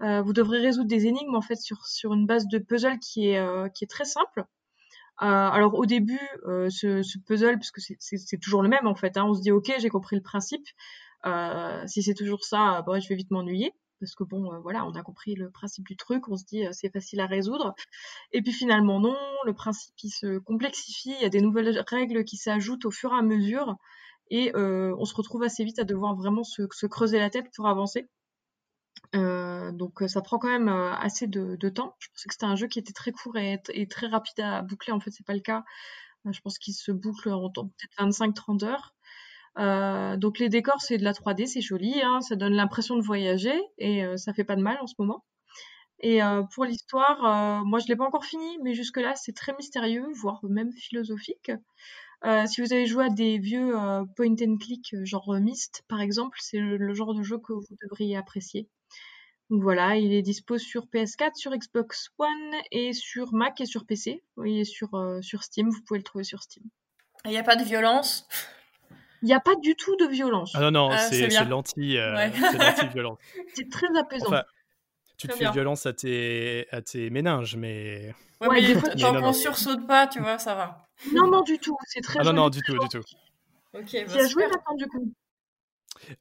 Vous 0.00 0.32
devrez 0.32 0.60
résoudre 0.60 0.88
des 0.88 1.06
énigmes 1.06 1.34
en 1.34 1.40
fait 1.42 1.56
sur 1.56 1.84
sur 1.86 2.14
une 2.14 2.24
base 2.26 2.46
de 2.46 2.58
puzzle 2.58 3.00
qui 3.00 3.30
est 3.30 3.72
qui 3.74 3.82
est 3.84 3.88
très 3.88 4.04
simple. 4.04 4.44
Euh, 5.22 5.26
alors 5.26 5.74
au 5.74 5.86
début, 5.86 6.20
euh, 6.46 6.70
ce, 6.70 7.18
puzzle, 7.26 7.54
parce 7.58 7.70
que 7.72 7.80
c'est- 7.80 8.38
toujours 8.40 8.62
le 8.62 8.68
même 8.68 8.86
en 8.86 8.94
fait, 8.94 9.16
hein, 9.16 9.24
on 9.26 9.34
se 9.34 9.40
dit 9.42 9.50
ok, 9.52 9.72
j'ai 9.78 9.88
compris 9.88 10.16
le 10.16 10.22
principe. 10.22 10.64
Euh, 11.26 11.82
si 11.86 12.02
c'est 12.02 12.14
toujours 12.14 12.44
ça, 12.44 12.82
bah, 12.86 13.00
je 13.00 13.08
vais 13.08 13.16
vite 13.16 13.30
m'ennuyer. 13.30 13.72
Parce 14.00 14.14
que 14.14 14.22
bon, 14.24 14.48
voilà, 14.62 14.86
on 14.86 14.92
a 14.92 15.02
compris 15.02 15.34
le 15.34 15.50
principe 15.50 15.84
du 15.88 15.96
truc, 15.96 16.28
on 16.28 16.36
se 16.36 16.44
dit 16.44 16.62
c'est 16.72 16.92
facile 16.92 17.20
à 17.20 17.26
résoudre. 17.26 17.74
Et 18.32 18.42
puis 18.42 18.52
finalement 18.52 19.00
non, 19.00 19.16
le 19.46 19.54
principe 19.54 19.94
il 20.04 20.10
se 20.10 20.38
complexifie, 20.38 21.14
il 21.18 21.22
y 21.22 21.24
a 21.26 21.28
des 21.30 21.40
nouvelles 21.42 21.84
règles 21.88 22.24
qui 22.24 22.36
s'ajoutent 22.36 22.84
au 22.86 22.92
fur 22.92 23.12
et 23.12 23.18
à 23.18 23.22
mesure, 23.22 23.76
et 24.30 24.52
on 24.56 25.04
se 25.04 25.14
retrouve 25.14 25.42
assez 25.44 25.64
vite 25.64 25.78
à 25.80 25.84
devoir 25.84 26.14
vraiment 26.16 26.44
se 26.44 26.86
creuser 26.86 27.18
la 27.18 27.30
tête 27.30 27.46
pour 27.56 27.68
avancer. 27.68 28.08
Euh, 29.14 29.72
donc 29.72 30.02
euh, 30.02 30.08
ça 30.08 30.20
prend 30.20 30.38
quand 30.38 30.48
même 30.48 30.68
euh, 30.68 30.92
assez 30.94 31.26
de, 31.26 31.56
temps. 31.68 31.94
Je 31.98 32.08
pensais 32.08 32.28
que 32.28 32.34
c'était 32.34 32.46
un 32.46 32.56
jeu 32.56 32.66
qui 32.68 32.78
était 32.78 32.92
très 32.92 33.12
court 33.12 33.36
et, 33.36 33.60
très 33.88 34.06
rapide 34.06 34.40
à 34.40 34.62
boucler. 34.62 34.92
En 34.92 35.00
fait, 35.00 35.10
c'est 35.10 35.26
pas 35.26 35.34
le 35.34 35.40
cas. 35.40 35.64
Je 36.30 36.40
pense 36.40 36.58
qu'il 36.58 36.74
se 36.74 36.92
boucle 36.92 37.30
en 37.30 37.50
peut-être 37.50 37.96
25-30 37.98 38.64
heures. 38.64 38.94
Donc 40.18 40.38
les 40.38 40.48
décors, 40.48 40.80
c'est 40.80 40.98
de 40.98 41.04
la 41.04 41.12
3D, 41.12 41.46
c'est 41.46 41.60
joli, 41.60 42.00
hein, 42.02 42.20
ça 42.20 42.36
donne 42.36 42.54
l'impression 42.54 42.96
de 42.96 43.02
voyager 43.02 43.58
et 43.78 44.04
ça 44.16 44.34
fait 44.34 44.44
pas 44.44 44.56
de 44.56 44.62
mal 44.62 44.78
en 44.80 44.86
ce 44.86 44.94
moment. 44.98 45.24
Et 46.00 46.20
pour 46.54 46.64
l'histoire, 46.64 47.64
moi 47.64 47.78
je 47.78 47.86
l'ai 47.88 47.96
pas 47.96 48.04
encore 48.04 48.24
fini, 48.24 48.58
mais 48.62 48.74
jusque-là 48.74 49.14
c'est 49.16 49.34
très 49.34 49.54
mystérieux, 49.54 50.06
voire 50.14 50.40
même 50.44 50.72
philosophique. 50.72 51.50
Si 52.46 52.60
vous 52.60 52.72
avez 52.72 52.86
joué 52.86 53.06
à 53.06 53.10
des 53.10 53.38
vieux 53.38 53.72
point 54.16 54.34
and 54.42 54.58
click, 54.60 54.94
genre 55.04 55.34
Myst 55.40 55.84
par 55.88 56.00
exemple, 56.00 56.38
c'est 56.40 56.58
le 56.60 56.94
genre 56.94 57.14
de 57.14 57.22
jeu 57.22 57.38
que 57.38 57.52
vous 57.52 57.76
devriez 57.82 58.16
apprécier. 58.16 58.68
Donc 59.50 59.62
voilà, 59.62 59.96
il 59.96 60.12
est 60.12 60.22
dispo 60.22 60.58
sur 60.58 60.86
PS4, 60.86 61.34
sur 61.34 61.52
Xbox 61.56 62.10
One 62.18 62.28
et 62.70 62.92
sur 62.92 63.32
Mac 63.32 63.60
et 63.60 63.66
sur 63.66 63.86
PC. 63.86 64.22
Il 64.44 64.60
est 64.60 64.64
sur, 64.64 64.94
euh, 64.94 65.22
sur 65.22 65.42
Steam, 65.42 65.70
vous 65.70 65.80
pouvez 65.86 65.98
le 65.98 66.04
trouver 66.04 66.24
sur 66.24 66.42
Steam. 66.42 66.64
Il 67.24 67.30
n'y 67.30 67.38
a 67.38 67.42
pas 67.42 67.56
de 67.56 67.64
violence? 67.64 68.28
Il 69.22 69.26
n'y 69.26 69.34
a 69.34 69.40
pas 69.40 69.56
du 69.56 69.74
tout 69.74 69.96
de 69.96 70.06
violence. 70.06 70.52
Ah 70.54 70.60
non, 70.60 70.70
non, 70.70 70.90
Ah, 70.92 70.98
c'est 70.98 71.24
euh, 71.24 71.28
Ouais. 71.28 72.32
c'est 72.32 72.58
l'anti-violence. 72.58 73.18
C'est 73.54 73.68
très 73.70 73.88
apaisant. 73.98 74.26
Enfin, 74.28 74.42
tu 75.16 75.26
te 75.26 75.32
fais 75.32 75.40
bien. 75.40 75.50
violence 75.50 75.86
à 75.86 75.92
tes, 75.92 76.66
à 76.70 76.82
tes 76.82 77.10
méninges, 77.10 77.56
mais... 77.56 78.14
Ouais, 78.40 78.46
Ouais, 78.48 78.60
mais 78.60 78.66
des 78.68 78.74
fois, 78.78 78.90
tant 78.90 78.94
Mais 78.96 79.02
non, 79.02 79.12
qu'on 79.14 79.26
non. 79.26 79.32
sursaute 79.32 79.86
pas, 79.88 80.06
tu 80.06 80.20
vois, 80.20 80.38
ça 80.38 80.54
va. 80.54 80.86
Non, 81.12 81.26
non, 81.28 81.42
du 81.42 81.58
tout. 81.58 81.76
C'est 81.86 82.00
très 82.02 82.20
Ah 82.20 82.24
non, 82.24 82.32
non, 82.34 82.48
du 82.50 82.62
tout, 82.62 82.78
du 82.78 82.88
tout. 82.88 83.02
Ok, 83.74 83.84
Qui 83.86 84.04
bah, 84.04 84.12
a 84.12 84.18
joué 84.18 84.28
super. 84.28 84.48
maintenant 84.50 84.76
du 84.76 84.86
coup? 84.86 85.12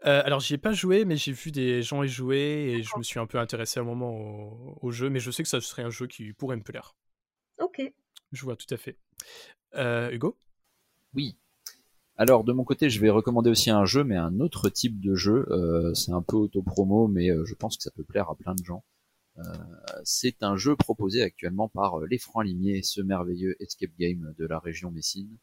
Euh, 0.05 0.21
alors, 0.25 0.39
j'y 0.39 0.53
ai 0.53 0.57
pas 0.57 0.73
joué, 0.73 1.05
mais 1.05 1.15
j'ai 1.17 1.31
vu 1.31 1.51
des 1.51 1.81
gens 1.81 2.03
y 2.03 2.07
jouer 2.07 2.73
et 2.77 2.83
je 2.83 2.91
me 2.97 3.03
suis 3.03 3.19
un 3.19 3.25
peu 3.25 3.37
intéressé 3.39 3.79
à 3.79 3.83
un 3.83 3.85
moment 3.85 4.11
au, 4.11 4.77
au 4.81 4.91
jeu, 4.91 5.09
mais 5.09 5.19
je 5.19 5.31
sais 5.31 5.43
que 5.43 5.49
ça 5.49 5.61
serait 5.61 5.83
un 5.83 5.89
jeu 5.89 6.07
qui 6.07 6.33
pourrait 6.33 6.57
me 6.57 6.63
plaire. 6.63 6.95
Ok. 7.59 7.81
Je 8.31 8.43
vois 8.43 8.55
tout 8.55 8.71
à 8.73 8.77
fait. 8.77 8.97
Euh, 9.75 10.11
Hugo? 10.11 10.37
Oui. 11.13 11.37
Alors 12.19 12.43
de 12.43 12.51
mon 12.51 12.63
côté, 12.63 12.89
je 12.89 12.99
vais 12.99 13.09
recommander 13.11 13.49
aussi 13.49 13.69
un 13.69 13.85
jeu, 13.85 14.03
mais 14.03 14.15
un 14.15 14.39
autre 14.39 14.69
type 14.69 14.99
de 14.99 15.15
jeu. 15.15 15.45
Euh, 15.51 15.93
c'est 15.93 16.11
un 16.11 16.21
peu 16.23 16.35
auto-promo, 16.35 17.07
mais 17.07 17.29
je 17.45 17.53
pense 17.53 17.77
que 17.77 17.83
ça 17.83 17.91
peut 17.91 18.03
plaire 18.03 18.29
à 18.29 18.35
plein 18.35 18.55
de 18.55 18.63
gens. 18.63 18.83
Euh, 19.37 19.41
c'est 20.03 20.41
un 20.41 20.55
jeu 20.57 20.75
proposé 20.75 21.21
actuellement 21.21 21.69
par 21.69 21.99
Les 22.01 22.17
Francs 22.17 22.43
Limiers, 22.43 22.81
ce 22.81 23.01
merveilleux 23.01 23.55
escape 23.61 23.91
game 23.99 24.33
de 24.37 24.45
la 24.47 24.57
région 24.57 24.89
Messine, 24.89 25.37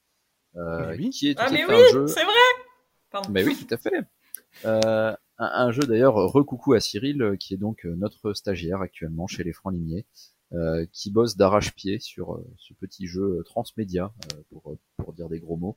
euh, 0.56 0.88
Mais 0.90 0.96
oui. 0.96 1.10
qui 1.10 1.28
est 1.28 1.34
tout 1.34 1.42
Ah, 1.44 1.48
à 1.48 1.50
mais 1.52 1.58
fait 1.64 1.74
oui, 1.76 1.82
un 1.88 1.92
jeu. 1.92 2.06
c'est 2.08 2.24
vrai 2.24 2.32
Pardon. 3.10 3.30
Mais 3.30 3.44
oui, 3.44 3.56
tout 3.56 3.72
à 3.72 3.76
fait. 3.78 3.92
Euh, 4.64 5.12
un, 5.38 5.46
un 5.66 5.72
jeu 5.72 5.82
d'ailleurs, 5.82 6.14
recoucou 6.14 6.74
à 6.74 6.80
Cyril, 6.80 7.22
euh, 7.22 7.36
qui 7.36 7.54
est 7.54 7.58
donc 7.58 7.84
euh, 7.86 7.94
notre 7.96 8.32
stagiaire 8.34 8.80
actuellement 8.80 9.26
chez 9.26 9.44
les 9.44 9.52
Francs 9.52 9.72
Limiers, 9.74 10.06
euh, 10.52 10.86
qui 10.92 11.10
bosse 11.10 11.36
d'arrache-pied 11.36 11.98
sur 11.98 12.34
euh, 12.34 12.46
ce 12.58 12.74
petit 12.74 13.06
jeu 13.06 13.38
euh, 13.40 13.42
transmédia, 13.42 14.12
euh, 14.34 14.42
pour, 14.50 14.76
pour 14.96 15.12
dire 15.12 15.28
des 15.28 15.40
gros 15.40 15.56
mots, 15.56 15.76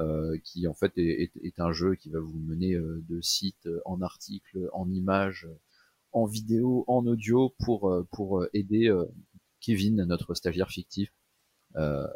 euh, 0.00 0.38
qui 0.44 0.66
en 0.68 0.74
fait 0.74 0.92
est, 0.98 1.32
est- 1.42 1.60
un 1.60 1.72
jeu 1.72 1.94
qui 1.96 2.10
va 2.10 2.20
vous 2.20 2.38
mener 2.38 2.74
euh, 2.74 3.02
de 3.08 3.20
sites 3.22 3.66
euh, 3.66 3.80
en 3.86 4.02
articles, 4.02 4.68
en 4.72 4.90
images, 4.90 5.46
euh, 5.48 5.54
en 6.12 6.26
vidéo, 6.26 6.84
en 6.88 7.06
audio, 7.06 7.54
pour, 7.60 7.90
euh, 7.90 8.06
pour 8.12 8.40
euh, 8.42 8.50
aider 8.54 8.88
euh, 8.88 9.06
Kevin, 9.60 10.04
notre 10.04 10.34
stagiaire 10.34 10.70
fictif, 10.70 11.12
euh, 11.76 12.06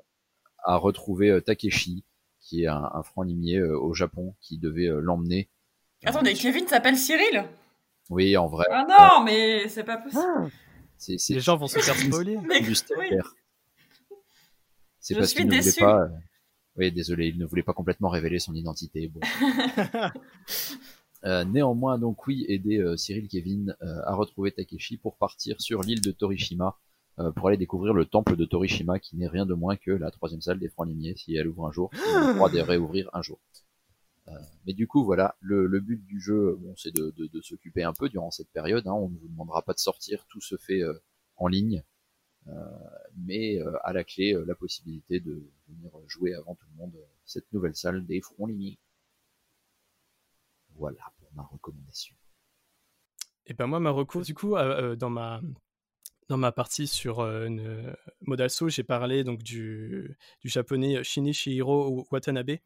à 0.65 0.77
retrouver 0.77 1.31
euh, 1.31 1.41
Takeshi, 1.41 2.05
qui 2.41 2.63
est 2.65 2.67
un, 2.67 2.91
un 2.95 3.03
franc 3.03 3.23
limier 3.23 3.59
euh, 3.59 3.79
au 3.79 3.95
Japon, 3.95 4.35
qui 4.41 4.59
devait 4.59 4.89
euh, 4.89 5.01
l'emmener. 5.01 5.49
Attendez, 6.05 6.35
Kevin 6.35 6.67
s'appelle 6.67 6.97
Cyril 6.97 7.45
Oui, 8.11 8.37
en 8.37 8.49
vrai. 8.49 8.67
Ah 8.71 8.85
non, 8.89 9.25
mais 9.25 9.69
c'est 9.69 9.85
pas 9.85 9.99
possible. 9.99 10.51
C'est 10.97 11.17
Les 11.31 11.41
gens 11.41 11.57
vont 11.57 11.67
se 11.67 11.79
faire 11.79 11.95
spoiler. 11.97 12.37
Oui. 12.99 13.11
C'est 15.01 15.15
Je 15.15 15.19
parce 15.19 15.31
suis 15.31 15.41
qu'il 15.41 15.49
ne 15.51 15.61
voulait 15.61 15.73
pas. 15.81 16.03
euh, 16.03 16.09
Oui, 16.77 16.93
désolé, 16.93 17.27
il 17.27 17.39
ne 17.39 17.45
voulait 17.45 17.65
pas 17.65 17.73
complètement 17.73 18.09
révéler 18.09 18.39
son 18.39 18.55
identité. 18.55 19.09
Bon. 19.09 19.21
Euh, 21.25 21.45
néanmoins, 21.45 22.01
donc 22.01 22.27
oui, 22.27 22.45
aider 22.49 22.79
euh, 22.79 22.97
Cyril 22.97 23.29
Kevin 23.29 23.77
euh, 23.81 24.01
à 24.07 24.15
retrouver 24.17 24.51
Takeshi 24.51 24.97
pour 24.97 25.17
partir 25.17 25.61
sur 25.61 25.81
l'île 25.83 26.01
de 26.01 26.11
Torishima 26.11 26.77
euh, 27.21 27.31
pour 27.31 27.47
aller 27.47 27.57
découvrir 27.57 27.95
le 27.95 28.07
temple 28.07 28.35
de 28.35 28.45
Torishima 28.45 28.99
qui 28.99 29.17
n'est 29.17 29.29
rien 29.29 29.47
de 29.47 29.55
moins 29.55 29.77
que 29.77 29.93
la 29.93 30.11
troisième 30.11 30.41
salle 30.41 30.59
des 30.59 30.69
Francs 30.69 30.89
Limiers 30.89 31.15
si 31.17 31.37
elle 31.37 31.47
ouvre 31.47 31.69
un 31.69 31.71
jour, 31.71 31.91
si 31.95 32.01
elle 32.13 32.35
croit 32.35 32.51
de 32.51 32.59
réouvrir 32.59 33.09
un 33.13 33.23
jour. 33.23 33.39
Euh, 34.29 34.39
mais 34.67 34.73
du 34.73 34.87
coup, 34.87 35.05
voilà, 35.05 35.37
le, 35.41 35.67
but 35.81 36.05
du 36.05 36.21
jeu, 36.21 36.59
c'est 36.77 36.95
de, 36.95 37.41
s'occuper 37.41 37.83
un 37.83 37.93
peu 37.93 38.09
durant 38.09 38.31
cette 38.31 38.51
période. 38.51 38.87
Hein, 38.87 38.93
on 38.93 39.09
ne 39.09 39.19
vous 39.19 39.29
demandera 39.29 39.63
pas 39.63 39.73
de 39.73 39.79
sortir, 39.79 40.25
tout 40.29 40.41
se 40.41 40.57
fait 40.57 40.83
euh, 40.83 40.99
en 41.37 41.49
ligne, 41.49 41.83
Euh, 42.49 42.55
mais 43.17 43.61
à 43.85 43.93
la 43.93 44.03
clé, 44.03 44.35
la 44.47 44.57
possibilité 44.57 45.21
de 45.21 45.49
venir 45.69 45.93
jouer 46.09 46.35
avant 46.35 46.57
tout 46.57 46.67
le 46.73 46.77
monde 46.77 46.97
cette 47.25 47.47
nouvelle 47.53 47.77
salle 47.77 48.05
des 48.05 48.21
Francs 48.21 48.49
Limiers. 48.49 48.81
Voilà 50.75 51.05
pour 51.19 51.31
ma 51.35 51.45
recommandation. 51.45 52.17
Et 53.47 53.55
ben 53.55 53.69
moi, 53.69 53.79
ma 53.79 53.91
recours, 53.91 54.23
du 54.23 54.35
coup, 54.35 54.57
dans 54.97 55.11
ma 55.11 55.41
dans 56.29 56.39
ma 56.39 56.51
partie 56.51 56.87
sur 56.87 57.21
euh, 57.21 57.47
une, 57.47 57.95
j'ai 58.69 58.83
parlé 58.83 59.23
donc 59.23 59.43
du, 59.43 60.17
du 60.41 60.49
japonais 60.49 61.05
Shinichiro 61.05 62.07
Watanabe. 62.11 62.57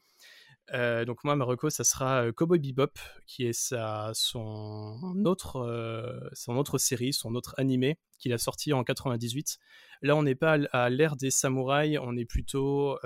Euh, 0.73 1.05
donc 1.05 1.23
moi, 1.25 1.37
ma 1.37 1.45
reco, 1.45 1.71
ça 1.71 1.85
sera 1.85 2.25
euh, 2.25 2.33
Cowboy 2.33 2.59
Bebop, 2.59 2.99
qui 3.27 3.47
est 3.47 3.53
sa, 3.53 4.11
son, 4.15 5.23
autre, 5.25 5.57
euh, 5.57 6.19
son 6.33 6.57
autre 6.57 6.79
série, 6.79 7.13
son 7.13 7.35
autre 7.35 7.55
animé, 7.59 7.99
qu'il 8.19 8.33
a 8.33 8.39
sorti 8.39 8.73
en 8.73 8.83
98. 8.83 9.59
Là, 10.03 10.17
on 10.17 10.23
n'est 10.23 10.35
pas 10.35 10.59
à 10.73 10.91
l'ère 10.91 11.17
des 11.17 11.31
samouraïs, 11.31 11.99
on 12.01 12.17
est 12.17 12.25
plutôt... 12.25 12.99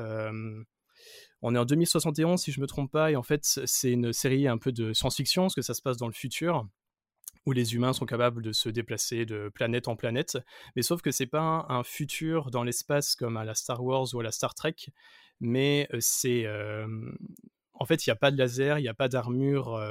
On 1.42 1.54
est 1.54 1.58
en 1.58 1.64
2071 1.64 2.38
si 2.38 2.52
je 2.52 2.60
me 2.60 2.66
trompe 2.66 2.92
pas, 2.92 3.10
et 3.10 3.16
en 3.16 3.22
fait 3.22 3.44
c'est 3.64 3.92
une 3.92 4.12
série 4.12 4.46
un 4.46 4.58
peu 4.58 4.72
de 4.72 4.92
science-fiction 4.92 5.44
parce 5.44 5.54
que 5.54 5.62
ça 5.62 5.72
se 5.72 5.80
passe 5.80 5.96
dans 5.96 6.06
le 6.06 6.12
futur 6.12 6.68
où 7.46 7.52
les 7.52 7.74
humains 7.74 7.94
sont 7.94 8.04
capables 8.04 8.42
de 8.42 8.52
se 8.52 8.68
déplacer 8.68 9.24
de 9.24 9.48
planète 9.48 9.88
en 9.88 9.96
planète, 9.96 10.38
mais 10.76 10.82
sauf 10.82 11.00
que 11.00 11.10
c'est 11.10 11.26
pas 11.26 11.64
un 11.68 11.82
futur 11.82 12.50
dans 12.50 12.62
l'espace 12.62 13.16
comme 13.16 13.38
à 13.38 13.44
la 13.44 13.54
Star 13.54 13.82
Wars 13.82 14.06
ou 14.12 14.20
à 14.20 14.22
la 14.22 14.32
Star 14.32 14.54
Trek, 14.54 14.76
mais 15.40 15.88
c'est 15.98 16.46
en 17.74 17.86
fait, 17.86 18.06
il 18.06 18.10
n'y 18.10 18.12
a 18.12 18.16
pas 18.16 18.30
de 18.30 18.36
laser, 18.36 18.78
il 18.78 18.82
n'y 18.82 18.88
a 18.88 18.94
pas 18.94 19.08
d'armure, 19.08 19.82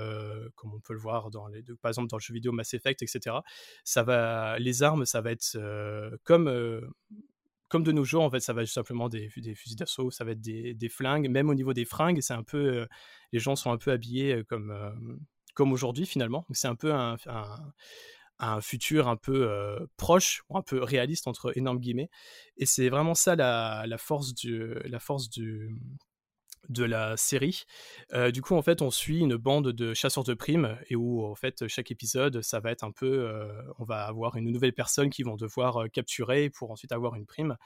comme 0.56 0.74
on 0.74 0.80
peut 0.80 0.93
le 0.93 1.00
voir 1.00 1.32
dans 1.32 1.47
les, 1.47 1.64
par 1.82 1.89
exemple 1.89 2.08
dans 2.08 2.18
le 2.18 2.22
jeu 2.22 2.34
vidéo 2.34 2.52
Mass 2.52 2.74
Effect, 2.76 3.02
etc. 3.02 3.38
Ça 3.84 4.04
va, 4.04 4.60
les 4.60 4.84
armes, 4.84 5.06
ça 5.06 5.22
va 5.22 5.32
être 5.32 5.58
comme, 6.24 6.91
comme 7.68 7.84
de 7.84 7.91
nos 7.91 8.04
jours, 8.04 8.24
en 8.24 8.30
fait, 8.30 8.41
ça 8.41 8.54
va 8.54 8.62
être 8.62 8.70
simplement 8.70 9.10
des, 9.10 9.32
des 9.38 9.56
fusils 9.56 9.76
d'assaut, 9.76 10.12
ça 10.12 10.24
va 10.24 10.32
être 10.32 10.41
des, 10.41 10.76
des, 10.76 10.89
flingues. 10.89 11.30
Même 11.30 11.50
au 11.50 11.56
niveau 11.56 11.74
des 11.74 11.86
fringues, 11.86 12.22
c'est 12.22 12.34
un 12.34 12.43
peu, 12.43 12.88
les 13.32 13.39
gens 13.39 13.56
sont 13.56 13.72
un 13.72 13.78
peu 13.78 13.91
habillés 13.91 14.43
comme, 14.47 15.18
comme 15.60 15.74
aujourd'hui 15.74 16.06
finalement. 16.06 16.45
C'est 16.52 16.68
un 16.68 16.76
peu 16.76 16.93
un, 16.93 17.18
un, 18.40 18.62
futur 18.62 19.08
un 19.08 19.18
peu 19.18 19.50
proche, 19.98 20.44
un 20.54 20.62
peu 20.62 20.82
réaliste 20.84 21.28
entre 21.28 21.58
énormes 21.58 21.80
guillemets. 21.80 22.10
Et 22.58 22.66
c'est 22.66 22.90
vraiment 22.90 23.14
ça 23.16 23.36
la, 23.36 23.86
la 23.88 23.98
force 23.98 24.34
du, 24.34 24.74
la 24.86 25.00
force 25.00 25.30
de 25.30 26.84
la 26.84 27.18
série. 27.18 27.64
Du 28.34 28.42
coup, 28.42 28.56
en 28.56 28.62
fait, 28.62 28.82
on 28.82 28.92
suit 28.92 29.20
une 29.20 29.36
bande 29.36 29.72
de 29.72 29.94
chasseurs 29.94 30.24
de 30.24 30.34
primes 30.34 30.78
et 30.88 30.96
où, 30.96 31.26
en 31.26 31.36
fait, 31.36 31.68
chaque 31.68 31.92
épisode, 31.92 32.42
ça 32.42 32.60
va 32.60 32.72
être 32.72 32.84
un 32.84 32.92
peu, 32.92 33.32
on 33.80 33.86
va 33.86 34.06
avoir 34.06 34.36
une 34.36 34.52
nouvelle 34.52 34.74
personne 34.74 35.10
qu'ils 35.10 35.26
vont 35.26 35.36
devoir 35.36 35.90
capturer 35.92 36.50
pour 36.50 36.72
ensuite 36.72 36.92
avoir 36.92 37.16
une 37.16 37.26
prime. 37.26 37.58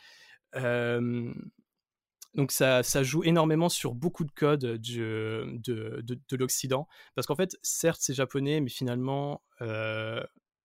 Donc 2.35 2.51
ça, 2.51 2.81
ça, 2.81 3.03
joue 3.03 3.23
énormément 3.23 3.69
sur 3.69 3.93
beaucoup 3.93 4.23
de 4.23 4.31
codes 4.31 4.65
de, 4.65 5.45
de, 5.59 6.01
de 6.03 6.35
l'Occident. 6.35 6.87
Parce 7.13 7.27
qu'en 7.27 7.35
fait, 7.35 7.55
certes, 7.61 7.99
c'est 8.01 8.15
japonais, 8.15 8.59
mais 8.59 8.69
finalement, 8.69 9.43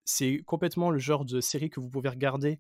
c'est 0.09 0.39
complètement 0.47 0.91
le 0.91 0.99
genre 0.99 1.27
de 1.27 1.41
série 1.43 1.69
que 1.69 1.81
vous 1.81 1.91
pouvez 1.91 2.09
regarder 2.09 2.59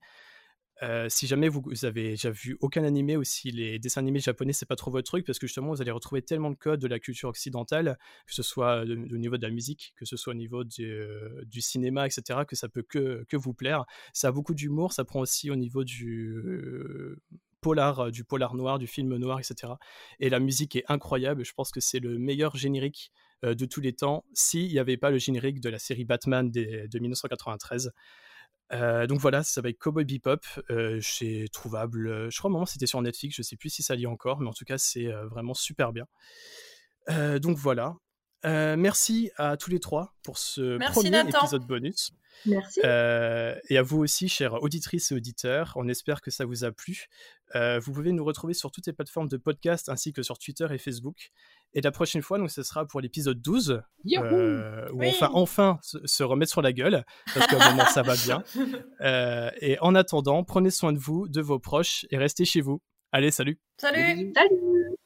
si 1.09 1.27
jamais 1.27 1.49
vous, 1.49 1.61
vous, 1.61 1.85
avez 1.87 2.11
déjà 2.11 2.31
vu 2.31 2.57
aucun 2.61 2.85
animé 2.85 3.17
ou 3.17 3.25
si 3.25 3.51
les 3.51 3.81
dessins 3.81 4.01
animés 4.01 4.21
japonais 4.21 4.53
c'est 4.53 4.65
pas 4.65 4.77
trop 4.77 4.93
votre 4.93 5.09
truc 5.09 5.27
parce 5.27 5.41
que 5.41 5.49
justement 5.49 5.71
vous 5.71 5.83
allez 5.83 5.91
retrouver 5.91 6.23
tellement 6.23 6.53
de 6.53 6.57
codes 6.57 6.79
de 6.79 6.87
la 6.87 7.01
culture 7.01 7.29
occidentale 7.29 7.99
que 8.27 8.35
ce 8.35 8.45
soit 8.45 8.83
au 8.83 9.17
niveau 9.17 9.37
de 9.37 9.43
la 9.43 9.51
musique 9.51 9.93
que 9.97 10.05
ce 10.05 10.17
soit 10.17 10.35
au 10.35 10.37
niveau 10.37 10.63
du, 10.63 11.61
cinéma 11.61 12.07
etc 12.07 12.43
que 12.47 12.55
ça 12.55 12.69
peut 12.69 12.83
que, 12.83 13.25
que 13.29 13.37
vous 13.37 13.55
plaire. 13.55 13.87
Ça 14.13 14.29
a 14.29 14.31
beaucoup 14.31 14.55
d'humour 14.55 14.93
ça 14.93 15.05
prend 15.05 15.19
aussi 15.19 15.51
au 15.51 15.57
niveau 15.57 15.83
du 15.83 16.41
polar 17.61 18.13
du 18.13 18.23
polar 18.23 18.55
noir 18.55 18.79
du 18.79 18.87
film 18.87 19.17
noir 19.17 19.41
etc 19.41 19.73
et 20.21 20.29
la 20.29 20.39
musique 20.39 20.77
est 20.77 20.85
incroyable 20.87 21.45
je 21.45 21.55
pense 21.55 21.73
que 21.73 21.81
c'est 21.81 21.99
le 21.99 22.19
meilleur 22.19 22.55
générique 22.55 23.11
euh, 23.45 23.55
de 23.55 23.65
tous 23.67 23.81
les 23.81 23.93
temps 23.93 24.25
s'il 24.35 24.69
n'y 24.69 24.79
avait 24.79 24.97
pas 24.97 25.11
le 25.11 25.19
générique 25.19 25.61
de 25.61 25.69
la 25.69 25.79
série 25.79 26.05
Batman 26.05 26.51
de 26.51 26.99
1993 26.99 27.93
euh, 28.71 29.07
donc 29.07 29.19
voilà, 29.21 29.43
ça 29.43 29.63
être 29.71 29.79
Cowboy 29.79 30.05
Bebop. 30.05 30.41
Euh, 30.69 30.99
c'est 31.01 31.47
trouvable. 31.55 32.31
Je 32.31 32.37
crois 32.37 32.51
moment 32.51 32.67
c'était 32.67 32.87
sur 32.87 33.01
Netflix. 33.01 33.35
Je 33.35 33.41
sais 33.41 33.57
plus 33.57 33.71
si 33.71 33.83
ça 33.83 33.95
lit 33.95 34.07
encore, 34.07 34.41
mais 34.41 34.49
en 34.49 34.53
tout 34.53 34.67
cas 34.67 34.77
c'est 34.77 35.07
vraiment 35.31 35.55
super 35.55 35.95
bien. 35.95 36.05
Donc 37.39 37.57
voilà. 37.57 37.97
Euh, 38.45 38.77
merci 38.77 39.31
à 39.37 39.57
tous 39.57 39.71
les 39.71 39.81
trois 39.81 40.15
pour 40.23 40.39
ce 40.39 40.79
merci 40.79 40.93
premier 40.93 41.11
Nathan. 41.11 41.41
épisode 41.41 41.67
bonus. 41.67 42.13
Merci. 42.47 42.81
Euh, 42.85 43.57
et 43.69 43.79
à 43.79 43.83
vous 43.83 43.99
aussi, 43.99 44.29
chères 44.29 44.63
auditrices 44.63 45.11
et 45.11 45.15
auditeurs. 45.15 45.73
On 45.77 45.89
espère 45.89 46.21
que 46.21 46.31
ça 46.31 46.45
vous 46.45 46.65
a 46.65 46.71
plu. 46.71 47.07
Euh, 47.55 47.79
vous 47.81 47.93
pouvez 47.93 48.13
nous 48.13 48.25
retrouver 48.25 48.55
sur 48.55 48.71
toutes 48.71 48.87
les 48.87 48.93
plateformes 48.93 49.29
de 49.29 49.37
podcast 49.37 49.89
ainsi 49.89 50.13
que 50.13 50.23
sur 50.23 50.39
Twitter 50.39 50.67
et 50.71 50.79
Facebook. 50.79 51.31
Et 51.75 51.81
la 51.81 51.91
prochaine 51.91 52.23
fois, 52.23 52.39
donc, 52.39 52.51
ce 52.51 52.63
sera 52.63 52.87
pour 52.87 53.01
l'épisode 53.01 53.41
12, 53.43 53.83
euh, 54.15 54.89
où 54.93 55.01
oui. 55.01 55.13
on 55.17 55.21
va 55.21 55.31
enfin 55.35 55.79
se, 55.83 55.99
se, 56.05 56.23
remettre 56.23 56.51
sur 56.51 56.63
la 56.63 56.73
gueule, 56.73 57.05
parce 57.35 57.47
qu'à 57.47 57.63
un 57.63 57.71
moment, 57.71 57.87
ça 57.87 58.03
va 58.03 58.15
bien. 58.17 58.43
Euh, 59.01 59.51
et 59.61 59.79
en 59.81 59.95
attendant, 59.95 60.43
prenez 60.43 60.71
soin 60.71 60.93
de 60.93 60.99
vous, 60.99 61.29
de 61.29 61.41
vos 61.41 61.59
proches, 61.59 62.05
et 62.11 62.19
restez 62.19 62.45
chez 62.45 62.61
vous. 62.61 62.81
Allez, 63.13 63.31
salut 63.31 63.61
Salut 63.81 64.33
Salut 64.35 64.99